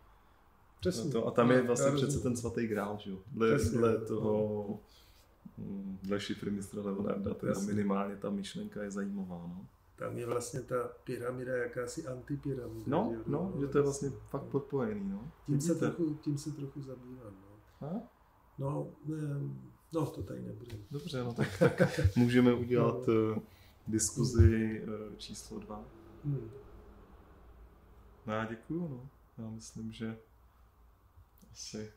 Přesně. 0.90 1.10
To, 1.10 1.26
a 1.26 1.30
tam 1.30 1.50
je 1.50 1.62
vlastně 1.62 1.92
přece 1.92 2.20
ten 2.20 2.36
svatý 2.36 2.66
grál, 2.66 2.98
že 3.00 3.10
jo, 3.10 3.18
dle, 3.32 3.58
dle 3.72 3.98
toho, 3.98 4.80
hm, 5.58 5.98
dle 6.02 6.20
šifry 6.20 6.50
mistra 6.50 6.82
Leonarda, 6.82 7.34
teda 7.34 7.52
minimálně 7.66 8.16
ta 8.16 8.30
myšlenka 8.30 8.82
je 8.82 8.90
zajímavá, 8.90 9.46
no. 9.48 9.66
Tam 9.96 10.18
je 10.18 10.26
vlastně 10.26 10.60
ta 10.60 10.90
pyramida 11.04 11.56
jakási 11.56 12.06
antipyramida. 12.06 12.84
No, 12.86 13.08
že, 13.12 13.18
no, 13.26 13.52
no, 13.54 13.60
že 13.60 13.66
to 13.68 13.78
je 13.78 13.82
vlastně 13.82 14.10
fakt 14.28 14.42
podpojený, 14.44 15.08
no. 15.10 15.32
Tím 15.46 15.60
se, 15.60 15.74
trochu, 15.74 16.14
tím 16.14 16.38
se 16.38 16.52
trochu 16.52 16.82
zabývám, 16.82 17.34
no. 17.42 17.88
A? 17.88 18.13
No, 18.58 18.92
no, 19.92 20.06
to 20.06 20.22
tady 20.22 20.42
nebude. 20.42 20.76
Dobře, 20.90 21.24
no 21.24 21.34
tak, 21.34 21.58
tak 21.58 22.00
můžeme 22.16 22.54
udělat 22.54 23.08
uh, 23.08 23.38
diskuzi 23.86 24.82
uh, 24.82 25.16
číslo 25.16 25.58
dva. 25.58 25.84
Hmm. 26.24 26.50
No 28.26 28.32
já 28.32 28.44
děkuju, 28.44 28.88
no. 28.88 29.08
Já 29.38 29.50
myslím, 29.50 29.92
že 29.92 30.18
asi, 31.52 31.92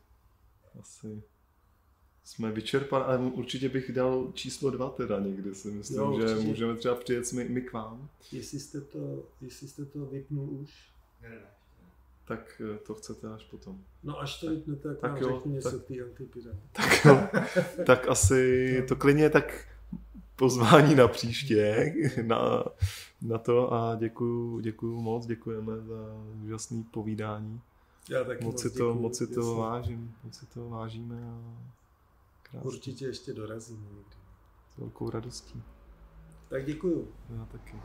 asi 0.80 1.22
jsme 2.24 2.52
vyčerpali, 2.52 3.04
ale 3.04 3.18
určitě 3.18 3.68
bych 3.68 3.92
dal 3.92 4.32
číslo 4.34 4.70
dva 4.70 4.90
teda 4.90 5.20
někdy 5.20 5.54
si 5.54 5.70
myslím, 5.70 5.98
jo, 5.98 6.20
že 6.28 6.34
můžeme 6.34 6.76
třeba 6.76 6.94
přijet 6.94 7.32
my, 7.32 7.48
my 7.48 7.60
k 7.60 7.72
vám. 7.72 8.08
Jestli 8.32 8.60
jste 8.60 8.80
to, 8.80 9.28
jestli 9.40 9.68
jste 9.68 9.84
to 9.84 10.06
vypnul 10.06 10.50
už. 10.50 10.92
Ne, 11.22 11.28
ne 11.28 11.57
tak 12.28 12.62
eh, 12.74 12.78
to 12.78 12.94
chcete 12.94 13.28
až 13.28 13.44
potom. 13.44 13.84
No 14.02 14.20
až 14.20 14.40
to 14.40 14.50
vypnete, 14.50 14.94
tak, 14.94 15.12
tak 15.12 15.20
jo, 15.20 15.34
řekni 15.34 15.52
něco 15.52 15.78
tak, 15.78 15.86
ty 15.86 16.00
Tak 16.72 17.04
jo, 17.04 17.28
tak 17.86 18.08
asi 18.08 18.84
to 18.88 18.96
klidně 18.96 19.30
tak 19.30 19.64
pozvání 20.36 20.94
na 20.94 21.08
příště 21.08 21.94
na, 22.22 22.64
na 23.22 23.38
to 23.38 23.72
a 23.72 23.96
děkuju, 23.96 24.60
děkuju 24.60 25.00
moc, 25.00 25.26
děkujeme 25.26 25.80
za 25.80 25.94
úžasný 26.44 26.84
povídání. 26.84 27.60
Já 28.10 28.24
taky 28.24 28.44
moc, 28.44 28.54
moc, 28.54 28.62
si 28.62 28.78
to, 28.78 28.94
moc 28.94 29.16
si 29.16 29.26
to 29.26 29.54
vážím, 29.54 30.14
moc 30.24 30.34
si 30.36 30.46
to 30.46 30.68
vážíme 30.68 31.16
a 31.30 31.58
krásně. 32.42 32.68
Určitě 32.68 33.06
ještě 33.06 33.32
dorazíme 33.32 33.86
někdy. 33.86 34.16
S 34.74 34.78
velkou 34.78 35.10
radostí. 35.10 35.62
Tak 36.48 36.66
děkuju. 36.66 37.08
Já 37.36 37.44
taky. 37.44 37.76